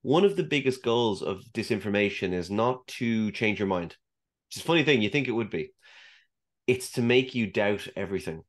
one 0.03 0.25
of 0.25 0.35
the 0.35 0.43
biggest 0.43 0.83
goals 0.83 1.23
of 1.23 1.43
disinformation 1.53 2.33
is 2.33 2.51
not 2.51 2.85
to 2.87 3.31
change 3.31 3.57
your 3.57 3.67
mind. 3.67 3.95
It's 4.51 4.61
a 4.61 4.65
funny 4.65 4.83
thing, 4.83 5.01
you 5.01 5.09
think 5.09 5.27
it 5.27 5.31
would 5.31 5.49
be. 5.49 5.71
It's 6.67 6.91
to 6.91 7.01
make 7.01 7.33
you 7.33 7.47
doubt 7.47 7.87
everything. 7.95 8.43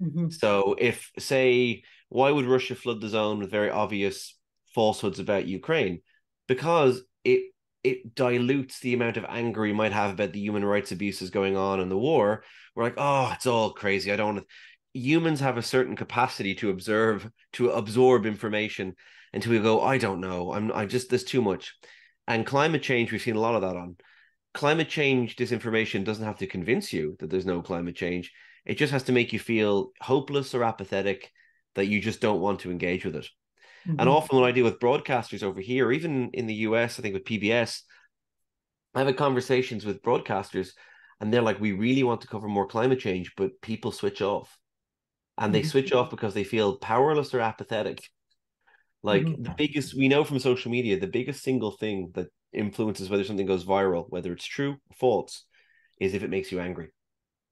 Mm-hmm. 0.00 0.28
So 0.28 0.76
if 0.78 1.10
say, 1.18 1.82
why 2.08 2.30
would 2.30 2.46
Russia 2.46 2.74
flood 2.74 3.00
the 3.00 3.08
zone 3.08 3.40
with 3.40 3.50
very 3.50 3.70
obvious 3.70 4.38
falsehoods 4.74 5.18
about 5.18 5.46
Ukraine? 5.46 6.02
Because 6.46 7.02
it 7.24 7.50
it 7.82 8.14
dilutes 8.14 8.80
the 8.80 8.94
amount 8.94 9.16
of 9.16 9.26
anger 9.28 9.66
you 9.66 9.74
might 9.74 9.92
have 9.92 10.12
about 10.12 10.32
the 10.32 10.40
human 10.40 10.64
rights 10.64 10.92
abuses 10.92 11.30
going 11.30 11.56
on 11.56 11.80
in 11.80 11.88
the 11.88 11.98
war. 11.98 12.42
We're 12.74 12.84
like, 12.84 12.94
oh, 12.96 13.30
it's 13.34 13.46
all 13.46 13.72
crazy. 13.72 14.10
I 14.10 14.16
don't 14.16 14.34
want 14.34 14.48
to 14.48 14.54
humans 14.94 15.40
have 15.40 15.58
a 15.58 15.62
certain 15.62 15.96
capacity 15.96 16.54
to 16.54 16.70
observe 16.70 17.28
to 17.52 17.70
absorb 17.70 18.24
information 18.24 18.94
until 19.32 19.52
we 19.52 19.58
go, 19.58 19.82
I 19.82 19.98
don't 19.98 20.20
know. 20.20 20.52
I'm 20.52 20.72
I 20.72 20.86
just 20.86 21.10
there's 21.10 21.24
too 21.24 21.42
much. 21.42 21.74
And 22.26 22.46
climate 22.46 22.82
change, 22.82 23.12
we've 23.12 23.20
seen 23.20 23.36
a 23.36 23.40
lot 23.40 23.56
of 23.56 23.62
that 23.62 23.76
on. 23.76 23.96
Climate 24.54 24.88
change 24.88 25.36
disinformation 25.36 26.04
doesn't 26.04 26.24
have 26.24 26.38
to 26.38 26.46
convince 26.46 26.92
you 26.92 27.16
that 27.18 27.28
there's 27.28 27.44
no 27.44 27.60
climate 27.60 27.96
change. 27.96 28.32
It 28.64 28.78
just 28.78 28.92
has 28.92 29.02
to 29.04 29.12
make 29.12 29.32
you 29.32 29.38
feel 29.38 29.90
hopeless 30.00 30.54
or 30.54 30.64
apathetic 30.64 31.30
that 31.74 31.86
you 31.86 32.00
just 32.00 32.20
don't 32.20 32.40
want 32.40 32.60
to 32.60 32.70
engage 32.70 33.04
with 33.04 33.16
it. 33.16 33.28
Mm-hmm. 33.86 34.00
And 34.00 34.08
often 34.08 34.38
when 34.38 34.48
I 34.48 34.52
deal 34.52 34.64
with 34.64 34.78
broadcasters 34.78 35.42
over 35.42 35.60
here, 35.60 35.92
even 35.92 36.30
in 36.32 36.46
the 36.46 36.54
US, 36.54 36.98
I 36.98 37.02
think 37.02 37.14
with 37.14 37.24
PBS, 37.24 37.80
I've 38.94 39.06
had 39.06 39.16
conversations 39.16 39.84
with 39.84 40.02
broadcasters 40.02 40.70
and 41.20 41.32
they're 41.32 41.42
like, 41.42 41.60
we 41.60 41.72
really 41.72 42.04
want 42.04 42.20
to 42.22 42.28
cover 42.28 42.48
more 42.48 42.66
climate 42.66 43.00
change, 43.00 43.32
but 43.36 43.60
people 43.60 43.92
switch 43.92 44.22
off. 44.22 44.56
And 45.36 45.54
they 45.54 45.60
mm-hmm. 45.60 45.68
switch 45.68 45.92
off 45.92 46.10
because 46.10 46.34
they 46.34 46.44
feel 46.44 46.76
powerless 46.76 47.34
or 47.34 47.40
apathetic. 47.40 48.08
Like 49.02 49.22
mm-hmm. 49.22 49.42
the 49.42 49.54
biggest, 49.56 49.94
we 49.94 50.08
know 50.08 50.24
from 50.24 50.38
social 50.38 50.70
media, 50.70 50.98
the 50.98 51.06
biggest 51.06 51.42
single 51.42 51.72
thing 51.72 52.12
that 52.14 52.28
influences 52.52 53.10
whether 53.10 53.24
something 53.24 53.46
goes 53.46 53.64
viral, 53.64 54.06
whether 54.08 54.32
it's 54.32 54.46
true 54.46 54.72
or 54.72 54.96
false, 54.96 55.44
is 56.00 56.14
if 56.14 56.22
it 56.22 56.30
makes 56.30 56.52
you 56.52 56.60
angry. 56.60 56.88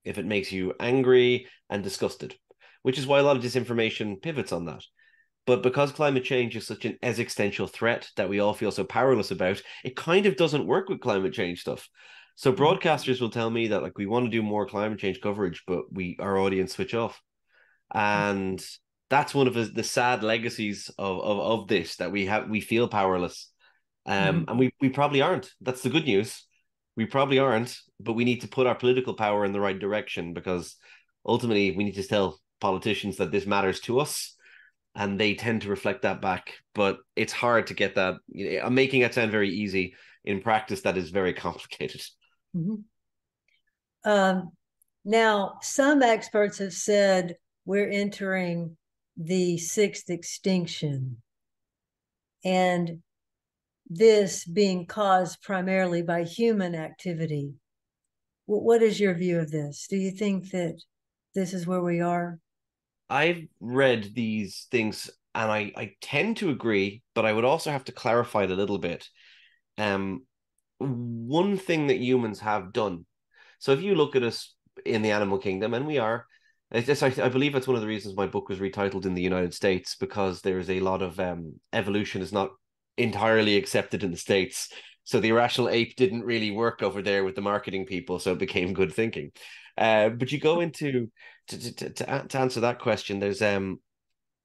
If 0.05 0.18
it 0.18 0.26
makes 0.26 0.51
you 0.51 0.74
angry 0.80 1.47
and 1.68 1.83
disgusted, 1.83 2.35
which 2.83 2.99
is 2.99 3.07
why 3.07 3.18
a 3.18 3.22
lot 3.22 3.37
of 3.37 3.43
disinformation 3.43 4.20
pivots 4.22 4.53
on 4.53 4.64
that. 4.66 4.83
But 5.47 5.62
because 5.62 5.91
climate 5.91 6.24
change 6.24 6.57
is 6.57 6.66
such 6.66 6.85
an 6.85 6.99
existential 7.03 7.66
threat 7.66 8.09
that 8.16 8.28
we 8.28 8.39
all 8.39 8.55
feel 8.55 8.70
so 8.70 8.85
powerless 8.85 9.33
about, 9.33 9.61
it 9.85 9.97
kind 9.97 10.26
of 10.26 10.37
doesn't 10.37 10.66
work 10.66 10.89
with 10.89 11.01
climate 11.01 11.33
change 11.33 11.61
stuff. 11.61 11.89
So 12.37 12.53
mm-hmm. 12.53 12.62
broadcasters 12.62 13.20
will 13.20 13.30
tell 13.30 13.51
me 13.51 13.68
that 13.68 13.83
like 13.83 13.99
we 13.99 14.07
want 14.07 14.26
to 14.26 14.30
do 14.30 14.43
more 14.43 14.66
climate 14.66 14.99
change 14.99 15.20
coverage, 15.20 15.62
but 15.66 15.93
we 15.93 16.16
our 16.20 16.39
audience 16.39 16.72
switch 16.74 16.95
off, 16.95 17.20
and 17.93 18.64
that's 19.11 19.34
one 19.34 19.47
of 19.47 19.74
the, 19.74 19.84
sad 19.84 20.22
legacies 20.22 20.90
of, 20.99 21.20
of 21.20 21.38
of 21.38 21.68
this 21.68 21.97
that 21.97 22.11
we 22.11 22.26
have 22.26 22.49
we 22.49 22.61
feel 22.61 22.88
powerless, 22.88 23.51
um, 24.07 24.16
mm-hmm. 24.16 24.51
and 24.51 24.59
we 24.59 24.72
we 24.80 24.88
probably 24.88 25.20
aren't. 25.20 25.51
That's 25.61 25.82
the 25.82 25.90
good 25.90 26.07
news. 26.07 26.47
We 26.97 27.07
probably 27.07 27.38
aren't, 27.38 27.78
but 28.01 28.14
we 28.14 28.24
need 28.24 28.40
to 28.43 28.49
put 28.49 28.66
our 28.66 28.74
political 28.74 29.14
power 29.14 29.45
in 29.45 29.53
the 29.53 29.61
right 29.61 29.78
direction 29.78 30.34
because 30.34 30.76
ultimately 31.24 31.76
we 31.76 31.84
need 31.84 31.95
to 31.95 32.07
tell 32.07 32.40
politicians 32.61 33.16
that 33.16 33.32
this 33.32 33.47
matters 33.47 33.80
to 33.80 33.99
us 34.01 34.36
and 34.95 35.18
they 35.18 35.34
tend 35.34 35.62
to 35.62 35.70
reflect 35.70 36.03
that 36.03 36.20
back. 36.20 36.55
But 36.74 36.99
it's 37.16 37.32
hard 37.32 37.68
to 37.68 37.74
get 37.74 37.95
that. 37.95 38.16
You 38.28 38.59
know, 38.59 38.66
I'm 38.66 38.74
making 38.74 39.03
it 39.03 39.14
sound 39.14 39.30
very 39.30 39.51
easy. 39.51 39.95
In 40.24 40.40
practice, 40.40 40.82
that 40.82 40.97
is 40.97 41.11
very 41.11 41.32
complicated. 41.47 42.03
Mm-hmm. 42.57 44.11
Um, 44.11 44.53
now, 45.05 45.59
some 45.62 46.03
experts 46.03 46.59
have 46.59 46.72
said 46.72 47.36
we're 47.65 47.91
entering 47.91 48.77
the 49.17 49.59
sixth 49.59 50.11
extinction, 50.11 51.19
and 52.45 53.03
this 53.89 54.45
being 54.45 54.87
caused 54.87 55.43
primarily 55.43 56.03
by 56.03 56.25
human 56.25 56.75
activity. 56.75 57.53
What 58.47 58.83
is 58.83 58.99
your 58.99 59.15
view 59.15 59.39
of 59.39 59.51
this? 59.51 59.87
Do 59.89 59.97
you 59.97 60.11
think 60.11 60.51
that 60.51 60.81
this 61.35 61.55
is 61.55 61.67
where 61.67 61.83
we 61.83 62.01
are? 62.01 62.39
I've 63.09 63.43
read 63.61 64.15
these 64.15 64.67
things 64.71 65.11
and 65.35 65.51
I, 65.51 65.73
I 65.77 65.93
tend 66.01 66.39
to 66.39 66.51
agree, 66.51 67.03
but 67.15 67.25
I 67.25 67.33
would 67.33 67.45
also 67.45 67.71
have 67.71 67.85
to 67.85 67.93
clarify 67.93 68.45
it 68.45 68.51
a 68.51 68.57
little 68.57 68.79
bit. 68.79 69.09
Um, 69.79 70.25
one 70.79 71.57
thing 71.57 71.87
that 71.87 71.99
humans 71.99 72.41
have 72.41 72.73
done. 72.73 73.07
So 73.59 73.73
if 73.73 73.83
you 73.83 73.95
look 73.95 74.17
at 74.17 74.23
us 74.23 74.55
in 74.85 75.03
the 75.03 75.13
animal 75.13 75.39
kingdom, 75.39 75.75
and 75.75 75.87
we 75.87 75.99
are, 75.99 76.27
it's 76.73 76.87
just, 76.87 77.03
I, 77.03 77.25
I 77.25 77.29
believe 77.29 77.53
that's 77.53 77.66
one 77.66 77.77
of 77.77 77.83
the 77.83 77.89
reasons 77.89 78.16
my 78.16 78.27
book 78.27 78.49
was 78.49 78.59
retitled 78.59 79.05
in 79.05 79.14
the 79.14 79.23
United 79.23 79.55
States 79.55 79.95
because 79.95 80.41
there's 80.41 80.70
a 80.70 80.81
lot 80.81 81.03
of 81.03 81.20
um, 81.20 81.55
evolution 81.73 82.23
is 82.23 82.33
not 82.33 82.51
entirely 82.97 83.57
accepted 83.57 84.03
in 84.03 84.11
the 84.11 84.16
states. 84.16 84.70
So 85.05 85.20
the 85.20 85.31
irrational 85.31 85.68
ape 85.68 85.97
didn't 85.97 86.25
really 86.25 86.51
work 86.51 86.83
over 86.83 87.03
there 87.03 87.25
with 87.25 87.35
the 87.35 87.43
marketing 87.43 87.87
people, 87.87 88.18
so 88.18 88.33
it 88.33 88.39
became 88.39 88.73
good 88.73 88.93
thinking. 88.93 89.33
Uh, 89.77 90.11
but 90.11 90.33
you 90.33 90.39
go 90.39 90.61
into 90.66 91.11
to, 91.49 91.75
to, 91.75 91.91
to, 91.91 92.27
to 92.29 92.39
answer 92.39 92.61
that 92.61 92.79
question, 92.79 93.18
there's 93.18 93.43
um 93.43 93.81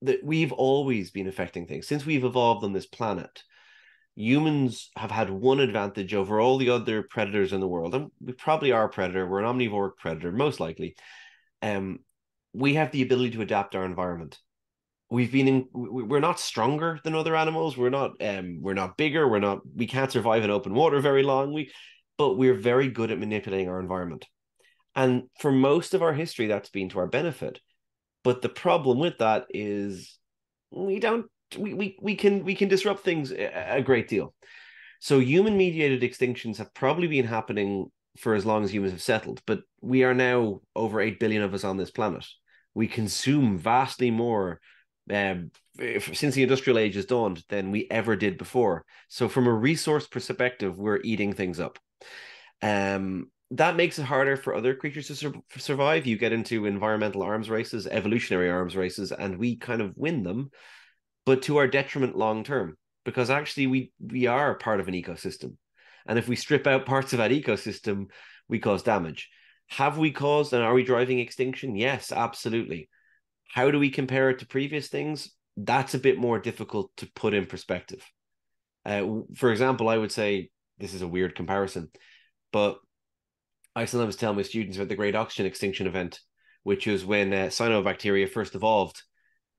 that 0.02 0.24
we've 0.24 0.52
always 0.52 1.10
been 1.12 1.28
affecting 1.28 1.66
things 1.66 1.88
since 1.88 2.06
we've 2.06 2.24
evolved 2.24 2.64
on 2.64 2.74
this 2.74 2.86
planet. 2.86 3.44
Humans 4.16 4.90
have 4.96 5.12
had 5.12 5.30
one 5.30 5.60
advantage 5.60 6.14
over 6.14 6.40
all 6.40 6.58
the 6.58 6.70
other 6.72 7.04
predators 7.04 7.54
in 7.54 7.60
the 7.60 7.68
world, 7.68 7.94
and 7.94 8.12
we 8.20 8.34
probably 8.34 8.72
are 8.72 8.86
a 8.86 8.90
predator. 8.90 9.28
We're 9.28 9.44
an 9.44 9.58
omnivore 9.58 9.92
predator, 9.96 10.32
most 10.32 10.60
likely. 10.60 10.96
Um, 11.62 12.00
we 12.54 12.76
have 12.76 12.92
the 12.92 13.02
ability 13.02 13.32
to 13.32 13.42
adapt 13.42 13.76
our 13.76 13.86
environment. 13.86 14.38
We've 15.10 15.32
been 15.32 15.48
in. 15.48 15.68
We're 15.74 16.20
not 16.20 16.40
stronger 16.40 17.00
than 17.04 17.16
other 17.16 17.36
animals. 17.36 17.78
We're 17.78 17.90
not. 17.90 18.22
Um, 18.22 18.60
we're 18.62 18.74
not 18.74 18.98
bigger. 18.98 19.28
We're 19.28 19.40
not. 19.40 19.60
We 19.76 19.88
can't 19.88 20.12
survive 20.12 20.44
in 20.44 20.50
open 20.50 20.74
water 20.74 21.00
very 21.00 21.24
long. 21.24 21.54
We, 21.54 21.72
but 22.18 22.36
we're 22.36 22.56
very 22.56 22.90
good 22.90 23.12
at 23.12 23.20
manipulating 23.20 23.70
our 23.70 23.80
environment. 23.80 24.26
And 24.96 25.24
for 25.40 25.52
most 25.52 25.94
of 25.94 26.02
our 26.02 26.14
history, 26.14 26.48
that's 26.48 26.70
been 26.70 26.90
to 26.90 27.00
our 27.00 27.08
benefit. 27.08 27.62
But 28.24 28.42
the 28.42 28.50
problem 28.50 29.00
with 29.00 29.20
that 29.20 29.46
is 29.50 30.18
we 30.72 31.00
don't 31.00 31.28
we 31.58 31.74
we, 31.74 31.98
we 32.02 32.16
can 32.16 32.44
we 32.44 32.56
can 32.56 32.68
disrupt 32.68 33.06
things 33.06 33.32
a 33.32 33.82
great 33.86 34.10
deal. 34.10 34.34
So 35.00 35.20
human 35.20 35.56
mediated 35.56 36.02
extinctions 36.02 36.58
have 36.58 36.74
probably 36.74 37.08
been 37.08 37.26
happening 37.26 37.92
for 38.20 38.36
as 38.36 38.46
long 38.46 38.64
as 38.64 38.74
humans 38.74 38.94
have 38.94 39.02
settled, 39.02 39.42
but 39.46 39.62
we 39.82 40.04
are 40.04 40.14
now 40.14 40.62
over 40.76 41.00
8 41.00 41.20
billion 41.20 41.44
of 41.44 41.54
us 41.54 41.64
on 41.64 41.78
this 41.78 41.92
planet. 41.92 42.26
We 42.74 42.88
consume 42.88 43.58
vastly 43.58 44.12
more 44.12 44.60
um, 45.12 45.52
since 46.14 46.36
the 46.36 46.44
industrial 46.44 46.80
age 46.80 46.96
has 46.96 47.06
dawned 47.06 47.44
than 47.50 47.72
we 47.72 47.88
ever 47.90 48.16
did 48.16 48.38
before. 48.38 48.86
So 49.08 49.30
from 49.30 49.48
a 49.48 49.54
resource 49.54 50.08
perspective, 50.08 50.78
we're 50.78 51.02
eating 51.04 51.34
things 51.34 51.60
up. 51.60 51.80
Um, 52.62 53.32
that 53.52 53.76
makes 53.76 53.98
it 53.98 54.04
harder 54.04 54.36
for 54.36 54.56
other 54.56 54.76
creatures 54.76 55.08
to 55.08 55.16
sur- 55.16 55.34
survive. 55.58 56.06
You 56.06 56.18
get 56.18 56.34
into 56.34 56.66
environmental 56.66 57.24
arms 57.24 57.50
races, 57.50 57.88
evolutionary 57.88 58.50
arms 58.50 58.76
races, 58.76 59.12
and 59.12 59.38
we 59.38 59.56
kind 59.56 59.82
of 59.82 59.96
win 59.96 60.24
them, 60.24 60.52
but 61.26 61.44
to 61.44 61.58
our 61.58 61.68
detriment 61.68 62.18
long 62.18 62.44
term, 62.44 62.78
because 63.06 63.30
actually 63.30 63.68
we 63.68 63.92
we 64.00 64.28
are 64.28 64.56
part 64.56 64.80
of 64.80 64.88
an 64.88 64.94
ecosystem, 64.94 65.56
and 66.08 66.18
if 66.18 66.28
we 66.28 66.36
strip 66.36 66.68
out 66.68 66.86
parts 66.86 67.14
of 67.14 67.20
that 67.20 67.32
ecosystem, 67.32 68.08
we 68.48 68.60
cause 68.60 68.84
damage. 68.84 69.30
Have 69.68 69.98
we 69.98 70.12
caused 70.12 70.54
and 70.54 70.64
are 70.64 70.74
we 70.74 70.84
driving 70.84 71.20
extinction? 71.20 71.76
Yes, 71.76 72.12
absolutely. 72.12 72.90
How 73.50 73.72
do 73.72 73.80
we 73.80 73.90
compare 73.90 74.30
it 74.30 74.40
to 74.40 74.48
previous 74.48 74.88
things? 74.88 75.32
That's 75.58 75.94
a 75.94 76.00
bit 76.00 76.18
more 76.18 76.40
difficult 76.40 76.92
to 76.98 77.12
put 77.14 77.34
in 77.34 77.46
perspective. 77.46 78.06
Uh, 78.86 79.22
for 79.36 79.52
example, 79.52 79.90
I 79.90 79.98
would 79.98 80.12
say 80.12 80.50
this 80.78 80.94
is 80.94 81.02
a 81.02 81.08
weird 81.08 81.36
comparison, 81.36 81.90
but 82.54 82.80
I 83.76 83.86
sometimes 83.86 84.16
tell 84.16 84.34
my 84.34 84.44
students 84.44 84.78
about 84.78 84.90
the 84.90 84.96
Great 84.96 85.16
Oxygen 85.16 85.46
Extinction 85.46 85.88
event, 85.88 86.20
which 86.64 86.88
was 86.88 87.04
when 87.04 87.34
uh, 87.34 87.48
cyanobacteria 87.48 88.30
first 88.30 88.56
evolved. 88.56 89.02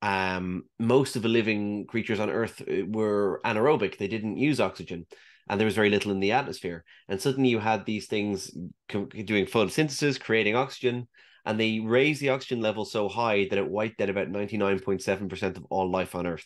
Um, 0.01 0.63
most 0.79 1.15
of 1.15 1.21
the 1.21 1.29
living 1.29 1.85
creatures 1.85 2.19
on 2.19 2.29
Earth 2.29 2.61
uh, 2.61 2.85
were 2.87 3.41
anaerobic; 3.45 3.97
they 3.97 4.07
didn't 4.07 4.37
use 4.37 4.59
oxygen, 4.59 5.05
and 5.49 5.59
there 5.59 5.65
was 5.65 5.75
very 5.75 5.89
little 5.89 6.11
in 6.11 6.19
the 6.19 6.31
atmosphere. 6.31 6.83
And 7.07 7.19
suddenly, 7.19 7.49
you 7.49 7.59
had 7.59 7.85
these 7.85 8.07
things 8.07 8.51
doing 8.87 9.45
photosynthesis, 9.45 10.19
creating 10.19 10.55
oxygen, 10.55 11.07
and 11.45 11.59
they 11.59 11.79
raised 11.79 12.21
the 12.21 12.29
oxygen 12.29 12.61
level 12.61 12.85
so 12.85 13.09
high 13.09 13.47
that 13.49 13.57
it 13.57 13.67
wiped 13.67 13.99
out 14.01 14.09
about 14.09 14.29
ninety 14.29 14.57
nine 14.57 14.79
point 14.79 15.01
seven 15.01 15.27
percent 15.27 15.57
of 15.57 15.65
all 15.69 15.89
life 15.89 16.15
on 16.15 16.27
Earth, 16.27 16.45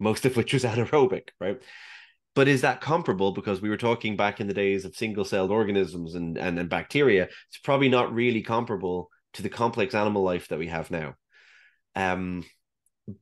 most 0.00 0.24
of 0.24 0.36
which 0.36 0.54
was 0.54 0.64
anaerobic, 0.64 1.28
right? 1.38 1.60
But 2.34 2.48
is 2.48 2.62
that 2.62 2.80
comparable? 2.80 3.32
Because 3.32 3.60
we 3.60 3.68
were 3.68 3.76
talking 3.76 4.16
back 4.16 4.40
in 4.40 4.46
the 4.46 4.54
days 4.54 4.84
of 4.84 4.94
single 4.94 5.24
celled 5.24 5.50
organisms 5.50 6.14
and, 6.14 6.38
and, 6.38 6.58
and 6.58 6.68
bacteria. 6.68 7.24
It's 7.24 7.58
probably 7.58 7.88
not 7.88 8.14
really 8.14 8.42
comparable 8.42 9.10
to 9.34 9.42
the 9.42 9.48
complex 9.48 9.94
animal 9.94 10.22
life 10.22 10.48
that 10.48 10.58
we 10.58 10.68
have 10.68 10.90
now. 10.90 11.14
Um, 11.96 12.44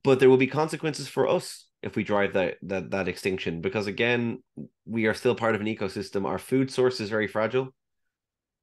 but 0.05 0.21
there 0.21 0.29
will 0.29 0.37
be 0.37 0.49
consequences 0.49 1.09
for 1.09 1.29
us 1.29 1.66
if 1.87 1.97
we 1.97 2.05
drive 2.05 2.35
that 2.35 2.57
that 2.63 2.91
that 2.91 3.09
extinction 3.09 3.61
because 3.61 3.87
again 3.87 4.43
we 4.85 5.07
are 5.07 5.15
still 5.15 5.35
part 5.35 5.55
of 5.55 5.61
an 5.61 5.67
ecosystem 5.67 6.27
our 6.27 6.39
food 6.39 6.71
source 6.71 7.01
is 7.01 7.09
very 7.11 7.29
fragile 7.29 7.69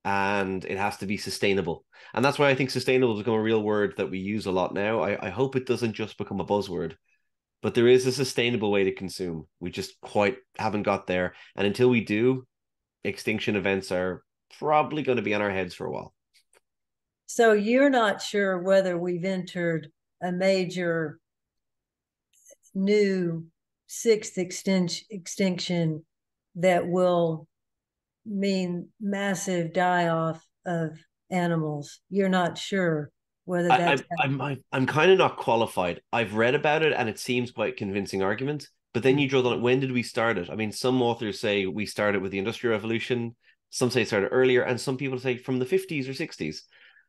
and 0.06 0.66
it 0.66 0.78
has 0.78 0.98
to 0.98 1.06
be 1.06 1.18
sustainable 1.18 1.86
and 2.14 2.24
that's 2.24 2.38
why 2.38 2.50
i 2.50 2.56
think 2.56 2.70
sustainable 2.70 3.16
has 3.16 3.24
become 3.24 3.40
a 3.40 3.42
real 3.42 3.64
word 3.64 3.94
that 3.98 4.12
we 4.12 4.20
use 4.20 4.46
a 4.46 4.52
lot 4.52 4.74
now 4.74 5.00
i, 5.00 5.28
I 5.28 5.30
hope 5.30 5.56
it 5.56 5.66
doesn't 5.66 5.94
just 5.94 6.18
become 6.18 6.40
a 6.40 6.46
buzzword 6.46 6.96
but 7.64 7.74
there 7.74 7.88
is 7.88 8.06
a 8.06 8.12
sustainable 8.12 8.72
way 8.72 8.84
to 8.84 8.94
consume. 8.94 9.48
We 9.62 9.72
just 9.72 10.00
quite 10.02 10.36
haven't 10.60 10.84
got 10.84 11.08
there. 11.08 11.34
And 11.56 11.66
until 11.66 11.90
we 11.90 12.04
do, 12.04 12.46
extinction 13.06 13.56
events 13.56 13.90
are 13.90 14.22
probably 14.60 15.02
going 15.02 15.16
to 15.16 15.22
be 15.22 15.34
on 15.34 15.42
our 15.42 15.50
heads 15.50 15.74
for 15.74 15.88
a 15.88 15.92
while. 15.92 16.14
So 17.26 17.54
you're 17.54 17.90
not 17.90 18.22
sure 18.22 18.62
whether 18.62 18.98
we've 18.98 19.24
entered 19.24 19.88
a 20.22 20.32
major 20.32 21.20
new 22.74 23.46
sixth 23.88 24.38
extinction 24.38 25.06
extinction 25.10 26.06
that 26.56 26.88
will 26.88 27.48
mean 28.26 28.90
massive 29.00 29.74
die 29.74 30.08
off 30.08 30.46
of 30.66 30.98
animals. 31.30 32.00
You're 32.10 32.30
not 32.30 32.58
sure 32.58 33.12
whether 33.46 33.68
that's 33.68 34.04
I, 34.22 34.26
am 34.26 34.42
I'm, 34.42 34.64
I'm 34.72 34.86
kind 34.86 35.12
of 35.12 35.18
not 35.18 35.38
qualified. 35.38 36.02
I've 36.12 36.36
read 36.36 36.56
about 36.56 36.84
it 36.84 36.94
and 36.94 37.10
it 37.10 37.20
seems 37.20 37.52
quite 37.52 37.78
convincing 37.78 38.24
argument. 38.24 38.68
But 38.94 39.04
then 39.04 39.18
you 39.18 39.28
draw 39.28 39.42
on 39.42 39.54
it. 39.54 39.62
When 39.62 39.80
did 39.80 39.92
we 39.92 40.04
start 40.04 40.38
it? 40.38 40.50
I 40.52 40.56
mean, 40.56 40.72
some 40.72 41.02
authors 41.02 41.40
say 41.40 41.66
we 41.66 41.86
started 41.86 42.22
with 42.22 42.32
the 42.32 42.38
Industrial 42.38 42.76
Revolution. 42.76 43.36
Some 43.72 43.90
say 43.90 44.04
it 44.04 44.08
started 44.08 44.28
earlier, 44.28 44.62
and 44.62 44.80
some 44.80 44.98
people 44.98 45.18
say 45.18 45.36
from 45.36 45.58
the 45.58 45.66
50s 45.66 46.08
or 46.08 46.12
60s. 46.12 46.58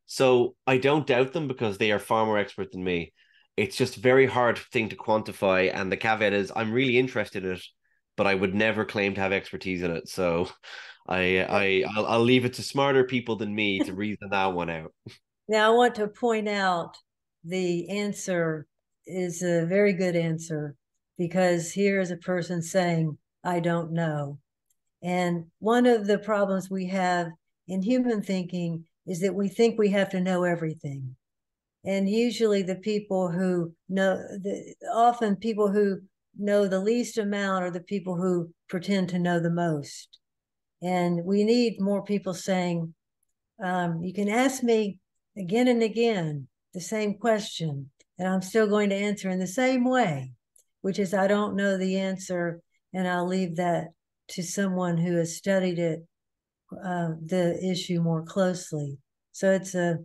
So 0.07 0.57
I 0.67 0.79
don't 0.79 1.07
doubt 1.07 1.35
them 1.35 1.47
because 1.47 1.77
they 1.77 1.93
are 1.93 1.99
far 1.99 2.25
more 2.25 2.39
expert 2.39 2.73
than 2.73 2.83
me. 2.83 3.13
It's 3.57 3.77
just 3.77 3.97
very 3.97 4.27
hard 4.27 4.59
thing 4.59 4.89
to 4.89 4.97
quantify. 4.97 5.71
And 5.73 5.91
the 5.91 5.97
caveat 5.97 6.33
is 6.33 6.53
I'm 6.55 6.73
really 6.73 6.99
interested 6.99 7.45
in 7.45 7.53
it, 7.53 7.63
but 8.17 8.27
I 8.27 8.35
would 8.35 8.55
never 8.55 8.85
claim 8.85 9.15
to 9.15 9.21
have 9.21 9.33
expertise 9.33 9.83
in 9.83 9.91
it. 9.91 10.09
So 10.09 10.49
I 11.07 11.41
I 11.41 11.85
I'll, 11.97 12.07
I'll 12.07 12.21
leave 12.21 12.45
it 12.45 12.55
to 12.55 12.63
smarter 12.63 13.05
people 13.05 13.37
than 13.37 13.55
me 13.55 13.81
to 13.81 13.93
reason 13.95 14.29
that 14.31 14.53
one 14.53 14.71
out. 14.71 14.93
Now 15.47 15.71
I 15.71 15.77
want 15.77 15.97
to 15.97 16.09
point 16.09 16.49
out 16.49 16.97
the 17.45 17.87
answer 17.91 18.67
is 19.07 19.43
a 19.43 19.67
very 19.67 19.93
good 19.93 20.17
answer 20.17 20.75
because 21.19 21.71
here 21.71 22.01
is 22.01 22.11
a 22.11 22.17
person 22.17 22.63
saying, 22.63 23.19
I 23.45 23.61
don't 23.61 23.93
know. 23.93 24.39
And 25.03 25.47
one 25.59 25.85
of 25.85 26.07
the 26.07 26.19
problems 26.19 26.71
we 26.71 26.87
have 26.87 27.29
in 27.69 27.83
human 27.83 28.23
thinking 28.23 28.85
is 29.07 29.21
that 29.21 29.35
we 29.35 29.49
think 29.49 29.79
we 29.79 29.91
have 29.91 30.09
to 30.11 30.21
know 30.21 30.45
everything. 30.45 31.15
And 31.85 32.09
usually 32.09 32.63
the 32.63 32.77
people 32.77 33.31
who 33.31 33.75
know, 33.89 34.17
the, 34.17 34.75
often 34.93 35.37
people 35.37 35.71
who 35.71 36.01
know 36.39 36.67
the 36.67 36.81
least 36.81 37.19
amount 37.19 37.65
are 37.65 37.71
the 37.71 37.81
people 37.81 38.17
who 38.17 38.51
pretend 38.69 39.11
to 39.11 39.19
know 39.19 39.39
the 39.39 39.51
most. 39.51 40.19
And 40.83 41.25
we 41.25 41.45
need 41.45 41.81
more 41.81 42.03
people 42.03 42.35
saying, 42.35 42.95
um, 43.63 44.03
you 44.03 44.13
can 44.13 44.29
ask 44.29 44.63
me 44.63 44.99
again 45.37 45.69
and 45.69 45.83
again 45.83 46.49
the 46.73 46.81
same 46.81 47.19
question, 47.19 47.91
and 48.19 48.29
I'm 48.29 48.43
still 48.43 48.67
going 48.67 48.91
to 48.91 48.97
answer 48.97 49.31
in 49.31 49.39
the 49.39 49.47
same 49.47 49.85
way, 49.85 50.33
which 50.83 50.99
is 50.99 51.15
I 51.15 51.29
don't 51.29 51.55
know 51.57 51.79
the 51.79 51.99
answer, 51.99 52.61
and 52.93 53.07
I'll 53.07 53.27
leave 53.27 53.57
that 53.57 53.89
to 54.31 54.43
someone 54.43 54.97
who 54.99 55.17
has 55.17 55.37
studied 55.37 55.79
it, 55.79 56.01
uh, 56.73 57.11
the 57.25 57.59
issue 57.65 58.01
more 58.01 58.23
closely. 58.23 58.99
So 59.33 59.53
it's 59.53 59.75
a 59.75 59.99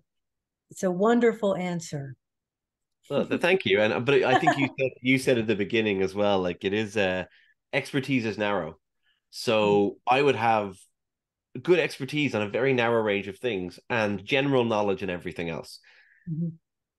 it's 0.71 0.83
a 0.83 0.91
wonderful 0.91 1.55
answer. 1.55 2.15
Well, 3.09 3.25
thank 3.25 3.65
you, 3.65 3.81
and 3.81 4.05
but 4.05 4.23
I 4.23 4.37
think 4.39 4.57
you 4.57 4.67
said 4.79 4.91
you 5.01 5.17
said 5.17 5.37
at 5.37 5.47
the 5.47 5.55
beginning 5.55 6.01
as 6.01 6.13
well, 6.13 6.41
like 6.41 6.63
it 6.63 6.73
is 6.73 6.95
uh, 6.95 7.25
expertise 7.73 8.25
is 8.25 8.37
narrow, 8.37 8.77
so 9.31 9.97
mm-hmm. 10.07 10.15
I 10.15 10.21
would 10.21 10.35
have 10.35 10.75
good 11.61 11.79
expertise 11.79 12.35
on 12.35 12.43
a 12.43 12.49
very 12.49 12.73
narrow 12.73 13.01
range 13.01 13.27
of 13.27 13.39
things 13.39 13.79
and 13.89 14.23
general 14.23 14.63
knowledge 14.63 15.01
and 15.01 15.09
everything 15.11 15.49
else. 15.49 15.79
Mm-hmm. 16.29 16.49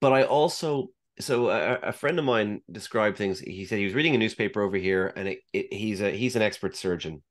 But 0.01 0.13
I 0.13 0.23
also 0.23 0.89
so 1.19 1.49
a, 1.49 1.75
a, 1.75 1.93
friend 1.93 2.19
of 2.19 2.25
mine 2.25 2.61
described 2.71 3.17
things. 3.17 3.39
He 3.39 3.65
said 3.65 3.77
he 3.77 3.85
was 3.85 3.93
reading 3.93 4.15
a 4.15 4.17
newspaper 4.17 4.61
over 4.61 4.77
here, 4.77 5.13
and 5.15 5.27
it, 5.27 5.39
it, 5.53 5.73
he's 5.73 6.01
a 6.01 6.11
he's 6.11 6.35
an 6.35 6.41
expert 6.41 6.75
surgeon, 6.75 7.21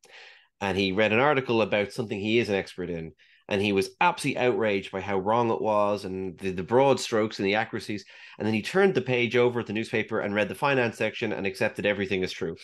and 0.61 0.77
he 0.77 0.93
read 0.93 1.13
an 1.13 1.19
article 1.19 1.63
about 1.63 1.93
something 1.93 2.19
he 2.19 2.39
is 2.39 2.49
an 2.49 2.55
expert 2.55 2.91
in, 2.91 3.13
and 3.51 3.61
he 3.61 3.73
was 3.73 3.91
absolutely 4.01 4.41
outraged 4.41 4.93
by 4.93 5.01
how 5.01 5.19
wrong 5.19 5.51
it 5.51 5.61
was 5.61 6.05
and 6.05 6.39
the, 6.39 6.53
the 6.53 6.63
broad 6.63 7.01
strokes 7.01 7.41
and 7.41 7.47
the 7.47 7.57
accuracies. 7.57 8.05
And 8.39 8.47
then 8.47 8.55
he 8.55 8.63
turned 8.63 8.95
the 8.95 9.03
page 9.03 9.37
over 9.37 9.61
at 9.61 9.67
the 9.67 9.73
newspaper 9.73 10.21
and 10.21 10.33
read 10.33 10.49
the 10.49 10.55
finance 10.55 10.97
section 10.97 11.33
and 11.33 11.47
accepted 11.47 11.85
everything 11.85 12.23
as 12.23 12.31
true. 12.31 12.55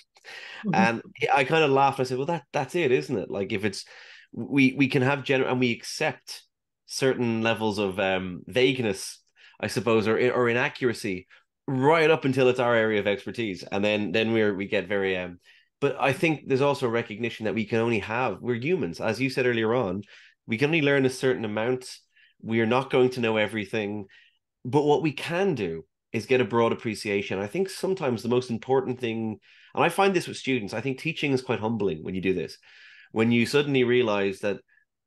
Mm-hmm. 0.64 0.74
And 0.74 1.02
I 1.34 1.42
kind 1.42 1.64
of 1.64 1.70
laughed. 1.70 1.98
I 1.98 2.04
said, 2.04 2.18
"Well, 2.18 2.28
that 2.28 2.44
that's 2.52 2.76
it, 2.76 2.92
isn't 2.92 3.18
it? 3.18 3.30
Like 3.30 3.52
if 3.52 3.64
it's 3.64 3.84
we 4.32 4.74
we 4.78 4.86
can 4.86 5.02
have 5.02 5.24
general 5.24 5.50
and 5.50 5.60
we 5.60 5.72
accept 5.72 6.44
certain 6.86 7.42
levels 7.42 7.78
of 7.78 7.98
um, 7.98 8.42
vagueness, 8.46 9.18
I 9.60 9.66
suppose, 9.66 10.06
or 10.06 10.16
or 10.32 10.48
inaccuracy, 10.48 11.26
right 11.66 12.10
up 12.10 12.24
until 12.24 12.48
it's 12.48 12.60
our 12.60 12.76
area 12.76 13.00
of 13.00 13.08
expertise, 13.08 13.64
and 13.64 13.84
then 13.84 14.12
then 14.12 14.32
we're 14.32 14.54
we 14.54 14.68
get 14.68 14.88
very 14.88 15.16
um. 15.18 15.40
But 15.78 15.96
I 16.00 16.14
think 16.14 16.46
there's 16.46 16.62
also 16.62 16.88
recognition 16.88 17.44
that 17.44 17.54
we 17.54 17.66
can 17.66 17.80
only 17.80 17.98
have 17.98 18.40
we're 18.40 18.54
humans, 18.54 19.00
as 19.00 19.20
you 19.20 19.28
said 19.28 19.46
earlier 19.46 19.74
on. 19.74 20.02
We 20.46 20.58
can 20.58 20.66
only 20.66 20.82
learn 20.82 21.06
a 21.06 21.10
certain 21.10 21.44
amount. 21.44 21.90
We 22.42 22.60
are 22.60 22.66
not 22.66 22.90
going 22.90 23.10
to 23.10 23.20
know 23.20 23.36
everything, 23.36 24.06
but 24.64 24.84
what 24.84 25.02
we 25.02 25.12
can 25.12 25.54
do 25.54 25.84
is 26.12 26.26
get 26.26 26.40
a 26.40 26.44
broad 26.44 26.72
appreciation. 26.72 27.38
I 27.38 27.46
think 27.46 27.68
sometimes 27.68 28.22
the 28.22 28.28
most 28.28 28.50
important 28.50 29.00
thing, 29.00 29.38
and 29.74 29.84
I 29.84 29.88
find 29.88 30.14
this 30.14 30.28
with 30.28 30.36
students, 30.36 30.72
I 30.72 30.80
think 30.80 30.98
teaching 30.98 31.32
is 31.32 31.42
quite 31.42 31.60
humbling 31.60 32.02
when 32.02 32.14
you 32.14 32.20
do 32.20 32.34
this. 32.34 32.58
When 33.12 33.32
you 33.32 33.46
suddenly 33.46 33.84
realize 33.84 34.40
that 34.40 34.60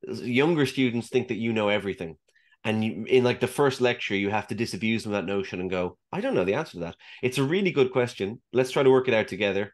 younger 0.08 0.66
students 0.66 1.10
think 1.10 1.28
that 1.28 1.36
you 1.36 1.54
know 1.54 1.70
everything 1.70 2.18
and 2.64 2.84
you, 2.84 3.06
in 3.06 3.24
like 3.24 3.40
the 3.40 3.48
first 3.48 3.82
lecture 3.82 4.16
you 4.16 4.30
have 4.30 4.48
to 4.48 4.56
disabuse 4.56 5.04
them 5.04 5.14
of 5.14 5.18
that 5.18 5.32
notion 5.32 5.60
and 5.60 5.70
go 5.70 5.98
i 6.12 6.22
don't 6.22 6.34
know 6.34 6.46
the 6.46 6.54
answer 6.54 6.74
to 6.74 6.80
that. 6.80 6.96
It's 7.22 7.38
a 7.38 7.44
really 7.44 7.72
good 7.72 7.92
question. 7.92 8.42
Let's 8.54 8.72
try 8.72 8.84
to 8.84 8.90
work 8.90 9.08
it 9.08 9.14
out 9.14 9.28
together. 9.28 9.74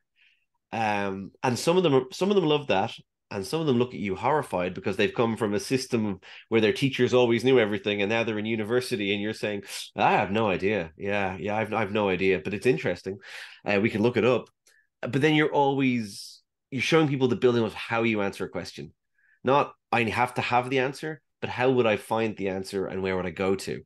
Um, 0.71 1.31
and 1.43 1.57
some 1.57 1.77
of 1.77 1.83
them 1.83 2.05
some 2.11 2.29
of 2.29 2.35
them 2.35 2.45
love 2.45 2.67
that 2.67 2.93
and 3.31 3.45
some 3.45 3.59
of 3.59 3.67
them 3.67 3.79
look 3.79 3.93
at 3.93 3.99
you 3.99 4.15
horrified 4.15 4.73
because 4.73 4.97
they've 4.97 5.13
come 5.13 5.35
from 5.35 5.53
a 5.53 5.59
system 5.59 6.19
where 6.49 6.61
their 6.61 6.73
teachers 6.73 7.13
always 7.13 7.43
knew 7.43 7.59
everything 7.59 8.01
and 8.01 8.09
now 8.09 8.23
they're 8.23 8.39
in 8.39 8.45
university 8.45 9.13
and 9.13 9.21
you're 9.21 9.33
saying 9.33 9.63
i 9.95 10.11
have 10.11 10.31
no 10.31 10.49
idea 10.49 10.91
yeah 10.97 11.35
yeah 11.39 11.57
i've, 11.57 11.73
I've 11.73 11.91
no 11.91 12.09
idea 12.09 12.39
but 12.43 12.53
it's 12.53 12.67
interesting 12.67 13.17
uh, 13.65 13.79
we 13.81 13.89
can 13.89 14.01
look 14.01 14.17
it 14.17 14.25
up 14.25 14.49
but 15.01 15.21
then 15.21 15.35
you're 15.35 15.51
always 15.51 16.35
you're 16.71 16.81
showing 16.81 17.07
people 17.07 17.27
the 17.27 17.35
building 17.35 17.63
of 17.63 17.73
how 17.73 18.03
you 18.03 18.21
answer 18.21 18.45
a 18.45 18.49
question. 18.49 18.93
Not 19.43 19.73
I 19.91 20.03
have 20.03 20.33
to 20.35 20.41
have 20.41 20.69
the 20.69 20.79
answer, 20.79 21.21
but 21.41 21.49
how 21.49 21.69
would 21.71 21.85
I 21.85 21.97
find 21.97 22.35
the 22.35 22.49
answer 22.49 22.87
and 22.87 23.01
where 23.01 23.15
would 23.15 23.25
I 23.25 23.31
go 23.31 23.55
to? 23.55 23.83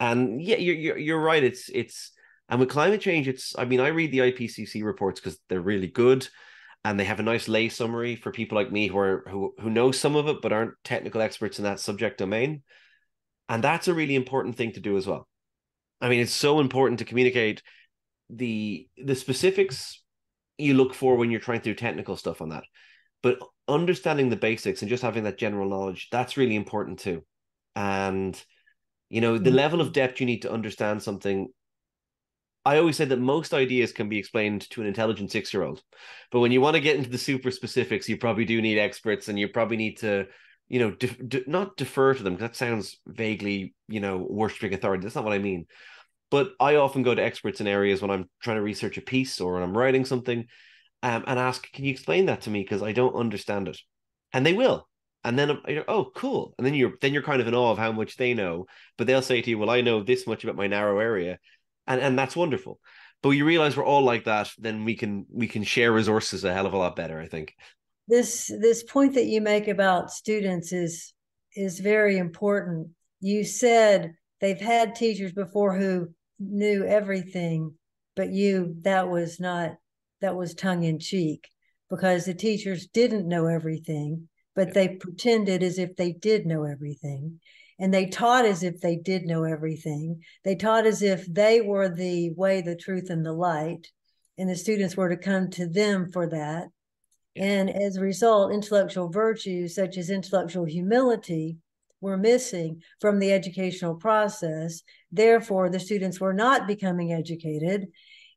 And 0.00 0.42
yeah, 0.42 0.56
you're 0.56 0.74
you're, 0.74 0.98
you're 0.98 1.20
right. 1.20 1.42
It's 1.42 1.70
it's 1.72 2.12
and 2.48 2.60
with 2.60 2.70
climate 2.70 3.00
change, 3.00 3.28
it's 3.28 3.54
I 3.56 3.64
mean 3.64 3.80
I 3.80 3.88
read 3.88 4.12
the 4.12 4.18
IPCC 4.18 4.84
reports 4.84 5.20
because 5.20 5.38
they're 5.48 5.60
really 5.60 5.86
good, 5.86 6.28
and 6.84 6.98
they 6.98 7.04
have 7.04 7.20
a 7.20 7.24
nice 7.24 7.48
lay 7.48 7.68
summary 7.68 8.16
for 8.16 8.30
people 8.30 8.56
like 8.56 8.72
me 8.72 8.86
who 8.88 8.98
are 8.98 9.24
who 9.28 9.54
who 9.60 9.70
know 9.70 9.92
some 9.92 10.16
of 10.16 10.28
it 10.28 10.40
but 10.40 10.52
aren't 10.52 10.74
technical 10.84 11.20
experts 11.20 11.58
in 11.58 11.64
that 11.64 11.80
subject 11.80 12.18
domain, 12.18 12.62
and 13.48 13.62
that's 13.62 13.88
a 13.88 13.94
really 13.94 14.14
important 14.14 14.56
thing 14.56 14.72
to 14.72 14.80
do 14.80 14.96
as 14.96 15.06
well. 15.06 15.28
I 16.00 16.08
mean, 16.08 16.20
it's 16.20 16.32
so 16.32 16.60
important 16.60 17.00
to 17.00 17.04
communicate 17.04 17.62
the 18.30 18.88
the 18.96 19.14
specifics 19.14 20.02
you 20.58 20.74
look 20.74 20.94
for 20.94 21.16
when 21.16 21.30
you're 21.30 21.40
trying 21.40 21.60
to 21.60 21.70
do 21.70 21.74
technical 21.74 22.16
stuff 22.16 22.42
on 22.42 22.50
that. 22.50 22.64
But 23.22 23.38
understanding 23.66 24.28
the 24.28 24.36
basics 24.36 24.82
and 24.82 24.88
just 24.88 25.02
having 25.02 25.24
that 25.24 25.38
general 25.38 25.68
knowledge, 25.68 26.08
that's 26.10 26.36
really 26.36 26.56
important 26.56 26.98
too. 27.00 27.24
And 27.74 28.40
you 29.10 29.20
know, 29.20 29.38
the 29.38 29.50
mm-hmm. 29.50 29.56
level 29.56 29.80
of 29.80 29.92
depth 29.92 30.20
you 30.20 30.26
need 30.26 30.42
to 30.42 30.52
understand 30.52 31.02
something. 31.02 31.48
I 32.68 32.76
always 32.76 32.98
say 32.98 33.06
that 33.06 33.18
most 33.18 33.54
ideas 33.54 33.92
can 33.92 34.10
be 34.10 34.18
explained 34.18 34.68
to 34.70 34.82
an 34.82 34.86
intelligent 34.86 35.32
six 35.32 35.54
year 35.54 35.62
old. 35.62 35.82
But 36.30 36.40
when 36.40 36.52
you 36.52 36.60
want 36.60 36.74
to 36.74 36.82
get 36.82 36.96
into 36.96 37.08
the 37.08 37.16
super 37.16 37.50
specifics, 37.50 38.10
you 38.10 38.18
probably 38.18 38.44
do 38.44 38.60
need 38.60 38.78
experts 38.78 39.28
and 39.28 39.38
you 39.38 39.48
probably 39.48 39.78
need 39.78 39.96
to, 40.00 40.26
you 40.68 40.78
know, 40.78 40.94
not 41.46 41.78
defer 41.78 42.12
to 42.12 42.22
them 42.22 42.34
because 42.34 42.50
that 42.50 42.56
sounds 42.56 43.00
vaguely, 43.06 43.74
you 43.88 44.00
know, 44.00 44.18
worshiping 44.18 44.74
authority. 44.74 45.02
That's 45.02 45.14
not 45.14 45.24
what 45.24 45.32
I 45.32 45.38
mean. 45.38 45.64
But 46.30 46.50
I 46.60 46.74
often 46.74 47.02
go 47.02 47.14
to 47.14 47.24
experts 47.24 47.62
in 47.62 47.66
areas 47.66 48.02
when 48.02 48.10
I'm 48.10 48.28
trying 48.42 48.58
to 48.58 48.62
research 48.62 48.98
a 48.98 49.00
piece 49.00 49.40
or 49.40 49.54
when 49.54 49.62
I'm 49.62 49.76
writing 49.76 50.04
something 50.04 50.44
um, 51.02 51.24
and 51.26 51.38
ask, 51.38 51.72
can 51.72 51.86
you 51.86 51.90
explain 51.90 52.26
that 52.26 52.42
to 52.42 52.50
me? 52.50 52.60
Because 52.60 52.82
I 52.82 52.92
don't 52.92 53.14
understand 53.14 53.68
it. 53.68 53.78
And 54.34 54.44
they 54.44 54.52
will. 54.52 54.86
And 55.24 55.38
then 55.38 55.58
you're, 55.66 55.84
oh, 55.88 56.10
cool. 56.14 56.54
And 56.58 56.66
then 56.66 56.74
you're 56.74 56.92
then 57.00 57.12
you're 57.14 57.22
kind 57.22 57.40
of 57.40 57.48
in 57.48 57.54
awe 57.54 57.72
of 57.72 57.78
how 57.78 57.92
much 57.92 58.16
they 58.16 58.34
know. 58.34 58.66
But 58.98 59.06
they'll 59.06 59.22
say 59.22 59.40
to 59.40 59.50
you, 59.50 59.58
well, 59.58 59.70
I 59.70 59.80
know 59.80 60.02
this 60.02 60.26
much 60.26 60.44
about 60.44 60.56
my 60.56 60.66
narrow 60.66 60.98
area. 60.98 61.38
And 61.88 62.00
and 62.00 62.16
that's 62.18 62.36
wonderful. 62.36 62.78
But 63.20 63.30
you 63.30 63.44
realize 63.44 63.76
we're 63.76 63.84
all 63.84 64.02
like 64.02 64.24
that, 64.24 64.52
then 64.58 64.84
we 64.84 64.94
can 64.94 65.26
we 65.32 65.48
can 65.48 65.64
share 65.64 65.90
resources 65.92 66.44
a 66.44 66.54
hell 66.54 66.66
of 66.66 66.72
a 66.72 66.78
lot 66.78 66.94
better, 66.94 67.20
I 67.20 67.26
think. 67.26 67.54
This 68.06 68.46
this 68.60 68.84
point 68.84 69.14
that 69.14 69.26
you 69.26 69.40
make 69.40 69.66
about 69.66 70.12
students 70.12 70.72
is 70.72 71.12
is 71.56 71.80
very 71.80 72.18
important. 72.18 72.88
You 73.20 73.42
said 73.42 74.14
they've 74.40 74.60
had 74.60 74.94
teachers 74.94 75.32
before 75.32 75.76
who 75.76 76.10
knew 76.38 76.84
everything, 76.84 77.74
but 78.14 78.30
you, 78.30 78.76
that 78.82 79.08
was 79.08 79.40
not, 79.40 79.72
that 80.20 80.36
was 80.36 80.54
tongue 80.54 80.84
in 80.84 80.98
cheek 80.98 81.48
because 81.90 82.24
the 82.24 82.34
teachers 82.34 82.86
didn't 82.86 83.28
know 83.28 83.46
everything, 83.46 84.28
but 84.54 84.74
they 84.74 84.88
pretended 84.88 85.62
as 85.62 85.78
if 85.78 85.96
they 85.96 86.12
did 86.12 86.46
know 86.46 86.64
everything. 86.64 87.40
And 87.78 87.94
they 87.94 88.06
taught 88.06 88.44
as 88.44 88.62
if 88.62 88.80
they 88.80 88.96
did 88.96 89.24
know 89.24 89.44
everything. 89.44 90.22
They 90.44 90.56
taught 90.56 90.86
as 90.86 91.02
if 91.02 91.32
they 91.32 91.60
were 91.60 91.88
the 91.88 92.30
way, 92.30 92.60
the 92.60 92.74
truth, 92.74 93.08
and 93.08 93.24
the 93.24 93.32
light. 93.32 93.88
And 94.36 94.48
the 94.48 94.56
students 94.56 94.96
were 94.96 95.08
to 95.08 95.16
come 95.16 95.50
to 95.50 95.68
them 95.68 96.10
for 96.10 96.28
that. 96.28 96.68
And 97.36 97.70
as 97.70 97.96
a 97.96 98.00
result, 98.00 98.52
intellectual 98.52 99.08
virtues 99.08 99.74
such 99.74 99.96
as 99.96 100.10
intellectual 100.10 100.64
humility 100.64 101.58
were 102.00 102.16
missing 102.16 102.82
from 103.00 103.18
the 103.18 103.32
educational 103.32 103.94
process. 103.94 104.82
Therefore, 105.12 105.70
the 105.70 105.80
students 105.80 106.20
were 106.20 106.34
not 106.34 106.66
becoming 106.66 107.12
educated. 107.12 107.88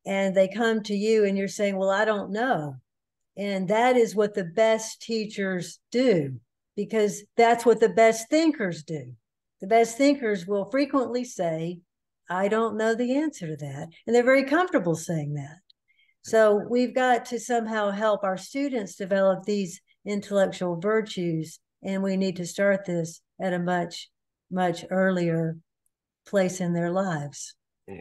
And 0.06 0.36
they 0.36 0.48
come 0.48 0.82
to 0.84 0.96
you 0.96 1.26
and 1.26 1.38
you're 1.38 1.48
saying, 1.48 1.78
Well, 1.78 1.90
I 1.90 2.06
don't 2.06 2.32
know. 2.32 2.76
And 3.38 3.68
that 3.70 3.98
is 3.98 4.16
what 4.16 4.34
the 4.34 4.44
best 4.44 5.02
teachers 5.02 5.80
do, 5.92 6.40
because 6.76 7.24
that's 7.38 7.66
what 7.66 7.80
the 7.80 7.90
best 7.90 8.30
thinkers 8.30 8.84
do. 8.84 9.16
The 9.62 9.68
best 9.68 9.98
thinkers 9.98 10.48
will 10.48 10.66
frequently 10.66 11.24
say, 11.24 11.80
I 12.30 12.48
don't 12.48 12.78
know 12.78 12.96
the 12.96 13.18
answer 13.18 13.48
to 13.48 13.58
that. 13.58 13.90
And 14.08 14.16
they're 14.16 14.24
very 14.24 14.46
comfortable 14.46 14.96
saying 14.96 15.34
that. 15.36 15.58
So 16.24 16.62
we've 16.70 16.96
got 16.96 17.26
to 17.26 17.40
somehow 17.40 17.92
help 17.92 18.24
our 18.24 18.38
students 18.38 18.96
develop 18.96 19.44
these 19.44 19.82
intellectual 20.06 20.80
virtues. 20.80 21.60
And 21.84 22.04
we 22.04 22.18
need 22.18 22.38
to 22.38 22.46
start 22.46 22.86
this 22.86 23.22
at 23.42 23.54
a 23.54 23.60
much 23.60 24.10
much 24.52 24.86
earlier 24.92 25.58
place 26.28 26.60
in 26.60 26.74
their 26.74 26.92
lives. 26.92 27.56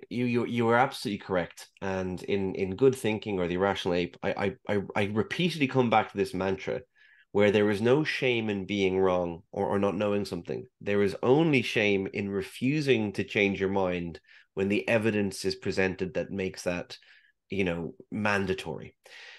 You 0.08 0.26
you 0.26 0.46
you 0.46 0.68
are 0.68 0.76
absolutely 0.76 1.18
correct. 1.18 1.68
And 1.80 2.22
in 2.24 2.54
in 2.54 2.76
good 2.76 2.94
thinking 2.94 3.38
or 3.38 3.48
the 3.48 3.54
irrational 3.54 3.94
ape, 3.94 4.16
I 4.22 4.56
I 4.68 4.82
I 4.94 5.04
repeatedly 5.04 5.66
come 5.66 5.90
back 5.90 6.10
to 6.10 6.16
this 6.16 6.34
mantra 6.34 6.80
where 7.32 7.50
there 7.50 7.70
is 7.70 7.80
no 7.80 8.02
shame 8.02 8.50
in 8.50 8.66
being 8.66 8.98
wrong 8.98 9.42
or, 9.52 9.66
or 9.66 9.78
not 9.78 9.96
knowing 9.96 10.24
something. 10.24 10.66
There 10.80 11.02
is 11.02 11.16
only 11.22 11.62
shame 11.62 12.08
in 12.12 12.28
refusing 12.28 13.12
to 13.12 13.24
change 13.24 13.60
your 13.60 13.68
mind 13.70 14.20
when 14.54 14.68
the 14.68 14.88
evidence 14.88 15.44
is 15.44 15.54
presented 15.54 16.14
that 16.14 16.32
makes 16.32 16.64
that, 16.64 16.98
you 17.48 17.64
know, 17.64 17.94
mandatory. 18.10 18.96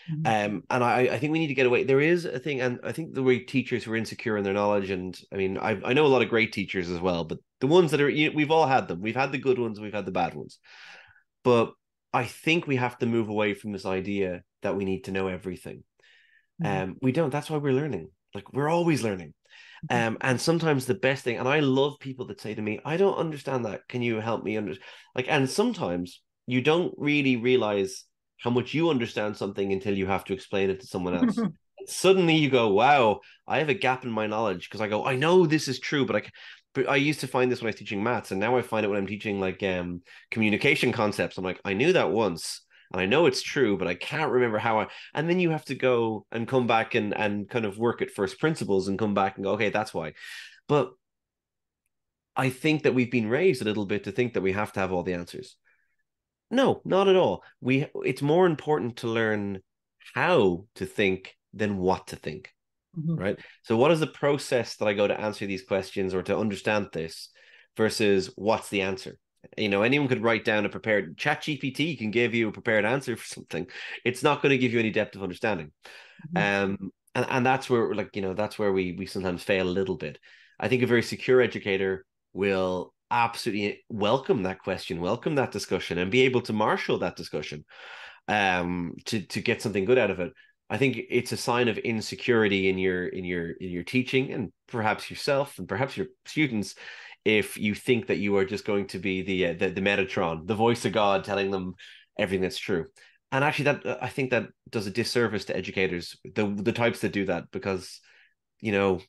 Mm-hmm. 0.10 0.56
Um, 0.56 0.64
and 0.70 0.84
I, 0.84 1.02
I 1.02 1.20
think 1.20 1.34
we 1.34 1.40
need 1.40 1.48
to 1.48 1.54
get 1.54 1.66
away. 1.66 1.84
There 1.84 2.00
is 2.00 2.26
a 2.26 2.40
thing, 2.40 2.62
and 2.62 2.80
I 2.84 2.92
think 2.94 3.14
the 3.14 3.24
way 3.24 3.40
teachers 3.40 3.84
who 3.84 3.92
are 3.92 3.98
insecure 3.98 4.38
in 4.38 4.44
their 4.44 4.54
knowledge, 4.54 4.90
and 4.90 5.18
I 5.32 5.36
mean, 5.36 5.58
I, 5.58 5.80
I 5.84 5.94
know 5.94 6.06
a 6.06 6.08
lot 6.08 6.22
of 6.22 6.30
great 6.30 6.54
teachers 6.54 6.90
as 6.90 7.00
well, 7.00 7.26
but 7.26 7.40
the 7.60 7.68
ones 7.68 7.92
that 7.92 8.02
are, 8.02 8.10
you 8.10 8.30
know, 8.30 8.36
we've 8.36 8.52
all 8.52 8.68
had 8.68 8.88
them. 8.88 9.02
We've 9.02 9.16
had 9.16 9.32
the 9.32 9.38
good 9.38 9.60
ones, 9.60 9.80
we've 9.80 9.94
had 9.94 10.06
the 10.06 10.12
bad 10.12 10.34
ones. 10.34 10.60
But 11.44 11.74
I 12.14 12.26
think 12.26 12.68
we 12.68 12.78
have 12.78 12.98
to 13.00 13.06
move 13.06 13.30
away 13.30 13.54
from 13.54 13.72
this 13.72 13.86
idea 13.86 14.44
that 14.64 14.76
we 14.76 14.86
need 14.86 15.06
to 15.06 15.12
know 15.12 15.28
everything. 15.28 15.84
Mm-hmm. 16.62 16.84
Um, 16.84 16.98
we 17.02 17.12
don't. 17.12 17.30
That's 17.30 17.50
why 17.50 17.58
we're 17.58 17.74
learning. 17.74 18.10
Like 18.34 18.52
we're 18.54 18.70
always 18.70 19.04
learning. 19.04 19.34
Mm-hmm. 19.90 20.08
Um, 20.08 20.18
and 20.22 20.40
sometimes 20.40 20.86
the 20.86 20.94
best 20.94 21.24
thing, 21.24 21.38
and 21.38 21.48
I 21.48 21.60
love 21.60 22.00
people 22.00 22.28
that 22.28 22.42
say 22.42 22.54
to 22.54 22.62
me, 22.62 22.80
"I 22.86 22.98
don't 22.98 23.18
understand 23.18 23.66
that. 23.66 23.88
Can 23.88 24.02
you 24.02 24.20
help 24.20 24.44
me 24.44 24.58
understand?" 24.58 24.86
Like, 25.16 25.28
and 25.28 25.50
sometimes 25.50 26.22
you 26.48 26.62
don't 26.62 26.94
really 26.98 27.38
realize 27.38 28.06
how 28.40 28.50
much 28.50 28.74
you 28.74 28.90
understand 28.90 29.38
something 29.38 29.72
until 29.72 29.98
you 29.98 30.08
have 30.08 30.24
to 30.26 30.34
explain 30.34 30.70
it 30.70 30.82
to 30.82 30.88
someone 30.88 31.16
else. 31.16 31.40
Suddenly 31.88 32.36
you 32.36 32.50
go, 32.50 32.70
"Wow, 32.70 33.22
I 33.48 33.60
have 33.60 33.70
a 33.70 33.74
gap 33.74 34.04
in 34.04 34.12
my 34.12 34.28
knowledge," 34.28 34.70
because 34.70 34.82
I 34.82 34.88
go, 34.88 35.06
"I 35.06 35.16
know 35.16 35.46
this 35.46 35.68
is 35.68 35.80
true, 35.80 36.06
but 36.06 36.16
I." 36.16 36.24
But 36.74 36.88
I 36.88 36.96
used 36.96 37.20
to 37.20 37.28
find 37.28 37.52
this 37.52 37.60
when 37.60 37.68
I 37.68 37.72
was 37.72 37.76
teaching 37.76 38.02
maths, 38.02 38.32
and 38.32 38.40
now 38.40 38.56
I 38.56 38.62
find 38.62 38.86
it 38.86 38.88
when 38.88 38.98
I'm 38.98 39.06
teaching 39.06 39.42
like 39.42 39.62
um 39.62 40.04
communication 40.30 40.94
concepts. 40.94 41.38
I'm 41.38 41.44
like, 41.44 41.60
I 41.66 41.74
knew 41.74 41.92
that 41.92 42.12
once, 42.12 42.62
and 42.94 43.02
I 43.02 43.06
know 43.06 43.26
it's 43.26 43.42
true, 43.42 43.78
but 43.78 43.88
I 43.88 43.96
can't 43.96 44.32
remember 44.32 44.58
how 44.58 44.80
I. 44.82 44.88
And 45.14 45.30
then 45.30 45.40
you 45.40 45.52
have 45.52 45.66
to 45.66 45.76
go 45.76 46.26
and 46.32 46.48
come 46.48 46.68
back 46.68 46.96
and 46.96 47.16
and 47.16 47.50
kind 47.50 47.66
of 47.66 47.78
work 47.78 48.02
at 48.02 48.12
first 48.12 48.40
principles 48.40 48.88
and 48.88 49.00
come 49.00 49.14
back 49.14 49.38
and 49.38 49.46
go, 49.46 49.52
okay, 49.52 49.70
that's 49.70 49.94
why. 49.94 50.14
But 50.68 50.92
I 52.36 52.50
think 52.50 52.84
that 52.84 52.94
we've 52.94 53.12
been 53.12 53.30
raised 53.30 53.62
a 53.62 53.66
little 53.66 53.86
bit 53.86 54.06
to 54.06 54.12
think 54.12 54.34
that 54.34 54.42
we 54.42 54.54
have 54.54 54.74
to 54.74 54.80
have 54.80 54.92
all 54.92 55.04
the 55.04 55.14
answers. 55.14 55.56
No, 56.50 56.82
not 56.84 57.08
at 57.08 57.16
all. 57.16 57.44
We 57.62 57.88
it's 58.04 58.22
more 58.22 58.46
important 58.46 58.98
to 58.98 59.08
learn 59.08 59.62
how 60.14 60.66
to 60.76 60.86
think 60.86 61.36
than 61.54 61.78
what 61.78 62.08
to 62.08 62.16
think. 62.16 62.54
Mm-hmm. 62.98 63.16
Right. 63.16 63.40
So 63.64 63.78
what 63.78 63.92
is 63.92 64.02
the 64.02 64.08
process 64.08 64.76
that 64.76 64.88
I 64.88 64.94
go 64.94 65.08
to 65.08 65.20
answer 65.20 65.46
these 65.46 65.64
questions 65.64 66.14
or 66.14 66.24
to 66.24 66.38
understand 66.38 66.90
this 66.92 67.30
versus 67.78 68.32
what's 68.36 68.70
the 68.70 68.82
answer? 68.82 69.18
You 69.58 69.70
know, 69.70 69.82
anyone 69.82 70.08
could 70.08 70.24
write 70.24 70.46
down 70.46 70.66
a 70.66 70.70
prepared 70.70 71.18
chat 71.18 71.42
GPT 71.42 71.98
can 71.98 72.12
give 72.12 72.34
you 72.34 72.48
a 72.48 72.52
prepared 72.52 72.86
answer 72.86 73.16
for 73.18 73.26
something. 73.26 73.68
It's 74.06 74.24
not 74.24 74.42
going 74.42 74.52
to 74.52 74.58
give 74.58 74.74
you 74.74 74.80
any 74.80 74.92
depth 74.92 75.16
of 75.16 75.24
understanding. 75.24 75.72
Mm-hmm. 76.36 76.74
Um, 76.74 76.92
and, 77.16 77.26
and 77.30 77.46
that's 77.46 77.70
where 77.70 77.94
like, 77.94 78.16
you 78.16 78.22
know, 78.22 78.34
that's 78.34 78.60
where 78.60 78.72
we 78.72 78.94
we 78.98 79.06
sometimes 79.06 79.44
fail 79.44 79.68
a 79.68 79.70
little 79.70 79.98
bit. 79.98 80.20
I 80.60 80.68
think 80.68 80.84
a 80.84 80.88
very 80.88 81.04
secure 81.04 81.42
educator 81.42 82.06
will 82.34 82.94
absolutely 83.10 83.84
welcome 83.90 84.44
that 84.44 84.60
question, 84.60 85.02
welcome 85.02 85.36
that 85.36 85.52
discussion, 85.52 85.98
and 85.98 86.12
be 86.12 86.22
able 86.22 86.42
to 86.42 86.54
marshal 86.54 87.00
that 87.00 87.16
discussion 87.16 87.66
um 88.28 88.94
to 89.06 89.20
to 89.22 89.42
get 89.42 89.62
something 89.62 89.86
good 89.86 89.98
out 89.98 90.12
of 90.12 90.20
it. 90.20 90.32
I 90.72 90.78
think 90.78 91.02
it's 91.10 91.34
a 91.34 91.38
sign 91.38 91.68
of 91.68 91.78
insecurity 91.78 92.70
in 92.70 92.78
your 92.78 93.08
in 93.08 93.26
your 93.26 93.52
in 93.52 93.70
your 93.70 93.84
teaching 93.84 94.32
and 94.32 94.54
perhaps 94.68 95.10
yourself 95.10 95.60
and 95.60 95.68
perhaps 95.68 95.98
your 95.98 96.08
students 96.26 96.76
if 97.26 97.58
you 97.58 97.76
think 97.76 98.08
that 98.08 98.18
you 98.18 98.36
are 98.38 98.46
just 98.46 98.66
going 98.66 98.88
to 98.88 99.00
be 99.00 99.22
the 99.22 99.48
uh, 99.48 99.54
the, 99.54 99.70
the 99.70 99.82
Metatron, 99.82 100.48
the 100.48 100.56
voice 100.56 100.86
of 100.86 100.94
God 100.94 101.24
telling 101.24 101.52
them 101.52 101.76
everything 102.18 102.42
that's 102.42 102.58
true. 102.58 102.86
And 103.32 103.44
actually, 103.44 103.66
that 103.66 103.86
uh, 103.86 103.98
I 104.02 104.10
think 104.10 104.32
that 104.32 104.48
does 104.70 104.88
a 104.88 104.92
disservice 104.92 105.46
to 105.46 105.56
educators, 105.56 106.18
the 106.24 106.48
the 106.48 106.74
types 106.74 107.02
that 107.02 107.14
do 107.14 107.26
that, 107.26 107.46
because 107.52 108.00
you 108.60 108.72
know 108.72 109.00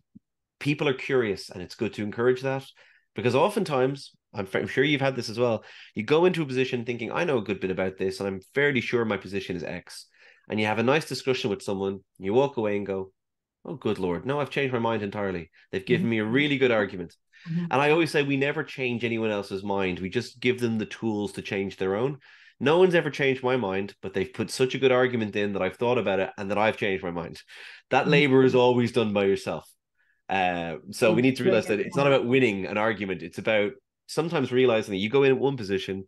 people 0.60 0.88
are 0.88 0.94
curious, 0.94 1.50
and 1.50 1.62
it's 1.62 1.74
good 1.74 1.94
to 1.94 2.02
encourage 2.02 2.42
that. 2.42 2.64
Because 3.14 3.34
oftentimes, 3.34 4.12
I'm, 4.32 4.48
I'm 4.54 4.68
sure 4.68 4.84
you've 4.84 5.00
had 5.00 5.16
this 5.16 5.28
as 5.28 5.38
well. 5.38 5.64
You 5.94 6.02
go 6.02 6.24
into 6.24 6.42
a 6.42 6.46
position 6.46 6.84
thinking, 6.84 7.12
I 7.12 7.24
know 7.24 7.38
a 7.38 7.42
good 7.42 7.60
bit 7.60 7.70
about 7.70 7.98
this, 7.98 8.20
and 8.20 8.28
I'm 8.28 8.40
fairly 8.54 8.80
sure 8.80 9.04
my 9.04 9.18
position 9.18 9.56
is 9.56 9.64
X. 9.64 10.06
And 10.48 10.58
you 10.58 10.66
have 10.66 10.78
a 10.78 10.82
nice 10.82 11.06
discussion 11.06 11.50
with 11.50 11.62
someone, 11.62 12.00
you 12.18 12.32
walk 12.32 12.56
away 12.56 12.76
and 12.76 12.86
go, 12.86 13.12
Oh, 13.64 13.74
good 13.74 13.98
Lord. 13.98 14.26
No, 14.26 14.40
I've 14.40 14.50
changed 14.50 14.72
my 14.72 14.80
mind 14.80 15.02
entirely. 15.02 15.50
They've 15.70 15.86
given 15.86 16.04
mm-hmm. 16.04 16.10
me 16.10 16.18
a 16.18 16.24
really 16.24 16.58
good 16.58 16.72
argument. 16.72 17.14
Mm-hmm. 17.48 17.66
And 17.70 17.80
I 17.80 17.90
always 17.90 18.10
say 18.10 18.22
we 18.22 18.36
never 18.36 18.64
change 18.64 19.04
anyone 19.04 19.30
else's 19.30 19.62
mind. 19.62 19.98
We 19.98 20.10
just 20.10 20.40
give 20.40 20.60
them 20.60 20.78
the 20.78 20.86
tools 20.86 21.32
to 21.32 21.42
change 21.42 21.76
their 21.76 21.96
own. 21.96 22.18
No 22.60 22.78
one's 22.78 22.94
ever 22.94 23.10
changed 23.10 23.42
my 23.42 23.56
mind, 23.56 23.94
but 24.02 24.14
they've 24.14 24.32
put 24.32 24.50
such 24.50 24.74
a 24.74 24.78
good 24.78 24.92
argument 24.92 25.34
in 25.34 25.54
that 25.54 25.62
I've 25.62 25.76
thought 25.76 25.98
about 25.98 26.20
it 26.20 26.30
and 26.38 26.50
that 26.50 26.58
I've 26.58 26.76
changed 26.76 27.02
my 27.02 27.10
mind. 27.10 27.42
That 27.90 28.02
mm-hmm. 28.02 28.12
labor 28.12 28.44
is 28.44 28.54
always 28.54 28.92
done 28.92 29.12
by 29.12 29.24
yourself. 29.24 29.68
Uh, 30.28 30.76
so 30.92 31.12
we 31.12 31.22
need 31.22 31.36
to 31.36 31.44
realize 31.44 31.66
that 31.66 31.80
it's 31.80 31.96
not 31.96 32.06
about 32.06 32.26
winning 32.26 32.66
an 32.66 32.78
argument. 32.78 33.22
It's 33.22 33.38
about 33.38 33.72
sometimes 34.06 34.52
realizing 34.52 34.92
that 34.92 34.98
you 34.98 35.10
go 35.10 35.24
in 35.24 35.32
at 35.32 35.38
one 35.38 35.56
position 35.56 36.06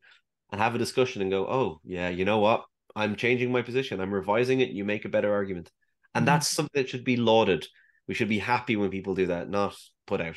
and 0.52 0.60
have 0.60 0.74
a 0.74 0.78
discussion 0.78 1.22
and 1.22 1.30
go, 1.30 1.46
oh, 1.46 1.80
yeah, 1.84 2.08
you 2.08 2.24
know 2.24 2.38
what? 2.38 2.64
I'm 2.94 3.16
changing 3.16 3.50
my 3.50 3.62
position. 3.62 4.00
I'm 4.00 4.14
revising 4.14 4.60
it. 4.60 4.70
You 4.70 4.84
make 4.84 5.04
a 5.04 5.08
better 5.10 5.32
argument. 5.32 5.70
And 6.14 6.22
mm-hmm. 6.22 6.26
that's 6.26 6.48
something 6.48 6.80
that 6.80 6.88
should 6.88 7.04
be 7.04 7.16
lauded. 7.16 7.66
We 8.06 8.14
should 8.14 8.28
be 8.28 8.38
happy 8.38 8.76
when 8.76 8.90
people 8.90 9.14
do 9.14 9.26
that, 9.26 9.50
not 9.50 9.74
put 10.06 10.20
out. 10.20 10.36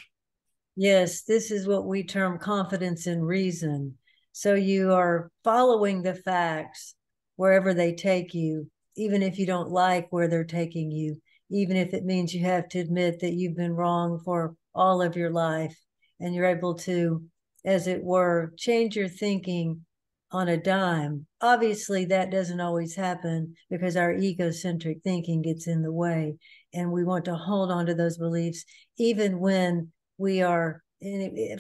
Yes, 0.79 1.23
this 1.23 1.49
is 1.49 1.67
what 1.67 1.87
we 1.87 2.03
term 2.03 2.37
confidence 2.37 3.07
in 3.07 3.23
reason. 3.23 3.97
So 4.31 4.53
you 4.53 4.93
are 4.93 5.31
following 5.43 6.03
the 6.03 6.13
facts 6.13 6.93
wherever 7.35 7.73
they 7.73 7.95
take 7.95 8.35
you, 8.35 8.69
even 8.95 9.23
if 9.23 9.39
you 9.39 9.47
don't 9.47 9.71
like 9.71 10.05
where 10.11 10.27
they're 10.27 10.43
taking 10.43 10.91
you, 10.91 11.19
even 11.49 11.77
if 11.77 11.95
it 11.95 12.05
means 12.05 12.31
you 12.31 12.45
have 12.45 12.69
to 12.69 12.79
admit 12.79 13.21
that 13.21 13.33
you've 13.33 13.55
been 13.57 13.73
wrong 13.73 14.21
for 14.23 14.55
all 14.75 15.01
of 15.01 15.15
your 15.15 15.31
life. 15.31 15.75
And 16.19 16.35
you're 16.35 16.45
able 16.45 16.75
to, 16.75 17.23
as 17.65 17.87
it 17.87 18.03
were, 18.03 18.53
change 18.55 18.95
your 18.95 19.09
thinking 19.09 19.83
on 20.31 20.47
a 20.47 20.57
dime. 20.57 21.25
Obviously, 21.41 22.05
that 22.05 22.29
doesn't 22.29 22.61
always 22.61 22.95
happen 22.95 23.55
because 23.71 23.95
our 23.95 24.13
egocentric 24.13 24.99
thinking 25.03 25.41
gets 25.41 25.65
in 25.65 25.81
the 25.81 25.91
way. 25.91 26.35
And 26.71 26.91
we 26.91 27.03
want 27.03 27.25
to 27.25 27.33
hold 27.33 27.71
on 27.71 27.87
to 27.87 27.95
those 27.95 28.19
beliefs, 28.19 28.63
even 28.99 29.39
when 29.39 29.91
we 30.17 30.41
are 30.41 30.81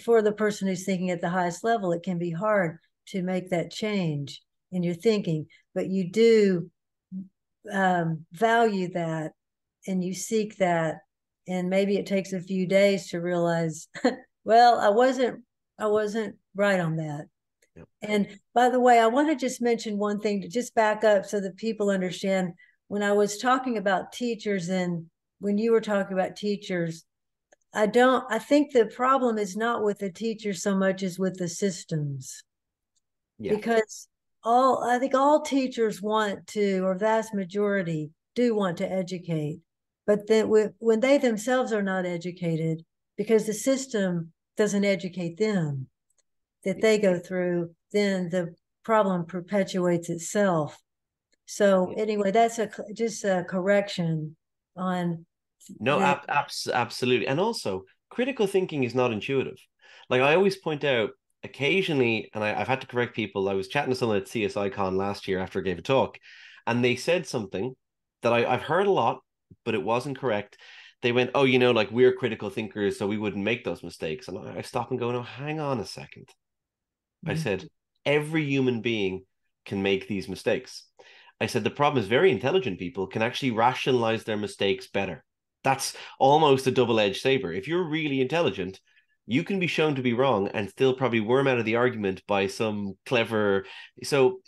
for 0.03 0.21
the 0.21 0.31
person 0.31 0.67
who's 0.67 0.85
thinking 0.85 1.11
at 1.11 1.21
the 1.21 1.29
highest 1.29 1.63
level 1.63 1.91
it 1.91 2.01
can 2.03 2.17
be 2.17 2.31
hard 2.31 2.79
to 3.07 3.21
make 3.21 3.49
that 3.49 3.71
change 3.71 4.41
in 4.71 4.81
your 4.81 4.95
thinking 4.95 5.45
but 5.75 5.87
you 5.87 6.09
do 6.09 6.69
um, 7.71 8.25
value 8.31 8.89
that 8.93 9.31
and 9.87 10.03
you 10.03 10.13
seek 10.13 10.57
that. 10.57 10.97
And 11.47 11.69
maybe 11.69 11.97
it 11.97 12.05
takes 12.05 12.33
a 12.33 12.41
few 12.41 12.67
days 12.67 13.09
to 13.09 13.19
realize 13.19 13.87
well 14.43 14.79
i 14.79 14.89
wasn't 14.89 15.43
i 15.79 15.87
wasn't 15.87 16.35
right 16.55 16.79
on 16.79 16.97
that. 16.97 17.25
And 18.01 18.27
by 18.53 18.69
the 18.69 18.79
way 18.79 18.99
i 18.99 19.07
want 19.07 19.29
to 19.29 19.35
just 19.35 19.61
mention 19.61 19.97
one 19.97 20.19
thing 20.19 20.41
to 20.41 20.47
just 20.47 20.75
back 20.75 21.03
up 21.03 21.25
so 21.25 21.39
that 21.39 21.57
people 21.57 21.89
understand. 21.89 22.53
When 22.89 23.03
i 23.03 23.11
was 23.11 23.37
talking 23.37 23.77
about 23.77 24.11
teachers 24.11 24.69
and 24.69 25.05
when 25.39 25.57
you 25.57 25.71
were 25.71 25.81
talking 25.81 26.13
about 26.13 26.35
teachers 26.35 27.05
I 27.77 27.85
don't, 27.85 28.25
I 28.27 28.39
think 28.39 28.73
the 28.73 28.87
problem 28.87 29.37
is 29.37 29.55
not 29.55 29.83
with 29.83 29.99
the 29.99 30.09
teacher 30.09 30.51
so 30.51 30.75
much 30.75 31.03
as 31.03 31.19
with 31.19 31.37
the 31.37 31.47
systems. 31.47 32.43
Yeah. 33.37 33.53
Because 33.53 34.07
all, 34.43 34.83
I 34.83 34.97
think 34.97 35.13
all 35.13 35.41
teachers 35.41 36.01
want 36.01 36.47
to, 36.47 36.79
or 36.79 36.95
vast 36.95 37.35
majority 37.35 38.09
do 38.33 38.55
want 38.55 38.77
to 38.77 38.91
educate. 38.91 39.59
But 40.07 40.25
then 40.25 40.49
when 40.79 41.01
they 41.01 41.19
themselves 41.19 41.71
are 41.71 41.83
not 41.83 42.07
educated, 42.07 42.83
because 43.15 43.45
the 43.45 43.53
system 43.53 44.31
doesn't 44.55 44.83
educate 44.83 45.37
them, 45.37 45.87
that 46.63 46.81
they 46.81 46.97
go 46.97 47.19
through, 47.19 47.75
then 47.91 48.29
the 48.29 48.55
problem 48.83 49.25
perpetuates 49.25 50.09
itself. 50.09 50.81
So 51.45 51.93
anyway, 51.95 52.31
that's 52.31 52.57
a 52.57 52.71
just 52.93 53.23
a 53.23 53.45
correction 53.47 54.35
on 54.75 55.27
no, 55.79 55.99
ab- 55.99 56.25
abs- 56.27 56.67
absolutely. 56.67 57.27
And 57.27 57.39
also, 57.39 57.83
critical 58.09 58.47
thinking 58.47 58.83
is 58.83 58.95
not 58.95 59.11
intuitive. 59.11 59.57
Like 60.09 60.21
I 60.21 60.35
always 60.35 60.57
point 60.57 60.83
out, 60.83 61.11
occasionally, 61.43 62.29
and 62.33 62.43
I, 62.43 62.53
have 62.53 62.67
had 62.67 62.81
to 62.81 62.87
correct 62.87 63.15
people. 63.15 63.49
I 63.49 63.53
was 63.53 63.67
chatting 63.67 63.91
to 63.91 63.95
someone 63.95 64.17
at 64.17 64.25
CSICon 64.25 64.97
last 64.97 65.27
year 65.27 65.39
after 65.39 65.59
I 65.59 65.63
gave 65.63 65.79
a 65.79 65.81
talk, 65.81 66.17
and 66.65 66.83
they 66.83 66.95
said 66.95 67.27
something 67.27 67.75
that 68.21 68.33
I, 68.33 68.45
I've 68.45 68.63
heard 68.63 68.87
a 68.87 68.91
lot, 68.91 69.19
but 69.65 69.75
it 69.75 69.83
wasn't 69.83 70.19
correct. 70.19 70.57
They 71.01 71.11
went, 71.11 71.31
"Oh, 71.35 71.43
you 71.43 71.59
know, 71.59 71.71
like 71.71 71.91
we're 71.91 72.13
critical 72.13 72.49
thinkers, 72.49 72.97
so 72.97 73.07
we 73.07 73.17
wouldn't 73.17 73.43
make 73.43 73.63
those 73.63 73.83
mistakes." 73.83 74.27
And 74.27 74.37
I, 74.37 74.57
I 74.57 74.61
stop 74.61 74.91
and 74.91 74.99
go, 74.99 75.11
"No, 75.11 75.21
hang 75.21 75.59
on 75.59 75.79
a 75.79 75.83
2nd 75.83 76.27
mm-hmm. 76.27 77.31
I 77.31 77.35
said, 77.35 77.67
"Every 78.05 78.45
human 78.45 78.81
being 78.81 79.25
can 79.65 79.83
make 79.83 80.07
these 80.07 80.27
mistakes." 80.27 80.83
I 81.39 81.45
said 81.45 81.63
the 81.63 81.69
problem 81.69 82.01
is 82.01 82.09
very 82.09 82.31
intelligent 82.31 82.79
people 82.79 83.05
can 83.07 83.21
actually 83.21 83.51
rationalize 83.51 84.23
their 84.23 84.37
mistakes 84.37 84.87
better. 84.87 85.23
That's 85.63 85.95
almost 86.19 86.67
a 86.67 86.71
double 86.71 86.99
edged 86.99 87.21
saber. 87.21 87.51
If 87.51 87.67
you're 87.67 87.83
really 87.83 88.21
intelligent, 88.21 88.79
you 89.27 89.43
can 89.43 89.59
be 89.59 89.67
shown 89.67 89.93
to 89.95 90.01
be 90.01 90.13
wrong 90.13 90.47
and 90.47 90.69
still 90.69 90.93
probably 90.93 91.19
worm 91.19 91.47
out 91.47 91.59
of 91.59 91.65
the 91.65 91.75
argument 91.75 92.23
by 92.27 92.47
some 92.47 92.93
clever 93.05 93.65
so 94.03 94.39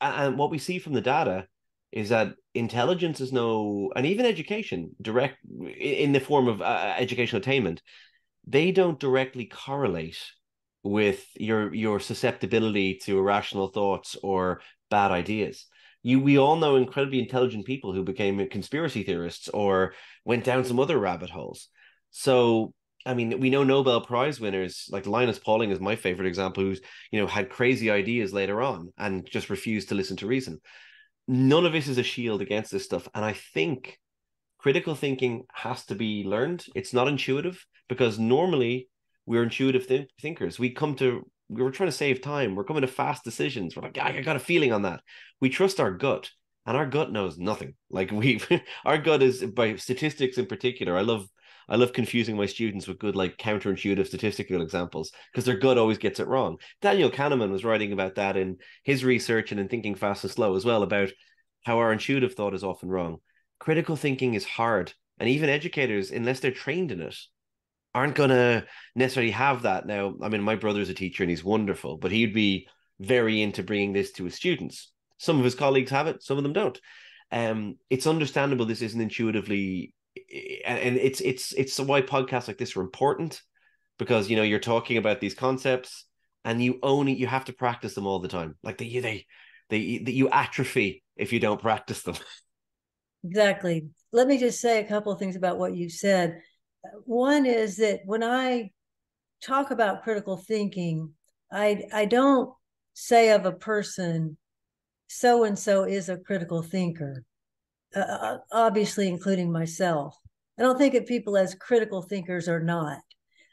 and 0.00 0.38
what 0.38 0.50
we 0.50 0.58
see 0.58 0.78
from 0.78 0.92
the 0.92 1.00
data 1.00 1.46
is 1.90 2.10
that 2.10 2.34
intelligence 2.54 3.20
is 3.20 3.32
no 3.32 3.90
and 3.96 4.06
even 4.06 4.26
education 4.26 4.90
direct 5.00 5.38
in 5.78 6.12
the 6.12 6.20
form 6.20 6.46
of 6.48 6.60
uh, 6.60 6.94
educational 6.98 7.40
attainment 7.40 7.82
they 8.46 8.70
don't 8.70 9.00
directly 9.00 9.46
correlate 9.46 10.22
with 10.82 11.26
your 11.34 11.74
your 11.74 11.98
susceptibility 11.98 13.00
to 13.02 13.18
irrational 13.18 13.68
thoughts 13.68 14.16
or 14.22 14.60
bad 14.90 15.10
ideas 15.10 15.66
you 16.02 16.20
we 16.20 16.38
all 16.38 16.56
know 16.56 16.76
incredibly 16.76 17.18
intelligent 17.18 17.64
people 17.64 17.92
who 17.92 18.02
became 18.02 18.46
conspiracy 18.48 19.02
theorists 19.02 19.48
or 19.48 19.94
went 20.24 20.44
down 20.44 20.64
some 20.64 20.80
other 20.80 20.98
rabbit 20.98 21.30
holes 21.30 21.68
so 22.10 22.72
I 23.06 23.14
mean, 23.14 23.38
we 23.38 23.50
know 23.50 23.62
Nobel 23.62 24.00
Prize 24.00 24.40
winners 24.40 24.88
like 24.90 25.06
Linus 25.06 25.38
Pauling 25.38 25.70
is 25.70 25.78
my 25.78 25.94
favorite 25.94 26.26
example, 26.26 26.64
who's 26.64 26.80
you 27.12 27.20
know 27.20 27.28
had 27.28 27.48
crazy 27.48 27.88
ideas 27.90 28.32
later 28.32 28.60
on 28.60 28.92
and 28.98 29.24
just 29.30 29.48
refused 29.48 29.90
to 29.90 29.94
listen 29.94 30.16
to 30.18 30.26
reason. 30.26 30.60
None 31.28 31.64
of 31.64 31.72
this 31.72 31.86
is 31.86 31.98
a 31.98 32.02
shield 32.02 32.42
against 32.42 32.72
this 32.72 32.84
stuff, 32.84 33.08
and 33.14 33.24
I 33.24 33.32
think 33.32 33.98
critical 34.58 34.96
thinking 34.96 35.44
has 35.52 35.84
to 35.86 35.94
be 35.94 36.24
learned. 36.24 36.66
It's 36.74 36.92
not 36.92 37.06
intuitive 37.06 37.64
because 37.88 38.18
normally 38.18 38.88
we're 39.24 39.44
intuitive 39.44 39.86
th- 39.86 40.10
thinkers. 40.20 40.58
We 40.58 40.70
come 40.70 40.96
to 40.96 41.24
we 41.48 41.62
are 41.62 41.70
trying 41.70 41.88
to 41.88 41.96
save 41.96 42.20
time. 42.20 42.54
We're 42.54 42.64
coming 42.64 42.82
to 42.82 42.88
fast 42.88 43.24
decisions. 43.24 43.76
We're 43.76 43.82
like, 43.82 43.98
I 43.98 44.20
got 44.22 44.36
a 44.36 44.40
feeling 44.40 44.72
on 44.72 44.82
that. 44.82 45.00
We 45.40 45.48
trust 45.48 45.80
our 45.80 45.92
gut, 45.92 46.30
and 46.64 46.76
our 46.76 46.86
gut 46.86 47.12
knows 47.12 47.38
nothing. 47.38 47.74
Like 47.90 48.10
we, 48.10 48.40
our 48.84 48.98
gut 48.98 49.22
is 49.22 49.44
by 49.44 49.76
statistics 49.76 50.38
in 50.38 50.46
particular. 50.46 50.96
I 50.96 51.02
love 51.02 51.28
I 51.68 51.76
love 51.76 51.92
confusing 51.92 52.36
my 52.36 52.46
students 52.46 52.86
with 52.86 52.98
good 52.98 53.16
like 53.16 53.38
counterintuitive 53.38 54.06
statistical 54.06 54.62
examples 54.62 55.10
because 55.32 55.44
their 55.44 55.56
gut 55.56 55.78
always 55.78 55.98
gets 55.98 56.20
it 56.20 56.28
wrong. 56.28 56.58
Daniel 56.80 57.10
Kahneman 57.10 57.50
was 57.50 57.64
writing 57.64 57.92
about 57.92 58.14
that 58.16 58.36
in 58.36 58.58
his 58.84 59.04
research 59.04 59.50
and 59.50 59.60
in 59.60 59.68
Thinking 59.68 59.96
Fast 59.96 60.22
and 60.22 60.30
Slow 60.30 60.54
as 60.54 60.64
well 60.64 60.84
about 60.84 61.10
how 61.64 61.78
our 61.78 61.92
intuitive 61.92 62.34
thought 62.34 62.54
is 62.54 62.62
often 62.62 62.88
wrong. 62.88 63.18
Critical 63.58 63.96
thinking 63.96 64.34
is 64.34 64.44
hard, 64.44 64.92
and 65.18 65.28
even 65.28 65.48
educators, 65.48 66.12
unless 66.12 66.38
they're 66.38 66.52
trained 66.52 66.92
in 66.92 67.00
it, 67.00 67.16
aren't 67.96 68.14
going 68.14 68.28
to 68.28 68.66
necessarily 68.94 69.32
have 69.32 69.62
that. 69.62 69.86
Now, 69.86 70.14
I 70.22 70.28
mean, 70.28 70.42
my 70.42 70.54
brother's 70.54 70.90
a 70.90 70.94
teacher 70.94 71.22
and 71.22 71.30
he's 71.30 71.42
wonderful, 71.42 71.96
but 71.96 72.12
he'd 72.12 72.34
be 72.34 72.68
very 73.00 73.40
into 73.40 73.62
bringing 73.62 73.94
this 73.94 74.12
to 74.12 74.24
his 74.24 74.34
students. 74.34 74.92
Some 75.16 75.38
of 75.38 75.44
his 75.44 75.54
colleagues 75.54 75.90
have 75.90 76.06
it, 76.06 76.22
some 76.22 76.36
of 76.36 76.42
them 76.42 76.52
don't. 76.52 76.78
Um, 77.32 77.76
it's 77.88 78.06
understandable 78.06 78.66
this 78.66 78.82
isn't 78.82 79.00
intuitively 79.00 79.94
and 80.64 80.96
it's 80.96 81.20
it's 81.20 81.52
it's 81.52 81.78
why 81.78 82.02
podcasts 82.02 82.48
like 82.48 82.58
this 82.58 82.76
are 82.76 82.82
important 82.82 83.40
because 83.98 84.30
you 84.30 84.36
know 84.36 84.42
you're 84.42 84.58
talking 84.58 84.96
about 84.96 85.20
these 85.20 85.34
concepts 85.34 86.04
and 86.44 86.62
you 86.62 86.78
only 86.82 87.14
you 87.14 87.26
have 87.26 87.44
to 87.46 87.52
practice 87.52 87.94
them 87.94 88.06
all 88.06 88.18
the 88.18 88.28
time 88.28 88.56
like 88.62 88.78
they 88.78 88.98
they 89.00 89.26
they, 89.68 89.98
they 89.98 90.12
you 90.12 90.30
atrophy 90.30 91.02
if 91.16 91.32
you 91.32 91.40
don't 91.40 91.60
practice 91.60 92.02
them 92.02 92.16
exactly 93.24 93.88
let 94.12 94.26
me 94.26 94.38
just 94.38 94.60
say 94.60 94.80
a 94.80 94.88
couple 94.88 95.12
of 95.12 95.18
things 95.18 95.36
about 95.36 95.58
what 95.58 95.74
you 95.74 95.90
said 95.90 96.40
one 97.04 97.46
is 97.46 97.76
that 97.76 98.00
when 98.04 98.22
i 98.22 98.70
talk 99.42 99.70
about 99.70 100.02
critical 100.02 100.36
thinking 100.36 101.12
i 101.52 101.82
i 101.92 102.04
don't 102.04 102.50
say 102.94 103.30
of 103.30 103.46
a 103.46 103.52
person 103.52 104.36
so 105.08 105.44
and 105.44 105.58
so 105.58 105.84
is 105.84 106.08
a 106.08 106.16
critical 106.16 106.62
thinker 106.62 107.24
uh, 107.94 108.00
uh, 108.00 108.38
obviously 108.52 109.08
including 109.08 109.50
myself. 109.50 110.18
I 110.58 110.62
don't 110.62 110.76
think 110.76 110.94
of 110.94 111.06
people 111.06 111.36
as 111.36 111.54
critical 111.54 112.02
thinkers 112.02 112.48
or 112.48 112.60
not. 112.60 112.98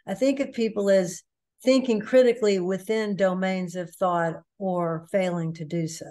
I 0.07 0.15
think 0.15 0.39
of 0.39 0.51
people 0.51 0.89
as 0.89 1.23
thinking 1.63 2.01
critically 2.01 2.59
within 2.59 3.15
domains 3.15 3.75
of 3.75 3.93
thought 3.95 4.41
or 4.57 5.07
failing 5.11 5.53
to 5.53 5.65
do 5.65 5.87
so. 5.87 6.05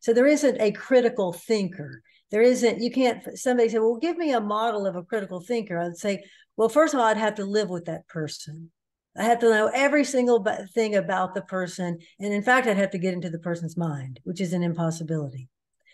So 0.00 0.12
there 0.12 0.26
isn't 0.26 0.60
a 0.60 0.72
critical 0.72 1.32
thinker. 1.32 2.02
There 2.32 2.42
isn't, 2.42 2.80
you 2.80 2.90
can't, 2.90 3.22
somebody 3.38 3.68
said, 3.68 3.80
well, 3.80 3.98
give 3.98 4.16
me 4.16 4.32
a 4.32 4.40
model 4.40 4.84
of 4.84 4.96
a 4.96 5.04
critical 5.04 5.40
thinker. 5.40 5.78
I'd 5.78 5.96
say, 5.96 6.24
well, 6.56 6.68
first 6.68 6.94
of 6.94 7.00
all, 7.00 7.06
I'd 7.06 7.16
have 7.16 7.36
to 7.36 7.44
live 7.44 7.70
with 7.70 7.86
that 7.86 8.08
person. 8.08 8.70
I 9.16 9.24
have 9.24 9.38
to 9.40 9.50
know 9.50 9.70
every 9.72 10.04
single 10.04 10.44
thing 10.74 10.94
about 10.94 11.34
the 11.34 11.42
person. 11.42 11.98
And 12.20 12.32
in 12.32 12.42
fact, 12.42 12.66
I'd 12.66 12.76
have 12.76 12.90
to 12.90 12.98
get 12.98 13.14
into 13.14 13.30
the 13.30 13.38
person's 13.38 13.76
mind, 13.76 14.20
which 14.24 14.40
is 14.40 14.52
an 14.52 14.62
impossibility. 14.62 15.48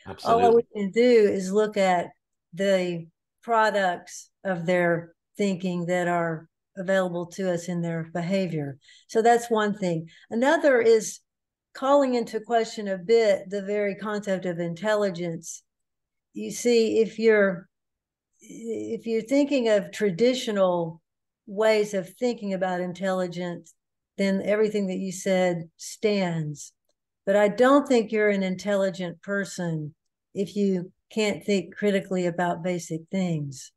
Absolutely. 0.07 0.45
All 0.45 0.55
we 0.57 0.63
can 0.75 0.91
do 0.91 1.01
is 1.01 1.53
look 1.53 1.77
at 1.77 2.09
the 2.53 3.07
products 3.43 4.31
of 4.45 4.67
their 4.67 5.15
thinking 5.37 5.87
that 5.87 6.09
are 6.09 6.49
available 6.77 7.27
to 7.27 7.53
us 7.53 7.69
in 7.69 7.83
their 7.83 8.11
behavior. 8.13 8.79
So 9.07 9.23
that's 9.23 9.51
one 9.51 9.75
thing. 9.75 10.09
Another 10.31 10.81
is 10.81 11.21
calling 11.75 12.15
into 12.15 12.41
question 12.41 12.89
a 12.89 12.99
bit 12.99 13.49
the 13.49 13.63
very 13.63 13.95
concept 13.95 14.47
of 14.47 14.59
intelligence. 14.59 15.63
You 16.35 16.51
see, 16.51 16.99
if 16.99 17.19
you're 17.19 17.69
if 18.43 19.07
you're 19.07 19.23
thinking 19.23 19.69
of 19.69 19.93
traditional 19.93 21.01
ways 21.47 21.95
of 21.95 22.09
thinking 22.17 22.53
about 22.53 22.81
intelligence, 22.81 23.75
then 24.19 24.43
everything 24.45 24.89
that 24.89 24.99
you 24.99 25.13
said 25.13 25.69
stands. 25.77 26.73
But 27.25 27.37
I 27.37 27.49
don't 27.49 27.87
think 27.87 28.11
you're 28.11 28.29
an 28.29 28.43
intelligent 28.43 29.23
person 29.23 29.95
if 30.35 30.57
you 30.57 30.93
can't 31.11 31.45
think 31.45 31.75
critically 31.75 32.27
about 32.27 32.63
basic 32.63 33.03
things. 33.11 33.71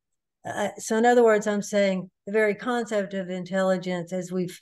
Uh, 0.46 0.70
so, 0.78 0.98
in 0.98 1.06
other 1.06 1.24
words, 1.24 1.48
I'm 1.48 1.62
saying 1.62 2.10
the 2.26 2.32
very 2.32 2.56
concept 2.56 3.14
of 3.14 3.30
intelligence, 3.30 4.14
as 4.14 4.32
we've 4.32 4.60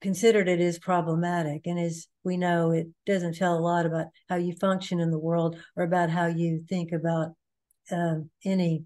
considered 0.00 0.48
it, 0.48 0.60
is 0.60 0.78
problematic. 0.78 1.62
And 1.66 1.78
as 1.78 2.06
we 2.24 2.36
know, 2.36 2.70
it 2.70 2.86
doesn't 3.06 3.36
tell 3.36 3.56
a 3.56 3.60
lot 3.60 3.86
about 3.86 4.06
how 4.28 4.36
you 4.36 4.54
function 4.54 5.00
in 5.00 5.10
the 5.10 5.18
world 5.18 5.56
or 5.76 5.84
about 5.84 6.10
how 6.10 6.26
you 6.26 6.64
think 6.68 6.92
about 6.92 7.30
uh, 7.90 8.16
any 8.44 8.84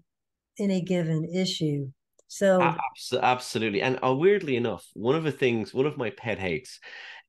any 0.59 0.81
given 0.81 1.25
issue. 1.33 1.87
So, 2.27 2.61
absolutely. 3.21 3.81
And 3.81 3.99
uh, 4.03 4.15
weirdly 4.15 4.55
enough, 4.55 4.85
one 4.93 5.15
of 5.15 5.23
the 5.23 5.31
things, 5.31 5.73
one 5.73 5.85
of 5.85 5.97
my 5.97 6.11
pet 6.11 6.39
hates 6.39 6.79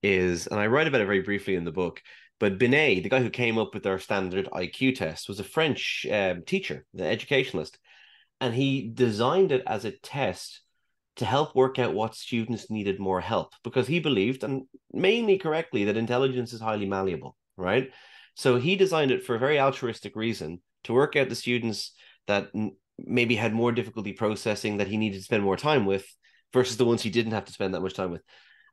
is, 0.02 0.46
and 0.46 0.60
I 0.60 0.68
write 0.68 0.86
about 0.86 1.00
it 1.00 1.06
very 1.06 1.22
briefly 1.22 1.56
in 1.56 1.64
the 1.64 1.72
book, 1.72 2.00
but 2.38 2.58
Binet, 2.58 3.02
the 3.02 3.08
guy 3.08 3.20
who 3.20 3.30
came 3.30 3.58
up 3.58 3.74
with 3.74 3.86
our 3.86 3.98
standard 3.98 4.48
IQ 4.52 4.96
test, 4.96 5.28
was 5.28 5.40
a 5.40 5.44
French 5.44 6.06
um, 6.10 6.42
teacher, 6.44 6.84
the 6.94 7.04
educationalist, 7.04 7.78
and 8.40 8.54
he 8.54 8.90
designed 8.94 9.52
it 9.52 9.62
as 9.66 9.84
a 9.84 9.92
test 9.92 10.60
to 11.16 11.24
help 11.24 11.54
work 11.54 11.78
out 11.78 11.94
what 11.94 12.14
students 12.14 12.70
needed 12.70 12.98
more 12.98 13.20
help 13.20 13.52
because 13.62 13.86
he 13.86 14.00
believed, 14.00 14.44
and 14.44 14.62
mainly 14.92 15.38
correctly, 15.38 15.84
that 15.84 15.96
intelligence 15.96 16.52
is 16.52 16.60
highly 16.60 16.86
malleable, 16.86 17.36
right? 17.56 17.90
So 18.34 18.56
he 18.56 18.76
designed 18.76 19.10
it 19.10 19.24
for 19.24 19.34
a 19.34 19.38
very 19.38 19.60
altruistic 19.60 20.16
reason 20.16 20.62
to 20.84 20.94
work 20.94 21.16
out 21.16 21.28
the 21.28 21.34
students 21.34 21.92
that 22.26 22.50
maybe 23.07 23.34
had 23.34 23.53
more 23.53 23.72
difficulty 23.72 24.12
processing 24.12 24.76
that 24.78 24.88
he 24.88 24.96
needed 24.96 25.18
to 25.18 25.24
spend 25.24 25.42
more 25.42 25.57
time 25.57 25.86
with 25.86 26.07
versus 26.53 26.76
the 26.76 26.84
ones 26.84 27.03
he 27.03 27.11
didn't 27.11 27.32
have 27.32 27.44
to 27.46 27.53
spend 27.53 27.74
that 27.74 27.80
much 27.80 27.94
time 27.94 28.11
with. 28.11 28.22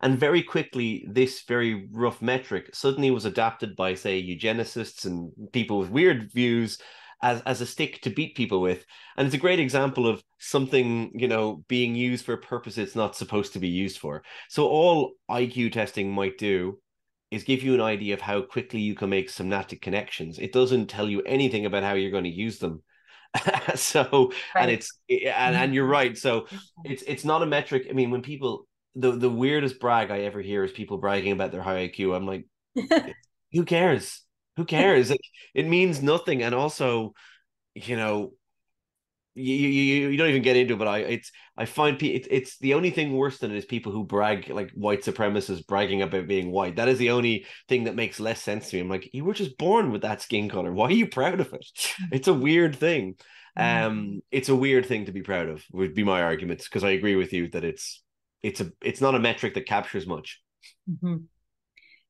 And 0.01 0.17
very 0.17 0.43
quickly, 0.43 1.05
this 1.09 1.43
very 1.43 1.87
rough 1.91 2.21
metric 2.21 2.73
suddenly 2.73 3.11
was 3.11 3.25
adapted 3.25 3.75
by, 3.75 3.95
say, 3.95 4.21
eugenicists 4.21 5.05
and 5.05 5.31
people 5.51 5.79
with 5.79 5.89
weird 5.89 6.31
views 6.31 6.77
as, 7.21 7.41
as 7.41 7.59
a 7.59 7.65
stick 7.65 8.01
to 8.01 8.09
beat 8.09 8.35
people 8.35 8.61
with. 8.61 8.85
And 9.17 9.25
it's 9.25 9.35
a 9.35 9.39
great 9.39 9.59
example 9.59 10.07
of 10.07 10.23
something, 10.39 11.11
you 11.13 11.27
know, 11.27 11.65
being 11.67 11.95
used 11.95 12.25
for 12.25 12.33
a 12.33 12.37
purpose 12.37 12.77
it's 12.77 12.95
not 12.95 13.15
supposed 13.15 13.53
to 13.53 13.59
be 13.59 13.67
used 13.67 13.97
for. 13.97 14.23
So 14.47 14.67
all 14.67 15.13
IQ 15.29 15.73
testing 15.73 16.11
might 16.11 16.37
do 16.37 16.79
is 17.29 17.43
give 17.43 17.61
you 17.61 17.73
an 17.73 17.81
idea 17.81 18.13
of 18.13 18.21
how 18.21 18.41
quickly 18.41 18.79
you 18.79 18.95
can 18.95 19.09
make 19.09 19.29
synaptic 19.29 19.81
connections. 19.81 20.39
It 20.39 20.53
doesn't 20.53 20.87
tell 20.87 21.09
you 21.09 21.21
anything 21.23 21.65
about 21.65 21.83
how 21.83 21.93
you're 21.93 22.11
going 22.11 22.23
to 22.23 22.29
use 22.29 22.57
them. 22.57 22.81
so 23.75 24.31
right. 24.55 24.61
and 24.63 24.71
it's 24.71 24.91
and, 25.09 25.55
and 25.55 25.73
you're 25.73 25.85
right. 25.85 26.17
So 26.17 26.47
it's 26.83 27.03
it's 27.03 27.25
not 27.25 27.43
a 27.43 27.45
metric. 27.45 27.87
I 27.89 27.93
mean, 27.93 28.11
when 28.11 28.21
people 28.21 28.67
the 28.95 29.11
the 29.11 29.29
weirdest 29.29 29.79
brag 29.79 30.11
I 30.11 30.21
ever 30.21 30.41
hear 30.41 30.63
is 30.63 30.71
people 30.71 30.97
bragging 30.97 31.31
about 31.31 31.51
their 31.51 31.61
high 31.61 31.87
IQ. 31.87 32.15
I'm 32.15 32.25
like, 32.25 32.45
who 33.53 33.65
cares? 33.65 34.21
Who 34.57 34.65
cares? 34.65 35.11
it, 35.11 35.21
it 35.53 35.67
means 35.67 36.01
nothing. 36.01 36.43
And 36.43 36.53
also, 36.53 37.13
you 37.75 37.95
know, 37.95 38.33
you, 39.35 39.55
you 39.55 40.09
you 40.09 40.17
don't 40.17 40.29
even 40.29 40.41
get 40.41 40.57
into 40.57 40.73
it, 40.73 40.77
but 40.77 40.87
I 40.87 40.99
it's 40.99 41.31
I 41.57 41.65
find 41.65 42.01
it's 42.01 42.27
it's 42.29 42.57
the 42.59 42.73
only 42.73 42.89
thing 42.89 43.13
worse 43.13 43.37
than 43.37 43.51
it 43.51 43.57
is 43.57 43.65
people 43.65 43.91
who 43.91 44.03
brag 44.03 44.49
like 44.49 44.71
white 44.71 45.03
supremacists 45.03 45.65
bragging 45.65 46.01
about 46.01 46.27
being 46.27 46.51
white. 46.51 46.75
That 46.75 46.89
is 46.89 46.97
the 46.97 47.11
only 47.11 47.45
thing 47.67 47.85
that 47.85 47.95
makes 47.95 48.19
less 48.19 48.41
sense 48.41 48.69
to 48.69 48.75
me. 48.75 48.81
I'm 48.81 48.89
like, 48.89 49.09
you 49.13 49.23
were 49.23 49.33
just 49.33 49.57
born 49.57 49.91
with 49.91 50.01
that 50.01 50.21
skin 50.21 50.49
color. 50.49 50.73
Why 50.73 50.87
are 50.87 50.91
you 50.91 51.07
proud 51.07 51.39
of 51.39 51.53
it? 51.53 51.65
It's 52.11 52.27
a 52.27 52.33
weird 52.33 52.75
thing. 52.75 53.15
Mm. 53.57 53.85
Um, 53.85 54.21
it's 54.31 54.49
a 54.49 54.55
weird 54.55 54.85
thing 54.85 55.05
to 55.05 55.11
be 55.11 55.21
proud 55.21 55.49
of. 55.49 55.63
Would 55.73 55.93
be 55.93 56.03
my 56.03 56.21
arguments 56.21 56.67
because 56.67 56.83
I 56.83 56.91
agree 56.91 57.15
with 57.15 57.33
you 57.33 57.49
that 57.49 57.63
it's 57.63 58.01
it's 58.41 58.61
a 58.61 58.71
it's 58.81 59.01
not 59.01 59.15
a 59.15 59.19
metric 59.19 59.53
that 59.53 59.67
captures 59.67 60.07
much. 60.07 60.41
Mm-hmm. 60.89 61.23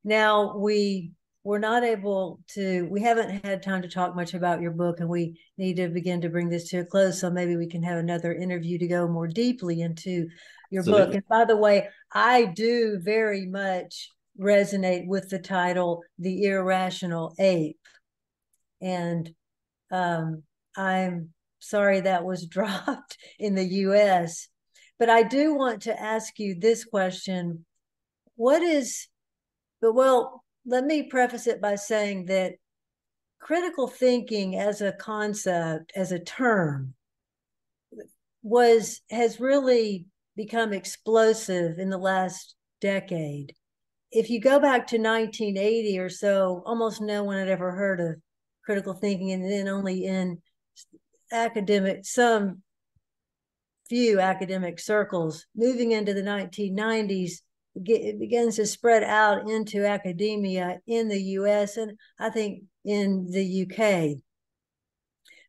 Now 0.03 0.57
we 0.57 1.11
we're 1.43 1.59
not 1.59 1.83
able 1.83 2.39
to 2.47 2.87
we 2.91 3.01
haven't 3.01 3.45
had 3.45 3.63
time 3.63 3.81
to 3.81 3.87
talk 3.87 4.15
much 4.15 4.33
about 4.33 4.61
your 4.61 4.71
book 4.71 4.99
and 4.99 5.09
we 5.09 5.39
need 5.57 5.77
to 5.77 5.87
begin 5.87 6.21
to 6.21 6.29
bring 6.29 6.49
this 6.49 6.69
to 6.69 6.79
a 6.79 6.85
close 6.85 7.19
so 7.19 7.29
maybe 7.29 7.55
we 7.55 7.67
can 7.67 7.81
have 7.81 7.97
another 7.97 8.33
interview 8.33 8.77
to 8.77 8.87
go 8.87 9.07
more 9.07 9.27
deeply 9.27 9.81
into 9.81 10.27
your 10.69 10.81
Absolutely. 10.81 11.05
book 11.05 11.15
and 11.15 11.27
by 11.29 11.45
the 11.45 11.55
way 11.55 11.87
i 12.11 12.45
do 12.45 12.99
very 13.01 13.45
much 13.45 14.09
resonate 14.39 15.07
with 15.07 15.29
the 15.29 15.39
title 15.39 16.01
the 16.17 16.45
irrational 16.45 17.35
ape. 17.39 17.79
And 18.81 19.29
um, 19.91 20.43
i'm 20.75 21.29
sorry 21.59 22.01
that 22.01 22.25
was 22.25 22.45
dropped 22.47 23.17
in 23.39 23.55
the 23.55 23.65
us 23.65 24.49
but 24.97 25.09
i 25.09 25.23
do 25.23 25.53
want 25.53 25.83
to 25.83 26.01
ask 26.01 26.37
you 26.37 26.55
this 26.59 26.83
question. 26.83 27.65
What 28.35 28.61
is 28.61 29.07
but 29.81 29.93
well 29.93 30.43
let 30.69 30.85
me 30.85 31.03
preface 31.03 31.47
it 31.47 31.59
by 31.59 31.73
saying 31.73 32.25
that 32.25 32.53
critical 33.39 33.87
thinking 33.87 34.55
as 34.55 34.81
a 34.81 34.91
concept, 34.91 35.91
as 35.95 36.11
a 36.11 36.19
term, 36.19 36.93
was 38.43 39.01
has 39.09 39.39
really 39.39 40.05
become 40.35 40.71
explosive 40.71 41.79
in 41.79 41.89
the 41.89 41.97
last 41.97 42.55
decade. 42.81 43.53
If 44.11 44.29
you 44.29 44.39
go 44.39 44.59
back 44.59 44.87
to 44.87 44.97
1980 44.97 45.97
or 45.97 46.09
so, 46.09 46.61
almost 46.67 47.01
no 47.01 47.23
one 47.23 47.37
had 47.37 47.49
ever 47.49 47.71
heard 47.71 47.99
of 47.99 48.15
critical 48.63 48.93
thinking, 48.93 49.31
and 49.31 49.49
then 49.49 49.67
only 49.67 50.05
in 50.05 50.39
academic, 51.31 52.05
some 52.05 52.61
few 53.89 54.19
academic 54.19 54.79
circles. 54.79 55.47
Moving 55.55 55.93
into 55.93 56.13
the 56.13 56.21
1990s, 56.21 57.41
it 57.85 58.19
begins 58.19 58.55
to 58.57 58.65
spread 58.65 59.03
out 59.03 59.49
into 59.49 59.85
academia 59.85 60.79
in 60.87 61.07
the 61.07 61.21
US 61.21 61.77
and 61.77 61.97
I 62.19 62.29
think 62.29 62.63
in 62.85 63.29
the 63.29 63.63
UK. 63.63 64.19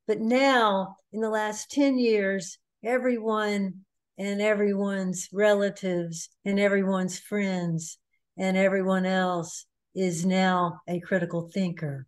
But 0.06 0.20
now, 0.20 0.96
in 1.12 1.20
the 1.20 1.30
last 1.30 1.70
10 1.70 1.98
years, 1.98 2.58
everyone 2.84 3.84
and 4.18 4.40
everyone's 4.42 5.28
relatives 5.32 6.28
and 6.44 6.58
everyone's 6.58 7.18
friends 7.18 7.98
and 8.36 8.56
everyone 8.56 9.06
else 9.06 9.66
is 9.94 10.24
now 10.26 10.80
a 10.88 11.00
critical 11.00 11.48
thinker. 11.52 12.06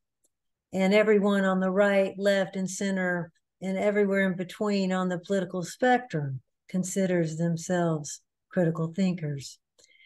And 0.72 0.94
everyone 0.94 1.44
on 1.44 1.60
the 1.60 1.70
right, 1.70 2.14
left, 2.18 2.56
and 2.56 2.68
center, 2.68 3.30
and 3.60 3.78
everywhere 3.78 4.26
in 4.26 4.36
between 4.36 4.92
on 4.92 5.08
the 5.08 5.18
political 5.18 5.62
spectrum 5.62 6.40
considers 6.68 7.36
themselves 7.36 8.20
critical 8.50 8.92
thinkers. 8.94 9.58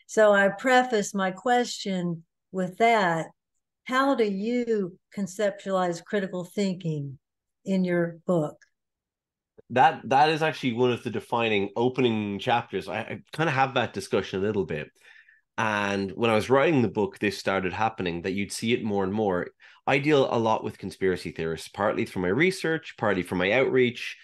So 0.07 0.33
I 0.33 0.49
preface 0.49 1.15
my 1.15 1.33
question 1.33 2.25
with 2.53 2.79
that. 2.79 3.27
How 3.85 4.15
do 4.15 4.25
you 4.25 4.99
conceptualize 5.17 6.05
critical 6.05 6.45
thinking 6.45 7.19
in 7.65 7.85
your 7.85 8.19
book? 8.27 8.57
That 9.71 10.01
that 10.09 10.29
is 10.29 10.43
actually 10.43 10.75
one 10.75 10.93
of 10.93 11.03
the 11.03 11.11
defining 11.11 11.71
opening 11.77 12.39
chapters. 12.39 12.89
I, 12.89 12.99
I 12.99 13.19
kind 13.33 13.49
of 13.49 13.55
have 13.55 13.75
that 13.75 13.93
discussion 13.93 14.41
a 14.41 14.47
little 14.47 14.65
bit. 14.65 14.89
And 15.59 16.13
when 16.13 16.31
I 16.31 16.35
was 16.35 16.51
writing 16.51 16.83
the 16.83 16.89
book, 16.89 17.19
this 17.19 17.39
started 17.39 17.73
happening 17.73 18.23
that 18.23 18.35
you'd 18.35 18.53
see 18.53 18.73
it 18.73 18.85
more 18.85 19.05
and 19.05 19.13
more. 19.13 19.49
I 19.87 19.99
deal 19.99 20.29
a 20.31 20.39
lot 20.39 20.63
with 20.63 20.79
conspiracy 20.79 21.31
theorists, 21.31 21.69
partly 21.69 22.05
through 22.05 22.23
my 22.23 22.29
research, 22.29 22.95
partly 22.99 23.23
from 23.23 23.39
my 23.39 23.53
outreach. 23.53 24.17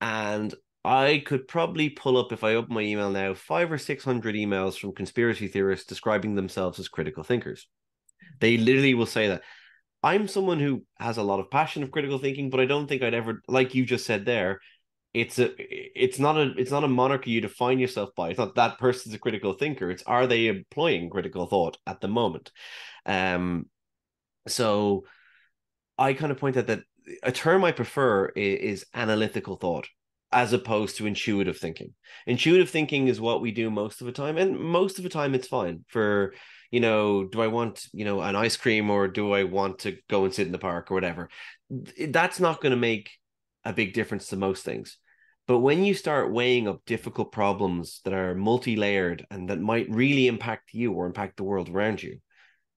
And 0.00 0.52
I 0.84 1.22
could 1.24 1.46
probably 1.46 1.90
pull 1.90 2.16
up 2.18 2.32
if 2.32 2.42
I 2.42 2.54
open 2.54 2.74
my 2.74 2.80
email 2.80 3.10
now 3.10 3.34
five 3.34 3.70
or 3.70 3.78
six 3.78 4.04
hundred 4.04 4.34
emails 4.34 4.78
from 4.78 4.92
conspiracy 4.92 5.48
theorists 5.48 5.86
describing 5.86 6.34
themselves 6.34 6.78
as 6.80 6.88
critical 6.88 7.22
thinkers. 7.22 7.68
They 8.40 8.56
literally 8.56 8.94
will 8.94 9.06
say 9.06 9.28
that. 9.28 9.42
I'm 10.02 10.26
someone 10.26 10.58
who 10.58 10.84
has 10.98 11.16
a 11.16 11.22
lot 11.22 11.38
of 11.38 11.50
passion 11.50 11.84
of 11.84 11.92
critical 11.92 12.18
thinking, 12.18 12.50
but 12.50 12.58
I 12.58 12.66
don't 12.66 12.88
think 12.88 13.02
I'd 13.02 13.14
ever, 13.14 13.40
like 13.46 13.74
you 13.76 13.84
just 13.84 14.04
said 14.04 14.24
there, 14.24 14.58
it's 15.14 15.38
a 15.38 15.52
it's 15.58 16.18
not 16.18 16.36
a 16.36 16.52
it's 16.56 16.70
not 16.70 16.84
a 16.84 16.88
moniker 16.88 17.30
you 17.30 17.40
define 17.40 17.78
yourself 17.78 18.10
by. 18.16 18.30
It's 18.30 18.38
not 18.38 18.56
that 18.56 18.78
person's 18.78 19.14
a 19.14 19.18
critical 19.18 19.52
thinker. 19.52 19.90
It's 19.90 20.02
are 20.02 20.26
they 20.26 20.48
employing 20.48 21.10
critical 21.10 21.46
thought 21.46 21.76
at 21.86 22.00
the 22.00 22.08
moment? 22.08 22.50
Um, 23.06 23.66
so 24.48 25.04
I 25.98 26.14
kind 26.14 26.32
of 26.32 26.38
point 26.38 26.56
out 26.56 26.66
that 26.66 26.82
a 27.22 27.30
term 27.30 27.62
I 27.62 27.72
prefer 27.72 28.26
is, 28.34 28.80
is 28.80 28.86
analytical 28.94 29.56
thought 29.56 29.86
as 30.32 30.52
opposed 30.52 30.96
to 30.96 31.06
intuitive 31.06 31.58
thinking. 31.58 31.94
Intuitive 32.26 32.70
thinking 32.70 33.08
is 33.08 33.20
what 33.20 33.40
we 33.40 33.52
do 33.52 33.70
most 33.70 34.00
of 34.00 34.06
the 34.06 34.12
time, 34.12 34.38
and 34.38 34.58
most 34.58 34.98
of 34.98 35.04
the 35.04 35.10
time 35.10 35.34
it's 35.34 35.48
fine. 35.48 35.84
For 35.88 36.34
you 36.70 36.80
know, 36.80 37.24
do 37.24 37.42
I 37.42 37.48
want 37.48 37.86
you 37.92 38.04
know 38.04 38.20
an 38.20 38.34
ice 38.34 38.56
cream 38.56 38.90
or 38.90 39.08
do 39.08 39.32
I 39.32 39.44
want 39.44 39.80
to 39.80 39.96
go 40.08 40.24
and 40.24 40.34
sit 40.34 40.46
in 40.46 40.52
the 40.52 40.58
park 40.58 40.90
or 40.90 40.94
whatever? 40.94 41.28
That's 42.08 42.40
not 42.40 42.60
going 42.60 42.70
to 42.70 42.76
make 42.76 43.10
a 43.64 43.72
big 43.72 43.92
difference 43.92 44.28
to 44.28 44.36
most 44.36 44.64
things. 44.64 44.98
But 45.46 45.58
when 45.58 45.84
you 45.84 45.94
start 45.94 46.32
weighing 46.32 46.68
up 46.68 46.82
difficult 46.86 47.32
problems 47.32 48.00
that 48.04 48.14
are 48.14 48.34
multi-layered 48.34 49.26
and 49.30 49.50
that 49.50 49.60
might 49.60 49.90
really 49.90 50.28
impact 50.28 50.72
you 50.72 50.92
or 50.92 51.06
impact 51.06 51.36
the 51.36 51.44
world 51.44 51.68
around 51.68 52.02
you, 52.02 52.20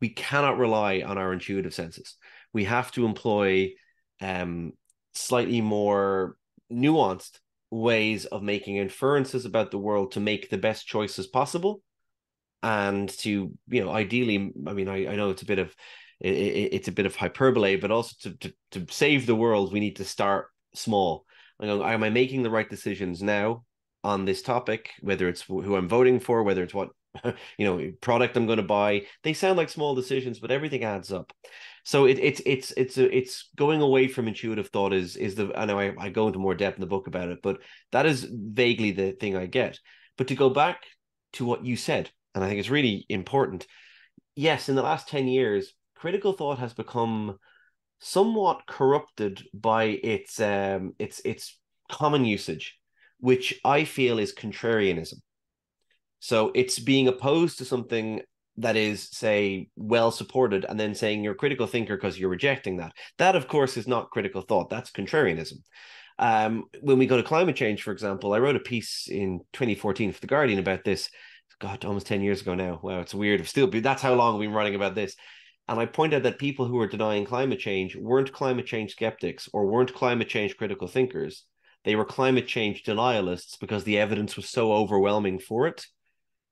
we 0.01 0.09
cannot 0.09 0.57
rely 0.57 1.03
on 1.05 1.17
our 1.17 1.31
intuitive 1.31 1.73
senses. 1.73 2.15
We 2.53 2.65
have 2.65 2.91
to 2.93 3.05
employ 3.05 3.73
um, 4.19 4.73
slightly 5.13 5.61
more 5.61 6.35
nuanced 6.71 7.39
ways 7.75 8.25
of 8.25 8.41
making 8.41 8.77
inferences 8.77 9.45
about 9.45 9.71
the 9.71 9.77
world 9.77 10.13
to 10.13 10.19
make 10.19 10.49
the 10.49 10.57
best 10.57 10.87
choices 10.87 11.27
possible 11.27 11.81
and 12.63 13.09
to 13.09 13.51
you 13.67 13.83
know 13.83 13.91
ideally 13.91 14.53
i 14.65 14.73
mean 14.73 14.87
i, 14.87 15.07
I 15.07 15.15
know 15.15 15.29
it's 15.29 15.41
a 15.41 15.45
bit 15.45 15.59
of 15.59 15.75
it, 16.19 16.73
it's 16.73 16.87
a 16.87 16.93
bit 16.93 17.05
of 17.05 17.15
hyperbole 17.15 17.75
but 17.75 17.91
also 17.91 18.15
to, 18.21 18.37
to 18.37 18.53
to 18.71 18.93
save 18.93 19.25
the 19.25 19.35
world 19.35 19.73
we 19.73 19.79
need 19.79 19.97
to 19.97 20.05
start 20.05 20.47
small. 20.73 21.25
You 21.59 21.67
know, 21.67 21.85
am 21.85 22.03
i 22.03 22.09
making 22.09 22.43
the 22.43 22.49
right 22.49 22.69
decisions 22.69 23.21
now 23.21 23.63
on 24.03 24.25
this 24.25 24.41
topic 24.41 24.91
whether 25.01 25.27
it's 25.27 25.41
who 25.41 25.75
i'm 25.75 25.89
voting 25.89 26.19
for 26.19 26.43
whether 26.43 26.63
it's 26.63 26.73
what 26.73 26.89
you 27.57 27.65
know 27.65 27.91
product 28.01 28.37
i'm 28.37 28.45
going 28.45 28.57
to 28.57 28.63
buy? 28.63 29.05
They 29.23 29.33
sound 29.33 29.57
like 29.57 29.69
small 29.69 29.95
decisions 29.95 30.39
but 30.39 30.51
everything 30.51 30.83
adds 30.83 31.11
up 31.11 31.33
so 31.85 32.05
it, 32.05 32.17
it's 32.17 32.41
it's 32.47 32.71
it's 32.71 32.97
it's 32.97 33.49
going 33.55 33.79
away 33.79 34.07
from 34.07 34.27
intuitive 34.27 34.69
thought 34.69 34.91
is 34.91 35.15
is 35.15 35.35
the 35.35 35.53
I 35.55 35.65
know 35.65 35.79
I, 35.79 35.93
I 35.99 36.09
go 36.09 36.25
into 36.25 36.39
more 36.39 36.55
depth 36.55 36.77
in 36.77 36.81
the 36.81 36.87
book 36.87 37.05
about 37.05 37.29
it, 37.29 37.39
but 37.43 37.59
that 37.91 38.07
is 38.07 38.27
vaguely 38.27 38.89
the 38.89 39.11
thing 39.11 39.37
I 39.37 39.45
get. 39.45 39.79
But 40.17 40.27
to 40.29 40.35
go 40.35 40.49
back 40.49 40.81
to 41.33 41.45
what 41.45 41.63
you 41.63 41.77
said, 41.77 42.09
and 42.33 42.43
I 42.43 42.47
think 42.47 42.59
it's 42.59 42.71
really 42.71 43.05
important. 43.07 43.67
Yes, 44.35 44.67
in 44.67 44.75
the 44.75 44.81
last 44.81 45.07
10 45.07 45.27
years, 45.27 45.73
critical 45.95 46.33
thought 46.33 46.57
has 46.57 46.73
become 46.73 47.37
somewhat 47.99 48.65
corrupted 48.65 49.43
by 49.53 49.83
its 49.83 50.39
um 50.39 50.95
its 50.97 51.21
its 51.23 51.59
common 51.91 52.25
usage, 52.25 52.79
which 53.19 53.59
I 53.63 53.83
feel 53.83 54.17
is 54.17 54.33
contrarianism. 54.33 55.21
So 56.19 56.51
it's 56.55 56.79
being 56.79 57.07
opposed 57.07 57.59
to 57.59 57.65
something 57.65 58.21
that 58.57 58.75
is 58.75 59.09
say 59.11 59.67
well 59.75 60.11
supported 60.11 60.65
and 60.67 60.79
then 60.79 60.95
saying 60.95 61.23
you're 61.23 61.33
a 61.33 61.37
critical 61.37 61.67
thinker 61.67 61.95
because 61.95 62.17
you're 62.17 62.29
rejecting 62.29 62.77
that. 62.77 62.93
That 63.17 63.35
of 63.35 63.47
course 63.47 63.77
is 63.77 63.87
not 63.87 64.11
critical 64.11 64.41
thought. 64.41 64.69
That's 64.69 64.91
contrarianism. 64.91 65.59
Um, 66.17 66.65
when 66.79 66.97
we 66.97 67.07
go 67.07 67.17
to 67.17 67.23
climate 67.23 67.57
change 67.57 67.83
for 67.83 67.91
example 67.91 68.33
i 68.33 68.39
wrote 68.39 68.55
a 68.55 68.61
piece 68.61 69.09
in 69.09 69.41
2014 69.51 70.13
for 70.13 70.21
the 70.21 70.27
guardian 70.27 70.59
about 70.59 70.83
this. 70.83 71.09
God 71.59 71.83
almost 71.85 72.07
10 72.07 72.21
years 72.21 72.41
ago 72.41 72.55
now. 72.55 72.79
Wow 72.81 73.01
it's 73.01 73.13
weird. 73.13 73.45
Still 73.47 73.69
that's 73.69 74.01
how 74.01 74.13
long 74.13 74.37
we've 74.37 74.49
been 74.49 74.55
writing 74.55 74.75
about 74.75 74.95
this. 74.95 75.15
And 75.67 75.79
i 75.79 75.85
pointed 75.85 76.17
out 76.17 76.23
that 76.23 76.39
people 76.39 76.65
who 76.65 76.75
were 76.75 76.87
denying 76.87 77.25
climate 77.25 77.59
change 77.59 77.95
weren't 77.95 78.31
climate 78.31 78.65
change 78.65 78.91
skeptics 78.91 79.49
or 79.51 79.65
weren't 79.65 79.93
climate 79.93 80.29
change 80.29 80.55
critical 80.57 80.87
thinkers. 80.87 81.43
They 81.83 81.95
were 81.95 82.05
climate 82.05 82.47
change 82.47 82.83
denialists 82.83 83.59
because 83.59 83.83
the 83.83 83.99
evidence 83.99 84.35
was 84.37 84.49
so 84.49 84.71
overwhelming 84.73 85.39
for 85.39 85.67
it 85.67 85.85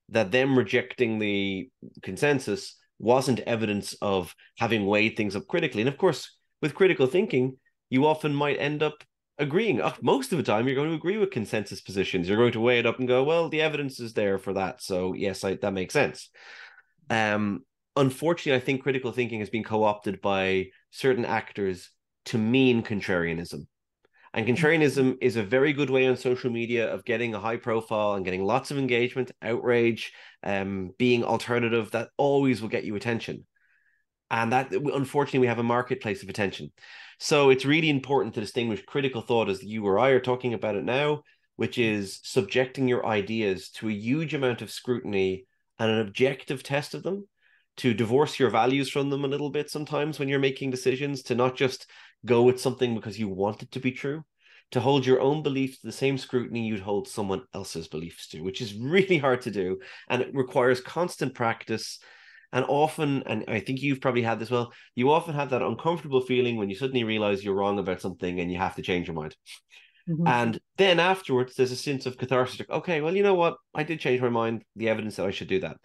that 0.09 0.31
them 0.31 0.57
rejecting 0.57 1.19
the 1.19 1.69
consensus 2.01 2.75
wasn't 2.99 3.39
evidence 3.41 3.95
of 4.01 4.33
having 4.57 4.85
weighed 4.85 5.17
things 5.17 5.35
up 5.35 5.47
critically. 5.47 5.81
And 5.81 5.89
of 5.89 5.97
course, 5.97 6.37
with 6.61 6.75
critical 6.75 7.07
thinking, 7.07 7.57
you 7.89 8.05
often 8.05 8.33
might 8.33 8.59
end 8.59 8.81
up 8.81 9.03
agreeing. 9.37 9.81
Most 10.01 10.31
of 10.31 10.37
the 10.37 10.43
time, 10.43 10.67
you're 10.67 10.75
going 10.75 10.89
to 10.89 10.95
agree 10.95 11.17
with 11.17 11.31
consensus 11.31 11.81
positions. 11.81 12.27
You're 12.27 12.37
going 12.37 12.53
to 12.53 12.61
weigh 12.61 12.79
it 12.79 12.85
up 12.85 12.99
and 12.99 13.07
go, 13.07 13.23
well, 13.23 13.49
the 13.49 13.61
evidence 13.61 13.99
is 13.99 14.13
there 14.13 14.37
for 14.37 14.53
that. 14.53 14.81
So, 14.81 15.13
yes, 15.13 15.43
I, 15.43 15.55
that 15.55 15.73
makes 15.73 15.93
sense. 15.93 16.29
Um, 17.09 17.65
unfortunately, 17.95 18.61
I 18.61 18.63
think 18.63 18.83
critical 18.83 19.11
thinking 19.11 19.39
has 19.39 19.49
been 19.49 19.63
co 19.63 19.83
opted 19.83 20.21
by 20.21 20.67
certain 20.91 21.25
actors 21.25 21.89
to 22.25 22.37
mean 22.37 22.83
contrarianism. 22.83 23.65
And 24.33 24.47
contrarianism 24.47 25.17
is 25.21 25.35
a 25.35 25.43
very 25.43 25.73
good 25.73 25.91
way 25.91 26.07
on 26.07 26.17
social 26.17 26.49
media 26.49 26.91
of 26.91 27.05
getting 27.05 27.35
a 27.35 27.39
high 27.39 27.57
profile 27.57 28.13
and 28.13 28.25
getting 28.25 28.43
lots 28.43 28.71
of 28.71 28.79
engagement, 28.79 29.31
outrage, 29.43 30.11
um, 30.41 30.91
being 30.97 31.23
alternative. 31.23 31.91
That 31.91 32.09
always 32.17 32.61
will 32.61 32.69
get 32.69 32.83
you 32.83 32.95
attention. 32.95 33.45
And 34.31 34.51
that, 34.51 34.71
unfortunately, 34.71 35.41
we 35.41 35.47
have 35.47 35.59
a 35.59 35.63
marketplace 35.63 36.23
of 36.23 36.29
attention. 36.29 36.71
So 37.19 37.51
it's 37.51 37.65
really 37.65 37.91
important 37.91 38.33
to 38.33 38.41
distinguish 38.41 38.83
critical 38.87 39.21
thought, 39.21 39.49
as 39.49 39.61
you 39.61 39.85
or 39.85 39.99
I 39.99 40.09
are 40.09 40.19
talking 40.19 40.55
about 40.55 40.75
it 40.75 40.83
now, 40.83 41.21
which 41.55 41.77
is 41.77 42.19
subjecting 42.23 42.87
your 42.87 43.05
ideas 43.05 43.69
to 43.75 43.89
a 43.89 43.93
huge 43.93 44.33
amount 44.33 44.63
of 44.63 44.71
scrutiny 44.71 45.45
and 45.77 45.91
an 45.91 45.99
objective 45.99 46.63
test 46.63 46.95
of 46.95 47.03
them 47.03 47.27
to 47.77 47.93
divorce 47.93 48.39
your 48.39 48.49
values 48.49 48.89
from 48.89 49.09
them 49.09 49.23
a 49.23 49.27
little 49.27 49.49
bit 49.49 49.69
sometimes 49.69 50.17
when 50.17 50.29
you're 50.29 50.39
making 50.39 50.71
decisions, 50.71 51.21
to 51.23 51.35
not 51.35 51.55
just 51.55 51.87
go 52.25 52.43
with 52.43 52.61
something 52.61 52.95
because 52.95 53.19
you 53.19 53.27
want 53.27 53.63
it 53.63 53.71
to 53.71 53.79
be 53.79 53.91
true, 53.91 54.23
to 54.71 54.79
hold 54.79 55.05
your 55.05 55.21
own 55.21 55.43
beliefs 55.43 55.79
to 55.79 55.87
the 55.87 55.93
same 55.93 56.17
scrutiny 56.17 56.67
you'd 56.67 56.79
hold 56.79 57.07
someone 57.07 57.43
else's 57.53 57.87
beliefs 57.87 58.27
to, 58.29 58.41
which 58.41 58.61
is 58.61 58.73
really 58.73 59.17
hard 59.17 59.41
to 59.41 59.51
do. 59.51 59.79
And 60.09 60.21
it 60.21 60.33
requires 60.33 60.81
constant 60.81 61.33
practice. 61.33 61.99
And 62.51 62.65
often, 62.67 63.23
and 63.25 63.45
I 63.47 63.59
think 63.59 63.81
you've 63.81 64.01
probably 64.01 64.21
had 64.21 64.39
this 64.39 64.51
well, 64.51 64.71
you 64.93 65.11
often 65.11 65.33
have 65.33 65.49
that 65.49 65.63
uncomfortable 65.63 66.21
feeling 66.21 66.55
when 66.55 66.69
you 66.69 66.75
suddenly 66.75 67.03
realize 67.03 67.43
you're 67.43 67.55
wrong 67.55 67.79
about 67.79 67.99
something 67.99 68.39
and 68.39 68.51
you 68.51 68.59
have 68.59 68.75
to 68.75 68.83
change 68.83 69.07
your 69.07 69.15
mind. 69.15 69.35
Mm-hmm. 70.07 70.27
And 70.27 70.59
then 70.77 70.99
afterwards, 70.99 71.55
there's 71.55 71.71
a 71.71 71.75
sense 71.75 72.05
of 72.05 72.17
catharsis. 72.17 72.59
Like, 72.59 72.69
okay, 72.69 73.01
well, 73.01 73.15
you 73.15 73.23
know 73.23 73.33
what? 73.33 73.55
I 73.73 73.83
did 73.83 73.99
change 73.99 74.21
my 74.21 74.29
mind. 74.29 74.63
The 74.75 74.89
evidence 74.89 75.15
that 75.15 75.25
I 75.25 75.31
should 75.31 75.47
do 75.47 75.61
that. 75.61 75.77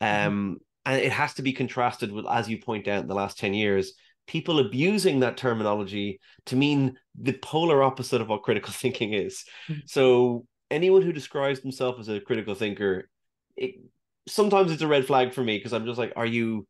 Mm-hmm. 0.00 0.28
Um, 0.28 0.58
and 0.86 1.02
it 1.02 1.12
has 1.12 1.34
to 1.34 1.42
be 1.42 1.52
contrasted 1.52 2.10
with, 2.10 2.24
as 2.26 2.48
you 2.48 2.58
point 2.58 2.88
out, 2.88 3.02
in 3.02 3.08
the 3.08 3.14
last 3.14 3.38
ten 3.38 3.52
years, 3.52 3.92
people 4.28 4.60
abusing 4.60 5.20
that 5.20 5.36
terminology 5.36 6.20
to 6.46 6.54
mean 6.54 6.96
the 7.20 7.32
polar 7.32 7.82
opposite 7.82 8.20
of 8.20 8.28
what 8.28 8.44
critical 8.44 8.72
thinking 8.76 9.14
is. 9.14 9.44
Mm-hmm. 9.68 9.80
So 9.86 10.46
anyone 10.70 11.02
who 11.02 11.12
describes 11.12 11.60
themselves 11.60 12.08
as 12.08 12.16
a 12.16 12.20
critical 12.20 12.54
thinker, 12.54 13.08
it, 13.56 13.74
sometimes 14.28 14.70
it's 14.70 14.82
a 14.82 14.86
red 14.86 15.06
flag 15.06 15.34
for 15.34 15.42
me 15.42 15.58
because 15.58 15.72
I'm 15.72 15.86
just 15.86 15.98
like, 15.98 16.12
are 16.14 16.26
you? 16.26 16.66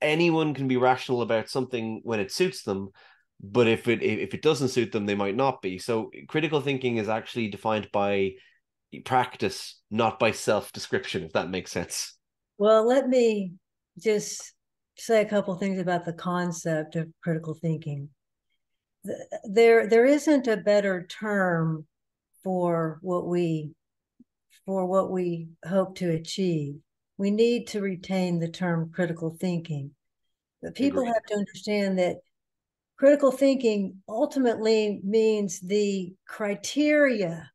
Anyone 0.00 0.54
can 0.54 0.66
be 0.66 0.78
rational 0.78 1.22
about 1.22 1.48
something 1.48 2.00
when 2.02 2.18
it 2.18 2.32
suits 2.32 2.62
them, 2.62 2.90
but 3.42 3.66
if 3.66 3.88
it 3.88 4.02
if 4.02 4.34
it 4.34 4.42
doesn't 4.42 4.68
suit 4.68 4.92
them 4.92 5.04
they 5.04 5.14
might 5.14 5.34
not 5.34 5.60
be 5.60 5.78
so 5.78 6.10
critical 6.28 6.60
thinking 6.60 6.96
is 6.96 7.08
actually 7.08 7.48
defined 7.48 7.88
by 7.92 8.30
practice 9.04 9.80
not 9.90 10.18
by 10.18 10.30
self 10.30 10.72
description 10.72 11.24
if 11.24 11.32
that 11.32 11.50
makes 11.50 11.72
sense 11.72 12.16
well 12.58 12.86
let 12.86 13.08
me 13.08 13.52
just 13.98 14.51
say 15.02 15.20
a 15.20 15.28
couple 15.28 15.54
things 15.56 15.80
about 15.80 16.04
the 16.04 16.12
concept 16.12 16.94
of 16.94 17.08
critical 17.22 17.54
thinking. 17.54 18.08
There 19.44 19.88
there 19.88 20.06
isn't 20.06 20.46
a 20.46 20.56
better 20.56 21.06
term 21.06 21.86
for 22.44 22.98
what 23.02 23.26
we 23.26 23.74
for 24.64 24.86
what 24.86 25.10
we 25.10 25.48
hope 25.66 25.96
to 25.96 26.10
achieve. 26.10 26.76
We 27.18 27.32
need 27.32 27.66
to 27.68 27.80
retain 27.80 28.38
the 28.38 28.48
term 28.48 28.92
critical 28.94 29.36
thinking. 29.40 29.90
But 30.62 30.76
people 30.76 31.04
have 31.04 31.24
to 31.24 31.34
understand 31.34 31.98
that 31.98 32.18
critical 32.96 33.32
thinking 33.32 34.00
ultimately 34.08 35.00
means 35.02 35.58
the 35.58 36.14
criteria 36.28 37.50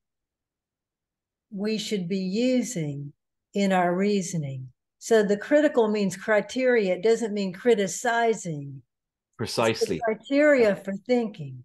we 1.49 1.77
should 1.77 2.09
be 2.09 2.17
using 2.17 3.13
in 3.53 3.71
our 3.71 3.95
reasoning. 3.95 4.67
So 5.07 5.23
the 5.23 5.37
critical 5.37 5.87
means 5.87 6.17
criteria, 6.17 6.95
it 6.95 7.01
doesn't 7.01 7.33
mean 7.33 7.53
criticizing. 7.53 8.81
Precisely. 9.37 10.01
criteria 10.03 10.75
for 10.75 10.91
thinking. 11.07 11.63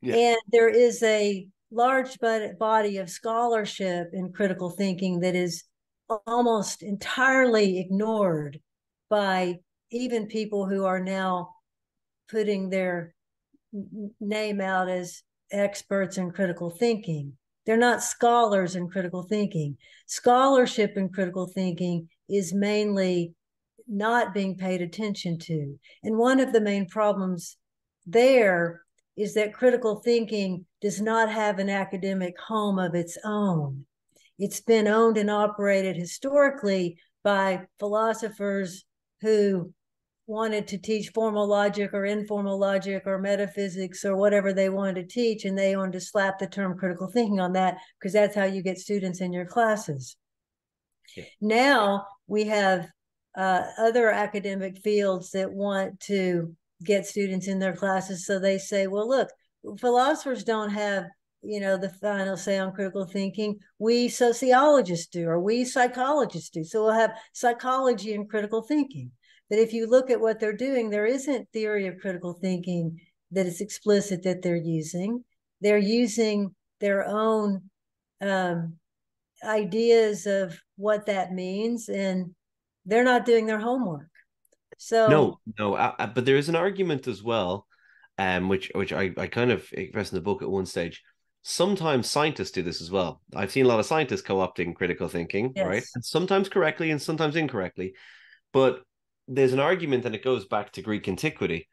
Yeah. 0.00 0.14
And 0.14 0.38
there 0.52 0.68
is 0.68 1.02
a 1.02 1.48
large 1.72 2.16
body 2.20 2.98
of 2.98 3.10
scholarship 3.10 4.10
in 4.12 4.32
critical 4.32 4.70
thinking 4.70 5.18
that 5.20 5.34
is 5.34 5.64
almost 6.24 6.84
entirely 6.84 7.80
ignored 7.80 8.60
by 9.10 9.56
even 9.90 10.28
people 10.28 10.68
who 10.68 10.84
are 10.84 11.02
now 11.02 11.56
putting 12.30 12.70
their 12.70 13.12
name 14.20 14.60
out 14.60 14.88
as 14.88 15.24
experts 15.50 16.16
in 16.16 16.30
critical 16.30 16.70
thinking. 16.70 17.32
They're 17.66 17.76
not 17.76 18.04
scholars 18.04 18.76
in 18.76 18.88
critical 18.88 19.24
thinking. 19.24 19.78
Scholarship 20.06 20.96
in 20.96 21.08
critical 21.08 21.48
thinking 21.48 22.08
is 22.28 22.52
mainly 22.52 23.34
not 23.86 24.34
being 24.34 24.56
paid 24.56 24.82
attention 24.82 25.38
to. 25.38 25.78
And 26.02 26.18
one 26.18 26.40
of 26.40 26.52
the 26.52 26.60
main 26.60 26.86
problems 26.86 27.56
there 28.06 28.82
is 29.16 29.34
that 29.34 29.54
critical 29.54 29.96
thinking 29.96 30.66
does 30.80 31.00
not 31.00 31.30
have 31.30 31.58
an 31.58 31.68
academic 31.68 32.38
home 32.38 32.78
of 32.78 32.94
its 32.94 33.18
own. 33.24 33.84
It's 34.38 34.60
been 34.60 34.86
owned 34.86 35.16
and 35.16 35.30
operated 35.30 35.96
historically 35.96 36.98
by 37.24 37.62
philosophers 37.80 38.84
who 39.20 39.72
wanted 40.28 40.68
to 40.68 40.78
teach 40.78 41.08
formal 41.14 41.48
logic 41.48 41.90
or 41.92 42.04
informal 42.04 42.58
logic 42.58 43.02
or 43.06 43.18
metaphysics 43.18 44.04
or 44.04 44.14
whatever 44.14 44.52
they 44.52 44.68
wanted 44.68 44.94
to 44.94 45.14
teach, 45.14 45.44
and 45.44 45.58
they 45.58 45.74
wanted 45.74 45.94
to 45.94 46.00
slap 46.00 46.38
the 46.38 46.46
term 46.46 46.78
critical 46.78 47.08
thinking 47.08 47.40
on 47.40 47.54
that 47.54 47.78
because 47.98 48.12
that's 48.12 48.36
how 48.36 48.44
you 48.44 48.62
get 48.62 48.78
students 48.78 49.20
in 49.20 49.32
your 49.32 49.46
classes. 49.46 50.16
Yeah. 51.16 51.24
Now 51.40 52.06
we 52.28 52.44
have 52.44 52.88
uh, 53.36 53.62
other 53.78 54.10
academic 54.10 54.78
fields 54.78 55.32
that 55.32 55.52
want 55.52 55.98
to 56.00 56.54
get 56.84 57.06
students 57.06 57.48
in 57.48 57.58
their 57.58 57.74
classes. 57.74 58.24
So 58.24 58.38
they 58.38 58.58
say, 58.58 58.86
well, 58.86 59.08
look, 59.08 59.28
philosophers 59.80 60.44
don't 60.44 60.70
have 60.70 61.06
you 61.42 61.60
know 61.60 61.76
the 61.76 61.88
final 61.88 62.36
say 62.36 62.58
on 62.58 62.72
critical 62.72 63.06
thinking 63.06 63.56
we 63.78 64.08
sociologists 64.08 65.06
do 65.06 65.28
or 65.28 65.38
we 65.38 65.64
psychologists 65.64 66.50
do 66.50 66.64
so 66.64 66.82
we'll 66.82 66.92
have 66.92 67.12
psychology 67.32 68.12
and 68.12 68.28
critical 68.28 68.60
thinking 68.60 69.08
but 69.48 69.58
if 69.58 69.72
you 69.72 69.86
look 69.86 70.10
at 70.10 70.20
what 70.20 70.40
they're 70.40 70.52
doing, 70.52 70.90
there 70.90 71.06
isn't 71.06 71.48
theory 71.52 71.86
of 71.86 71.98
critical 71.98 72.34
thinking 72.34 73.00
that 73.30 73.46
is 73.46 73.60
explicit 73.60 74.22
that 74.24 74.42
they're 74.42 74.56
using. 74.56 75.24
They're 75.60 75.78
using 75.78 76.54
their 76.80 77.06
own 77.06 77.70
um, 78.20 78.74
ideas 79.44 80.26
of 80.26 80.58
what 80.76 81.06
that 81.06 81.32
means, 81.32 81.88
and 81.88 82.34
they're 82.84 83.04
not 83.04 83.24
doing 83.24 83.46
their 83.46 83.60
homework. 83.60 84.08
So 84.78 85.08
no, 85.08 85.40
no, 85.58 85.76
I, 85.76 85.94
I, 85.98 86.06
but 86.06 86.24
there 86.24 86.36
is 86.36 86.48
an 86.48 86.56
argument 86.56 87.08
as 87.08 87.22
well, 87.22 87.66
um, 88.16 88.48
which 88.48 88.70
which 88.74 88.92
I, 88.92 89.10
I 89.16 89.26
kind 89.26 89.50
of 89.50 89.66
express 89.72 90.12
in 90.12 90.16
the 90.16 90.22
book 90.22 90.42
at 90.42 90.50
one 90.50 90.66
stage. 90.66 91.02
Sometimes 91.42 92.08
scientists 92.08 92.50
do 92.50 92.62
this 92.62 92.80
as 92.80 92.90
well. 92.90 93.22
I've 93.34 93.50
seen 93.50 93.64
a 93.64 93.68
lot 93.68 93.80
of 93.80 93.86
scientists 93.86 94.22
co-opting 94.22 94.74
critical 94.74 95.08
thinking, 95.08 95.52
yes. 95.56 95.66
right? 95.66 95.84
And 95.94 96.04
sometimes 96.04 96.48
correctly 96.48 96.90
and 96.90 97.00
sometimes 97.00 97.36
incorrectly. 97.36 97.94
But 98.52 98.82
there's 99.26 99.52
an 99.52 99.60
argument, 99.60 100.04
and 100.04 100.14
it 100.14 100.24
goes 100.24 100.46
back 100.46 100.72
to 100.72 100.82
Greek 100.82 101.08
antiquity. 101.08 101.68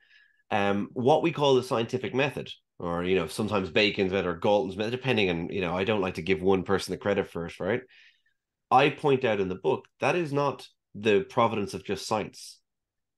Um, 0.52 0.90
what 0.94 1.24
we 1.24 1.32
call 1.32 1.56
the 1.56 1.64
scientific 1.64 2.14
method, 2.14 2.52
or 2.80 3.04
you 3.04 3.16
know, 3.16 3.28
sometimes 3.28 3.70
Bacon's 3.70 4.12
better 4.12 4.32
or 4.32 4.36
Galton's 4.36 4.78
method, 4.78 4.92
depending 4.92 5.30
on 5.30 5.50
you 5.50 5.62
know, 5.62 5.76
I 5.76 5.84
don't 5.84 6.02
like 6.02 6.16
to 6.16 6.22
give 6.22 6.42
one 6.42 6.64
person 6.64 6.92
the 6.92 6.98
credit 6.98 7.30
first, 7.30 7.60
right? 7.60 7.82
I 8.72 8.90
point 8.90 9.24
out 9.24 9.40
in 9.40 9.50
the 9.50 9.56
book 9.56 9.86
that 10.00 10.16
is 10.16 10.34
not 10.34 10.68
the 10.94 11.22
providence 11.22 11.74
of 11.74 11.84
just 11.84 12.08
science. 12.08 12.60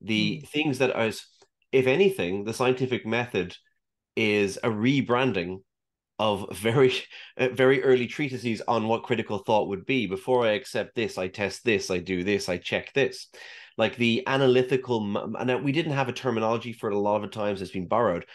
The 0.02 0.42
mm. 0.42 0.50
things 0.50 0.80
that 0.80 0.96
are 0.96 1.12
if 1.72 1.88
anything, 1.88 2.44
the 2.44 2.54
scientific 2.54 3.06
method 3.06 3.56
is 4.16 4.58
a 4.58 4.70
rebranding 4.70 5.62
of 6.20 6.48
very 6.58 6.94
very 7.52 7.84
early 7.84 8.08
treatises 8.08 8.62
on 8.68 8.88
what 8.88 9.04
critical 9.04 9.40
thought 9.40 9.68
would 9.68 9.86
be 9.86 10.08
before 10.08 10.46
i 10.46 10.52
accept 10.52 10.96
this 10.96 11.18
i 11.18 11.28
test 11.28 11.64
this 11.64 11.92
i 11.92 12.00
do 12.00 12.24
this 12.24 12.50
i 12.50 12.58
check 12.58 12.92
this 12.94 13.28
like 13.78 13.96
the 13.98 14.24
analytical 14.26 15.36
and 15.38 15.64
we 15.64 15.72
didn't 15.72 15.92
have 15.92 16.10
a 16.10 16.14
terminology 16.14 16.74
for 16.74 16.90
it 16.90 16.96
a 16.96 17.00
lot 17.00 17.24
of 17.24 17.30
times 17.30 17.62
it's 17.62 17.72
been 17.72 17.88
borrowed 17.88 18.26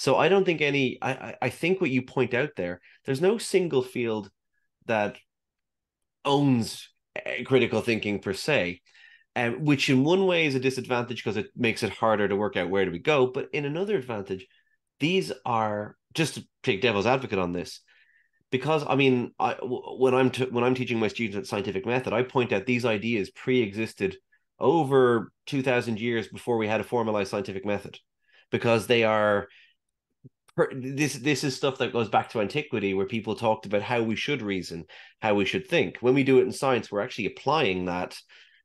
so 0.00 0.16
i 0.16 0.28
don't 0.28 0.44
think 0.44 0.60
any 0.60 0.98
i 1.02 1.34
i 1.42 1.48
think 1.50 1.80
what 1.80 1.90
you 1.90 2.02
point 2.02 2.34
out 2.34 2.50
there 2.56 2.80
there's 3.04 3.20
no 3.20 3.38
single 3.38 3.82
field 3.82 4.30
that 4.86 5.18
owns 6.24 6.88
critical 7.44 7.80
thinking 7.80 8.18
per 8.18 8.32
se 8.32 8.80
um, 9.36 9.64
which 9.64 9.88
in 9.88 10.02
one 10.02 10.26
way 10.26 10.46
is 10.46 10.54
a 10.54 10.60
disadvantage 10.60 11.22
because 11.22 11.36
it 11.36 11.50
makes 11.54 11.82
it 11.82 11.92
harder 11.92 12.26
to 12.26 12.36
work 12.36 12.56
out 12.56 12.70
where 12.70 12.84
do 12.84 12.90
we 12.90 12.98
go 12.98 13.26
but 13.26 13.48
in 13.52 13.64
another 13.64 13.96
advantage 13.96 14.46
these 14.98 15.32
are 15.44 15.96
just 16.14 16.34
to 16.34 16.44
take 16.62 16.80
devil's 16.80 17.06
advocate 17.06 17.38
on 17.38 17.52
this 17.52 17.80
because 18.50 18.84
I 18.86 18.96
mean, 18.96 19.32
I 19.38 19.56
when 19.62 20.14
I'm 20.14 20.30
t- 20.30 20.50
when 20.50 20.64
I'm 20.64 20.74
teaching 20.74 20.98
my 20.98 21.08
students 21.08 21.36
at 21.36 21.46
scientific 21.46 21.86
method, 21.86 22.12
I 22.12 22.22
point 22.22 22.52
out 22.52 22.66
these 22.66 22.84
ideas 22.84 23.30
pre-existed 23.30 24.16
over 24.58 25.32
2000 25.46 26.00
years 26.00 26.28
before 26.28 26.58
we 26.58 26.68
had 26.68 26.80
a 26.80 26.84
formalized 26.84 27.30
scientific 27.30 27.64
method 27.64 27.98
because 28.50 28.86
they 28.86 29.04
are 29.04 29.48
this 30.72 31.14
this 31.14 31.44
is 31.44 31.56
stuff 31.56 31.78
that 31.78 31.92
goes 31.92 32.08
back 32.08 32.28
to 32.30 32.40
antiquity 32.40 32.94
where 32.94 33.06
people 33.06 33.34
talked 33.34 33.66
about 33.66 33.82
how 33.82 34.02
we 34.02 34.16
should 34.16 34.42
reason 34.42 34.84
how 35.20 35.34
we 35.34 35.44
should 35.44 35.66
think 35.66 35.96
when 36.00 36.14
we 36.14 36.24
do 36.24 36.38
it 36.38 36.42
in 36.42 36.52
science 36.52 36.90
we're 36.90 37.00
actually 37.00 37.26
applying 37.26 37.84
that 37.84 38.16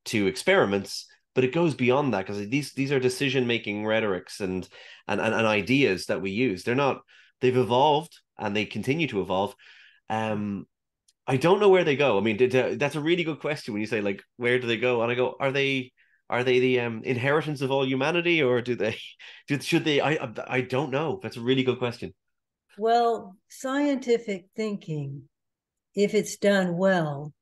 to 0.04 0.28
experiments 0.28 1.06
but 1.34 1.44
it 1.44 1.54
goes 1.54 1.74
beyond 1.74 2.14
that 2.14 2.26
because 2.26 2.48
these 2.50 2.74
these 2.74 2.92
are 2.92 3.00
decision 3.00 3.46
making 3.46 3.86
rhetorics 3.86 4.40
and, 4.40 4.68
and 5.08 5.22
and 5.22 5.34
and 5.34 5.48
ideas 5.48 6.08
that 6.08 6.22
we 6.22 6.32
use 6.32 6.64
they're 6.64 6.76
not 6.76 7.02
they've 7.42 7.58
evolved 7.58 8.20
and 8.38 8.56
they 8.56 8.66
continue 8.66 9.08
to 9.08 9.22
evolve 9.22 9.56
um 10.10 10.66
I 11.28 11.38
don't 11.38 11.60
know 11.60 11.70
where 11.70 11.84
they 11.84 11.96
go. 11.96 12.20
I 12.20 12.22
mean, 12.22 12.38
that's 12.78 12.96
a 12.96 13.02
really 13.02 13.24
good 13.24 13.40
question 13.40 13.74
when 13.74 13.82
you 13.82 13.88
say 13.88 14.00
like, 14.00 14.22
where 14.38 14.60
do 14.60 14.68
they 14.68 14.78
go? 14.78 15.02
And 15.02 15.12
I 15.12 15.16
go, 15.16 15.36
are 15.40 15.52
they 15.52 15.92
are 16.30 16.44
they 16.44 16.60
the 16.60 16.80
um, 16.82 17.04
inheritance 17.04 17.62
of 17.62 17.72
all 17.72 17.86
humanity, 17.86 18.42
or 18.42 18.62
do 18.62 18.76
they 18.76 18.98
do, 19.48 19.60
should 19.60 19.86
they? 19.86 20.02
I 20.02 20.34
I 20.48 20.62
don't 20.62 20.92
know. 20.92 21.20
That's 21.22 21.38
a 21.38 21.42
really 21.42 21.64
good 21.64 21.80
question. 21.80 22.14
Well, 22.78 23.38
scientific 23.50 24.48
thinking, 24.56 25.30
if 25.96 26.14
it's 26.14 26.38
done 26.38 26.78
well, 26.78 27.34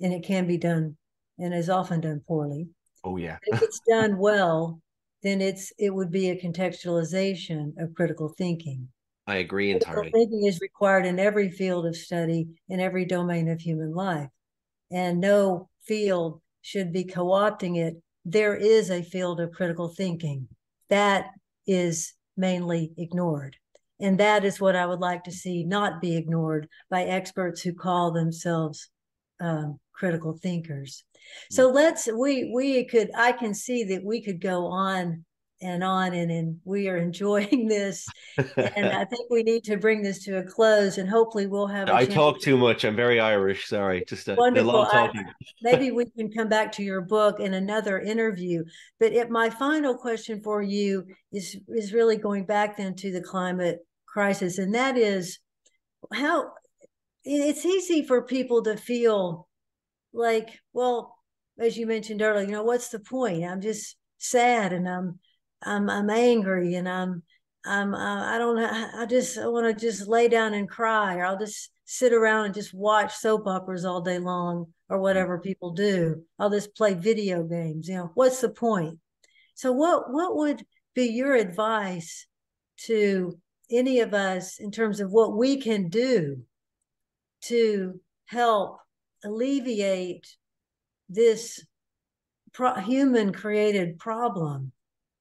and 0.00 0.12
it 0.12 0.24
can 0.24 0.46
be 0.46 0.58
done, 0.58 0.96
and 1.38 1.54
is 1.54 1.70
often 1.70 2.00
done 2.02 2.22
poorly, 2.26 2.68
Oh 3.04 3.16
yeah. 3.16 3.38
if 3.46 3.62
it's 3.62 3.80
done 3.88 4.18
well, 4.18 4.80
then 5.22 5.40
it's 5.40 5.72
it 5.78 5.90
would 5.94 6.10
be 6.10 6.30
a 6.30 6.40
contextualization 6.40 7.72
of 7.78 7.94
critical 7.94 8.28
thinking. 8.28 8.88
I 9.26 9.36
agree 9.36 9.70
entirely. 9.70 10.10
Critical 10.10 10.20
thinking 10.20 10.46
is 10.46 10.60
required 10.60 11.06
in 11.06 11.18
every 11.18 11.50
field 11.50 11.86
of 11.86 11.96
study, 11.96 12.48
in 12.68 12.80
every 12.80 13.04
domain 13.06 13.48
of 13.48 13.60
human 13.60 13.94
life. 13.94 14.28
And 14.90 15.20
no 15.20 15.70
field 15.82 16.42
should 16.62 16.92
be 16.92 17.04
co 17.04 17.26
opting 17.26 17.76
it. 17.78 18.02
There 18.24 18.56
is 18.56 18.90
a 18.90 19.02
field 19.02 19.40
of 19.40 19.52
critical 19.52 19.88
thinking 19.88 20.48
that 20.88 21.26
is 21.66 22.14
mainly 22.36 22.92
ignored. 22.96 23.56
And 24.00 24.18
that 24.18 24.44
is 24.44 24.60
what 24.60 24.76
I 24.76 24.86
would 24.86 25.00
like 25.00 25.24
to 25.24 25.32
see 25.32 25.64
not 25.64 26.00
be 26.00 26.16
ignored 26.16 26.68
by 26.90 27.04
experts 27.04 27.62
who 27.62 27.72
call 27.72 28.10
themselves 28.10 28.88
um, 29.40 29.78
critical 29.92 30.36
thinkers. 30.42 31.04
So 31.50 31.68
hmm. 31.68 31.76
let's 31.76 32.08
we 32.12 32.50
we 32.52 32.84
could 32.84 33.10
I 33.16 33.32
can 33.32 33.54
see 33.54 33.84
that 33.84 34.04
we 34.04 34.22
could 34.22 34.40
go 34.40 34.66
on 34.66 35.24
and 35.64 35.82
on 35.82 36.12
and, 36.12 36.30
and 36.30 36.60
we 36.64 36.88
are 36.88 36.96
enjoying 36.96 37.66
this. 37.68 38.06
And 38.36 38.86
i 38.88 39.04
think 39.10 39.30
we 39.30 39.42
need 39.42 39.64
to 39.64 39.76
bring 39.76 40.02
this 40.02 40.22
to 40.24 40.38
a 40.38 40.42
close 40.42 40.98
and 40.98 41.08
hopefully 41.08 41.46
we'll 41.46 41.66
have 41.66 41.88
i 41.90 42.04
talk 42.04 42.40
too 42.40 42.56
much. 42.56 42.84
I'm 42.84 42.96
very 42.96 43.18
irish 43.18 43.66
sorry. 43.66 44.04
Just 44.06 44.28
a, 44.28 44.34
wonderful. 44.34 44.70
a 44.70 44.72
lot 44.72 44.92
talking. 44.92 45.24
maybe 45.62 45.90
we 45.90 46.06
can 46.06 46.30
come 46.30 46.48
back 46.48 46.70
to 46.72 46.82
your 46.82 47.00
book 47.00 47.40
in 47.40 47.54
another 47.54 47.98
interview. 47.98 48.64
But 49.00 49.12
it, 49.12 49.30
my 49.30 49.50
final 49.50 49.96
question 49.96 50.42
for 50.42 50.62
you 50.62 51.06
is 51.32 51.56
is 51.68 51.92
really 51.92 52.16
going 52.16 52.44
back 52.44 52.76
then 52.76 52.94
to 52.96 53.12
the 53.12 53.22
climate 53.22 53.78
crisis 54.06 54.58
and 54.58 54.74
that 54.74 54.96
is 54.96 55.38
how 56.12 56.52
it's 57.24 57.64
easy 57.64 58.06
for 58.06 58.22
people 58.22 58.62
to 58.62 58.76
feel 58.76 59.48
like 60.12 60.60
well 60.72 61.16
as 61.58 61.76
you 61.76 61.86
mentioned 61.86 62.22
earlier 62.22 62.46
you 62.46 62.52
know 62.52 62.62
what's 62.62 62.88
the 62.88 63.00
point? 63.00 63.44
I'm 63.44 63.60
just 63.60 63.96
sad 64.18 64.72
and 64.72 64.88
i'm 64.88 65.18
I'm 65.64 65.88
I'm 65.90 66.10
angry 66.10 66.74
and 66.74 66.88
I'm 66.88 67.22
I'm 67.64 67.94
uh, 67.94 68.34
I 68.34 68.38
don't 68.38 68.58
I 68.58 69.06
just 69.06 69.38
I 69.38 69.46
want 69.46 69.66
to 69.66 69.86
just 69.86 70.06
lay 70.06 70.28
down 70.28 70.54
and 70.54 70.68
cry 70.68 71.16
or 71.16 71.24
I'll 71.24 71.38
just 71.38 71.70
sit 71.84 72.12
around 72.12 72.46
and 72.46 72.54
just 72.54 72.74
watch 72.74 73.14
soap 73.14 73.46
operas 73.46 73.84
all 73.84 74.00
day 74.00 74.18
long 74.18 74.72
or 74.88 75.00
whatever 75.00 75.38
people 75.38 75.72
do. 75.72 76.22
I'll 76.38 76.50
just 76.50 76.76
play 76.76 76.94
video 76.94 77.42
games. 77.42 77.88
You 77.88 77.96
know, 77.96 78.10
what's 78.14 78.40
the 78.40 78.50
point? 78.50 78.98
So 79.54 79.72
what 79.72 80.12
what 80.12 80.36
would 80.36 80.64
be 80.94 81.06
your 81.06 81.34
advice 81.34 82.26
to 82.86 83.38
any 83.70 84.00
of 84.00 84.14
us 84.14 84.58
in 84.58 84.70
terms 84.70 85.00
of 85.00 85.10
what 85.10 85.36
we 85.36 85.60
can 85.60 85.88
do 85.88 86.42
to 87.42 88.00
help 88.26 88.78
alleviate 89.24 90.36
this 91.08 91.64
pro- 92.52 92.74
human 92.76 93.32
created 93.32 93.98
problem 93.98 94.72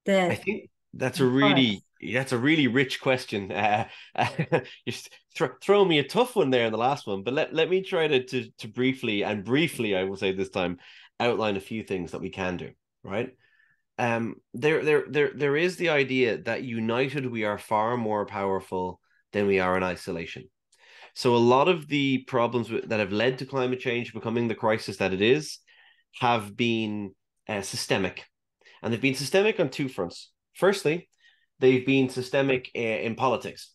that 0.06 0.32
I 0.32 0.36
think 0.36 0.70
that's 0.93 1.20
a 1.20 1.26
really 1.26 1.84
that's 2.14 2.32
a 2.32 2.38
really 2.38 2.68
rich 2.68 3.01
question. 3.01 3.51
Uh, 4.16 4.60
just 4.88 5.10
th- 5.36 5.51
throw 5.62 5.84
me 5.84 5.97
a 5.97 6.08
tough 6.08 6.36
one 6.36 6.51
there 6.51 6.66
in 6.66 6.72
the 6.72 6.78
last 6.78 7.08
one, 7.08 7.24
but 7.24 7.34
let, 7.34 7.51
let 7.54 7.70
me 7.70 7.82
try 7.82 8.08
to, 8.08 8.24
to 8.24 8.51
to 8.60 8.68
briefly 8.68 9.24
and 9.24 9.43
briefly, 9.43 9.95
I 9.95 10.04
will 10.04 10.18
say 10.18 10.32
this 10.32 10.49
time, 10.49 10.78
outline 11.20 11.58
a 11.58 11.62
few 11.62 11.82
things 11.82 12.12
that 12.12 12.22
we 12.22 12.30
can 12.30 12.58
do. 12.58 12.72
Right. 13.04 13.32
Um. 13.97 14.36
There 14.54 14.84
there 14.84 15.04
there 15.08 15.32
there 15.36 15.58
is 15.58 15.78
the 15.78 15.89
idea 15.89 16.38
that 16.43 16.64
united 16.64 17.30
we 17.30 17.43
are 17.43 17.58
far 17.58 17.97
more 17.97 18.26
powerful 18.26 18.99
than 19.32 19.47
we 19.47 19.60
are 19.60 19.78
in 19.78 19.84
isolation. 19.84 20.43
So 21.16 21.36
a 21.36 21.38
lot 21.38 21.68
of 21.68 21.88
the 21.88 22.20
problems 22.28 22.70
that 22.70 22.99
have 22.99 23.12
led 23.12 23.38
to 23.39 23.45
climate 23.45 23.80
change 23.80 24.14
becoming 24.14 24.47
the 24.47 24.56
crisis 24.56 24.97
that 24.97 25.14
it 25.14 25.22
is 25.22 25.60
have 26.20 26.56
been 26.56 27.14
uh, 27.47 27.62
systemic 27.62 28.26
and 28.84 28.93
they've 28.93 29.01
been 29.01 29.15
systemic 29.15 29.59
on 29.59 29.69
two 29.69 29.88
fronts. 29.88 30.31
Firstly, 30.53 31.09
they've 31.59 31.86
been 31.86 32.09
systemic 32.09 32.69
eh, 32.75 32.97
in 32.97 33.15
politics. 33.15 33.71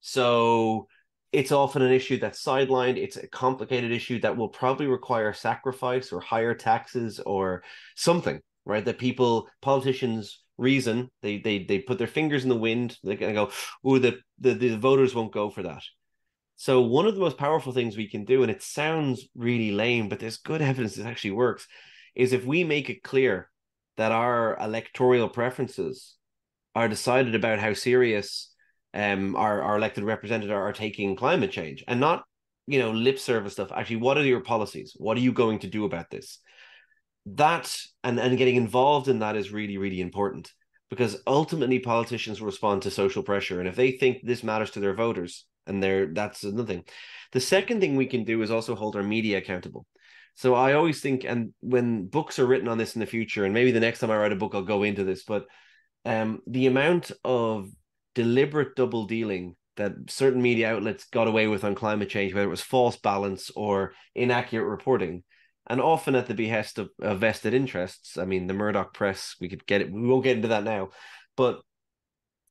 So 0.00 0.86
it's 1.32 1.52
often 1.52 1.82
an 1.82 1.92
issue 1.92 2.18
that's 2.18 2.42
sidelined. 2.42 2.96
It's 2.96 3.16
a 3.16 3.26
complicated 3.26 3.90
issue 3.90 4.20
that 4.20 4.36
will 4.36 4.48
probably 4.48 4.86
require 4.86 5.32
sacrifice 5.32 6.12
or 6.12 6.20
higher 6.20 6.54
taxes 6.54 7.18
or 7.18 7.64
something, 7.96 8.40
right? 8.64 8.84
That 8.84 8.98
people, 8.98 9.48
politicians 9.60 10.42
reason, 10.56 11.10
they 11.20 11.38
they 11.38 11.64
they 11.64 11.80
put 11.80 11.98
their 11.98 12.06
fingers 12.06 12.44
in 12.44 12.48
the 12.48 12.56
wind, 12.56 12.96
they're 13.02 13.16
gonna 13.16 13.32
go, 13.32 13.50
oh, 13.84 13.98
the, 13.98 14.18
the 14.38 14.54
the 14.54 14.76
voters 14.78 15.14
won't 15.14 15.32
go 15.32 15.50
for 15.50 15.64
that. 15.64 15.82
So 16.56 16.82
one 16.82 17.06
of 17.06 17.14
the 17.14 17.20
most 17.20 17.36
powerful 17.36 17.72
things 17.72 17.96
we 17.96 18.08
can 18.08 18.24
do, 18.24 18.42
and 18.42 18.50
it 18.50 18.62
sounds 18.62 19.26
really 19.34 19.72
lame, 19.72 20.08
but 20.08 20.20
there's 20.20 20.36
good 20.36 20.62
evidence 20.70 20.96
it 20.96 21.06
actually 21.06 21.32
works, 21.32 21.66
is 22.14 22.32
if 22.32 22.44
we 22.44 22.62
make 22.62 22.88
it 22.88 23.02
clear 23.02 23.50
that 23.96 24.12
our 24.12 24.56
electoral 24.60 25.28
preferences 25.28 26.16
are 26.74 26.88
decided 26.88 27.34
about 27.34 27.58
how 27.58 27.72
serious 27.74 28.52
um 28.92 29.34
our, 29.36 29.62
our 29.62 29.76
elected 29.76 30.04
representatives 30.04 30.52
are, 30.52 30.72
taking 30.72 31.16
climate 31.16 31.50
change 31.50 31.84
and 31.88 32.00
not 32.00 32.24
you 32.66 32.78
know 32.78 32.90
lip 32.90 33.18
service 33.18 33.54
stuff. 33.54 33.72
Actually 33.72 33.96
what 33.96 34.18
are 34.18 34.24
your 34.24 34.40
policies? 34.40 34.94
What 34.96 35.16
are 35.16 35.20
you 35.20 35.32
going 35.32 35.60
to 35.60 35.68
do 35.68 35.84
about 35.84 36.10
this? 36.10 36.38
That 37.26 37.76
and 38.02 38.18
and 38.18 38.38
getting 38.38 38.56
involved 38.56 39.08
in 39.08 39.20
that 39.20 39.36
is 39.36 39.52
really 39.52 39.78
really 39.78 40.00
important 40.00 40.52
because 40.90 41.22
ultimately 41.26 41.78
politicians 41.78 42.40
respond 42.40 42.82
to 42.82 42.90
social 42.90 43.22
pressure. 43.22 43.58
And 43.58 43.68
if 43.68 43.74
they 43.76 43.92
think 43.92 44.18
this 44.22 44.44
matters 44.44 44.70
to 44.72 44.80
their 44.80 44.94
voters 44.94 45.46
and 45.66 45.82
they're 45.82 46.06
that's 46.06 46.44
another 46.44 46.66
thing 46.66 46.84
the 47.32 47.40
second 47.40 47.80
thing 47.80 47.96
we 47.96 48.06
can 48.06 48.24
do 48.24 48.42
is 48.42 48.50
also 48.50 48.74
hold 48.74 48.96
our 48.96 49.02
media 49.02 49.38
accountable 49.38 49.86
so 50.34 50.54
I 50.54 50.72
always 50.72 51.00
think, 51.00 51.24
and 51.24 51.54
when 51.60 52.06
books 52.06 52.38
are 52.38 52.46
written 52.46 52.68
on 52.68 52.78
this 52.78 52.94
in 52.94 53.00
the 53.00 53.06
future, 53.06 53.44
and 53.44 53.54
maybe 53.54 53.70
the 53.70 53.80
next 53.80 54.00
time 54.00 54.10
I 54.10 54.16
write 54.16 54.32
a 54.32 54.36
book, 54.36 54.54
I'll 54.54 54.62
go 54.62 54.82
into 54.82 55.04
this, 55.04 55.22
but 55.24 55.46
um, 56.04 56.40
the 56.46 56.66
amount 56.66 57.12
of 57.24 57.68
deliberate 58.14 58.76
double 58.76 59.06
dealing 59.06 59.56
that 59.76 59.92
certain 60.08 60.42
media 60.42 60.72
outlets 60.72 61.04
got 61.04 61.28
away 61.28 61.46
with 61.46 61.64
on 61.64 61.74
climate 61.74 62.08
change, 62.08 62.34
whether 62.34 62.46
it 62.46 62.50
was 62.50 62.60
false 62.60 62.96
balance 62.96 63.50
or 63.56 63.92
inaccurate 64.14 64.68
reporting, 64.68 65.24
and 65.68 65.80
often 65.80 66.14
at 66.14 66.26
the 66.26 66.34
behest 66.34 66.78
of, 66.78 66.90
of 67.00 67.20
vested 67.20 67.54
interests. 67.54 68.18
I 68.18 68.24
mean, 68.24 68.46
the 68.46 68.54
Murdoch 68.54 68.92
press, 68.92 69.36
we 69.40 69.48
could 69.48 69.66
get 69.66 69.80
it, 69.80 69.92
we 69.92 70.06
won't 70.06 70.24
get 70.24 70.36
into 70.36 70.48
that 70.48 70.64
now, 70.64 70.90
but 71.36 71.60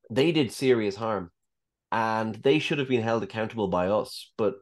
they 0.10 0.32
did 0.32 0.52
serious 0.52 0.96
harm 0.96 1.32
and 1.92 2.36
they 2.36 2.60
should 2.60 2.80
have 2.80 2.90
been 2.90 3.04
held 3.04 3.24
accountable 3.24 3.68
by 3.68 3.88
us. 3.88 4.32
But 4.38 4.56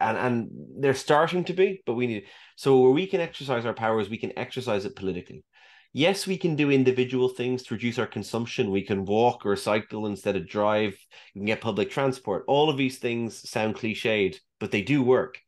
and 0.00 0.16
and 0.16 0.48
they're 0.78 0.94
starting 0.94 1.44
to 1.44 1.52
be, 1.52 1.82
but 1.86 1.94
we 1.94 2.06
need 2.06 2.24
so 2.56 2.78
where 2.78 2.90
we 2.90 3.06
can 3.06 3.20
exercise 3.20 3.64
our 3.64 3.74
powers, 3.74 4.08
we 4.08 4.18
can 4.18 4.38
exercise 4.38 4.84
it 4.84 4.96
politically. 4.96 5.44
Yes, 5.92 6.26
we 6.26 6.38
can 6.38 6.54
do 6.54 6.70
individual 6.70 7.28
things 7.28 7.64
to 7.64 7.74
reduce 7.74 7.98
our 7.98 8.06
consumption. 8.06 8.70
We 8.70 8.84
can 8.84 9.04
walk 9.04 9.44
or 9.44 9.56
cycle 9.56 10.06
instead 10.06 10.36
of 10.36 10.48
drive. 10.48 10.96
You 11.34 11.40
can 11.40 11.46
get 11.46 11.60
public 11.60 11.90
transport. 11.90 12.44
All 12.46 12.70
of 12.70 12.76
these 12.76 12.98
things 12.98 13.48
sound 13.48 13.74
cliched, 13.74 14.36
but 14.60 14.70
they 14.70 14.82
do 14.82 15.02
work. 15.02 15.40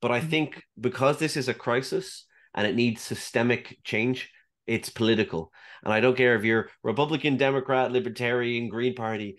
But 0.00 0.10
I 0.10 0.18
mm-hmm. 0.18 0.30
think 0.30 0.62
because 0.80 1.18
this 1.18 1.36
is 1.36 1.48
a 1.48 1.54
crisis 1.54 2.26
and 2.54 2.66
it 2.66 2.74
needs 2.74 3.02
systemic 3.02 3.78
change, 3.84 4.30
it's 4.66 4.90
political. 4.90 5.52
And 5.84 5.92
I 5.92 6.00
don't 6.00 6.16
care 6.16 6.34
if 6.34 6.44
you're 6.44 6.70
Republican, 6.82 7.36
Democrat, 7.36 7.92
Libertarian, 7.92 8.68
Green 8.68 8.94
Party. 8.94 9.36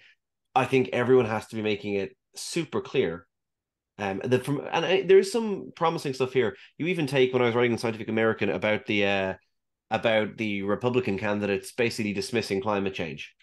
I 0.56 0.66
think 0.66 0.90
everyone 0.94 1.26
has 1.26 1.48
to 1.48 1.56
be 1.56 1.62
making 1.62 1.96
it 1.96 2.16
super 2.36 2.80
clear 2.82 3.28
um, 3.98 4.22
the 4.24 4.40
from 4.40 4.62
and 4.72 4.86
I, 4.86 5.02
there's 5.04 5.32
some 5.32 5.72
promising 5.76 6.14
stuff 6.14 6.34
here. 6.34 6.56
You 6.78 6.88
even 6.88 7.08
take 7.08 7.32
when 7.32 7.42
I 7.42 7.46
was 7.46 7.56
writing 7.56 7.72
in 7.72 7.78
Scientific 7.78 8.10
American 8.10 8.50
about 8.50 8.86
the 8.86 9.06
uh, 9.06 9.34
about 9.90 10.38
the 10.38 10.64
Republican 10.64 11.18
candidates 11.18 11.72
basically 11.72 12.14
dismissing 12.14 12.62
climate 12.62 12.94
change, 12.94 13.34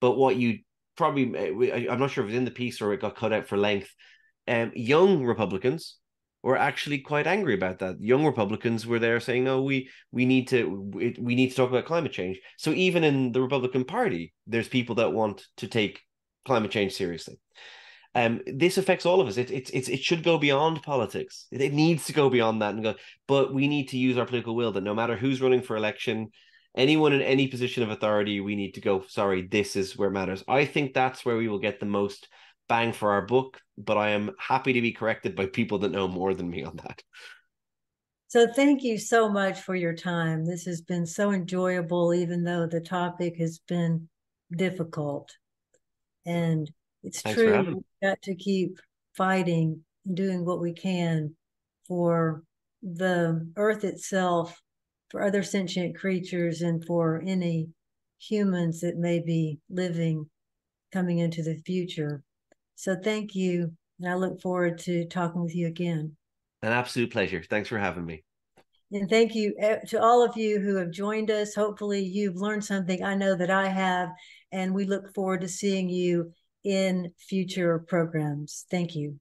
but 0.00 0.16
what 0.16 0.36
you 0.36 0.60
probably 0.96 1.36
uh, 1.36 1.92
I'm 1.92 1.98
not 1.98 2.10
sure 2.12 2.24
if 2.24 2.30
it's 2.30 2.38
in 2.38 2.44
the 2.44 2.50
piece 2.52 2.80
or 2.80 2.92
it 2.92 3.00
got 3.00 3.16
cut 3.16 3.32
out 3.32 3.48
for 3.48 3.56
length. 3.56 3.92
Um, 4.46 4.70
young 4.74 5.24
Republicans 5.24 5.96
were 6.42 6.56
actually 6.56 6.98
quite 7.00 7.26
angry 7.26 7.54
about 7.54 7.80
that. 7.80 8.00
Young 8.00 8.24
Republicans 8.24 8.86
were 8.86 9.00
there 9.00 9.18
saying, 9.18 9.42
"No, 9.42 9.62
we 9.62 9.90
we 10.12 10.24
need 10.24 10.48
to 10.48 10.70
we, 10.70 11.16
we 11.18 11.34
need 11.34 11.50
to 11.50 11.56
talk 11.56 11.70
about 11.70 11.84
climate 11.86 12.12
change." 12.12 12.38
So 12.58 12.70
even 12.72 13.02
in 13.02 13.32
the 13.32 13.42
Republican 13.42 13.84
Party, 13.84 14.34
there's 14.46 14.68
people 14.68 14.94
that 14.96 15.12
want 15.12 15.42
to 15.56 15.66
take 15.66 16.00
climate 16.44 16.70
change 16.70 16.92
seriously 16.92 17.40
um, 18.14 18.40
this 18.46 18.78
affects 18.78 19.06
all 19.06 19.20
of 19.20 19.28
us. 19.28 19.36
It, 19.36 19.50
it, 19.50 19.70
it, 19.72 19.88
it 19.88 20.00
should 20.00 20.22
go 20.22 20.38
beyond 20.38 20.82
politics. 20.82 21.46
It, 21.50 21.60
it 21.60 21.72
needs 21.72 22.06
to 22.06 22.12
go 22.12 22.28
beyond 22.28 22.62
that 22.62 22.74
and 22.74 22.82
go, 22.82 22.94
but 23.28 23.54
we 23.54 23.68
need 23.68 23.88
to 23.90 23.98
use 23.98 24.18
our 24.18 24.26
political 24.26 24.56
will 24.56 24.72
that 24.72 24.82
no 24.82 24.94
matter 24.94 25.16
who's 25.16 25.40
running 25.40 25.62
for 25.62 25.76
election, 25.76 26.30
anyone 26.76 27.12
in 27.12 27.22
any 27.22 27.46
position 27.46 27.82
of 27.82 27.90
authority, 27.90 28.40
we 28.40 28.56
need 28.56 28.72
to 28.72 28.80
go, 28.80 29.04
sorry, 29.08 29.46
this 29.46 29.76
is 29.76 29.96
where 29.96 30.10
matters. 30.10 30.42
I 30.48 30.64
think 30.64 30.92
that's 30.92 31.24
where 31.24 31.36
we 31.36 31.48
will 31.48 31.58
get 31.58 31.80
the 31.80 31.86
most 31.86 32.28
bang 32.68 32.92
for 32.92 33.12
our 33.12 33.26
book, 33.26 33.60
but 33.76 33.96
I 33.96 34.10
am 34.10 34.32
happy 34.38 34.72
to 34.74 34.80
be 34.80 34.92
corrected 34.92 35.34
by 35.34 35.46
people 35.46 35.78
that 35.80 35.90
know 35.90 36.08
more 36.08 36.34
than 36.34 36.50
me 36.50 36.64
on 36.64 36.76
that. 36.76 37.02
So 38.28 38.46
thank 38.46 38.84
you 38.84 38.96
so 38.96 39.28
much 39.28 39.60
for 39.60 39.74
your 39.74 39.94
time. 39.94 40.44
This 40.44 40.64
has 40.66 40.80
been 40.80 41.04
so 41.04 41.32
enjoyable, 41.32 42.14
even 42.14 42.44
though 42.44 42.66
the 42.66 42.80
topic 42.80 43.36
has 43.38 43.58
been 43.66 44.08
difficult. 44.56 45.32
And 46.24 46.70
it's 47.02 47.22
Thanks 47.22 47.40
true. 47.40 47.62
We've 47.62 48.10
got 48.10 48.22
to 48.22 48.34
keep 48.34 48.78
fighting 49.16 49.82
and 50.06 50.16
doing 50.16 50.44
what 50.44 50.60
we 50.60 50.72
can 50.72 51.34
for 51.86 52.42
the 52.82 53.46
earth 53.56 53.84
itself 53.84 54.60
for 55.10 55.22
other 55.22 55.42
sentient 55.42 55.96
creatures 55.96 56.62
and 56.62 56.84
for 56.84 57.22
any 57.26 57.68
humans 58.18 58.80
that 58.80 58.96
may 58.96 59.18
be 59.18 59.58
living 59.68 60.28
coming 60.92 61.18
into 61.18 61.42
the 61.42 61.60
future. 61.66 62.22
So 62.76 62.96
thank 63.02 63.34
you. 63.34 63.72
And 63.98 64.10
I 64.10 64.14
look 64.14 64.40
forward 64.40 64.78
to 64.80 65.06
talking 65.06 65.42
with 65.42 65.54
you 65.54 65.66
again. 65.66 66.16
An 66.62 66.72
absolute 66.72 67.10
pleasure. 67.10 67.42
Thanks 67.42 67.68
for 67.68 67.78
having 67.78 68.06
me. 68.06 68.24
And 68.92 69.08
thank 69.08 69.34
you 69.34 69.54
eh, 69.60 69.76
to 69.88 70.02
all 70.02 70.24
of 70.24 70.36
you 70.36 70.58
who 70.58 70.76
have 70.76 70.90
joined 70.90 71.30
us. 71.30 71.54
Hopefully, 71.54 72.02
you've 72.02 72.36
learned 72.36 72.64
something. 72.64 73.04
I 73.04 73.14
know 73.14 73.36
that 73.36 73.50
I 73.50 73.68
have. 73.68 74.10
And 74.52 74.74
we 74.74 74.84
look 74.84 75.14
forward 75.14 75.42
to 75.42 75.48
seeing 75.48 75.88
you 75.88 76.32
in 76.64 77.12
future 77.18 77.78
programs. 77.78 78.66
Thank 78.70 78.94
you. 78.94 79.18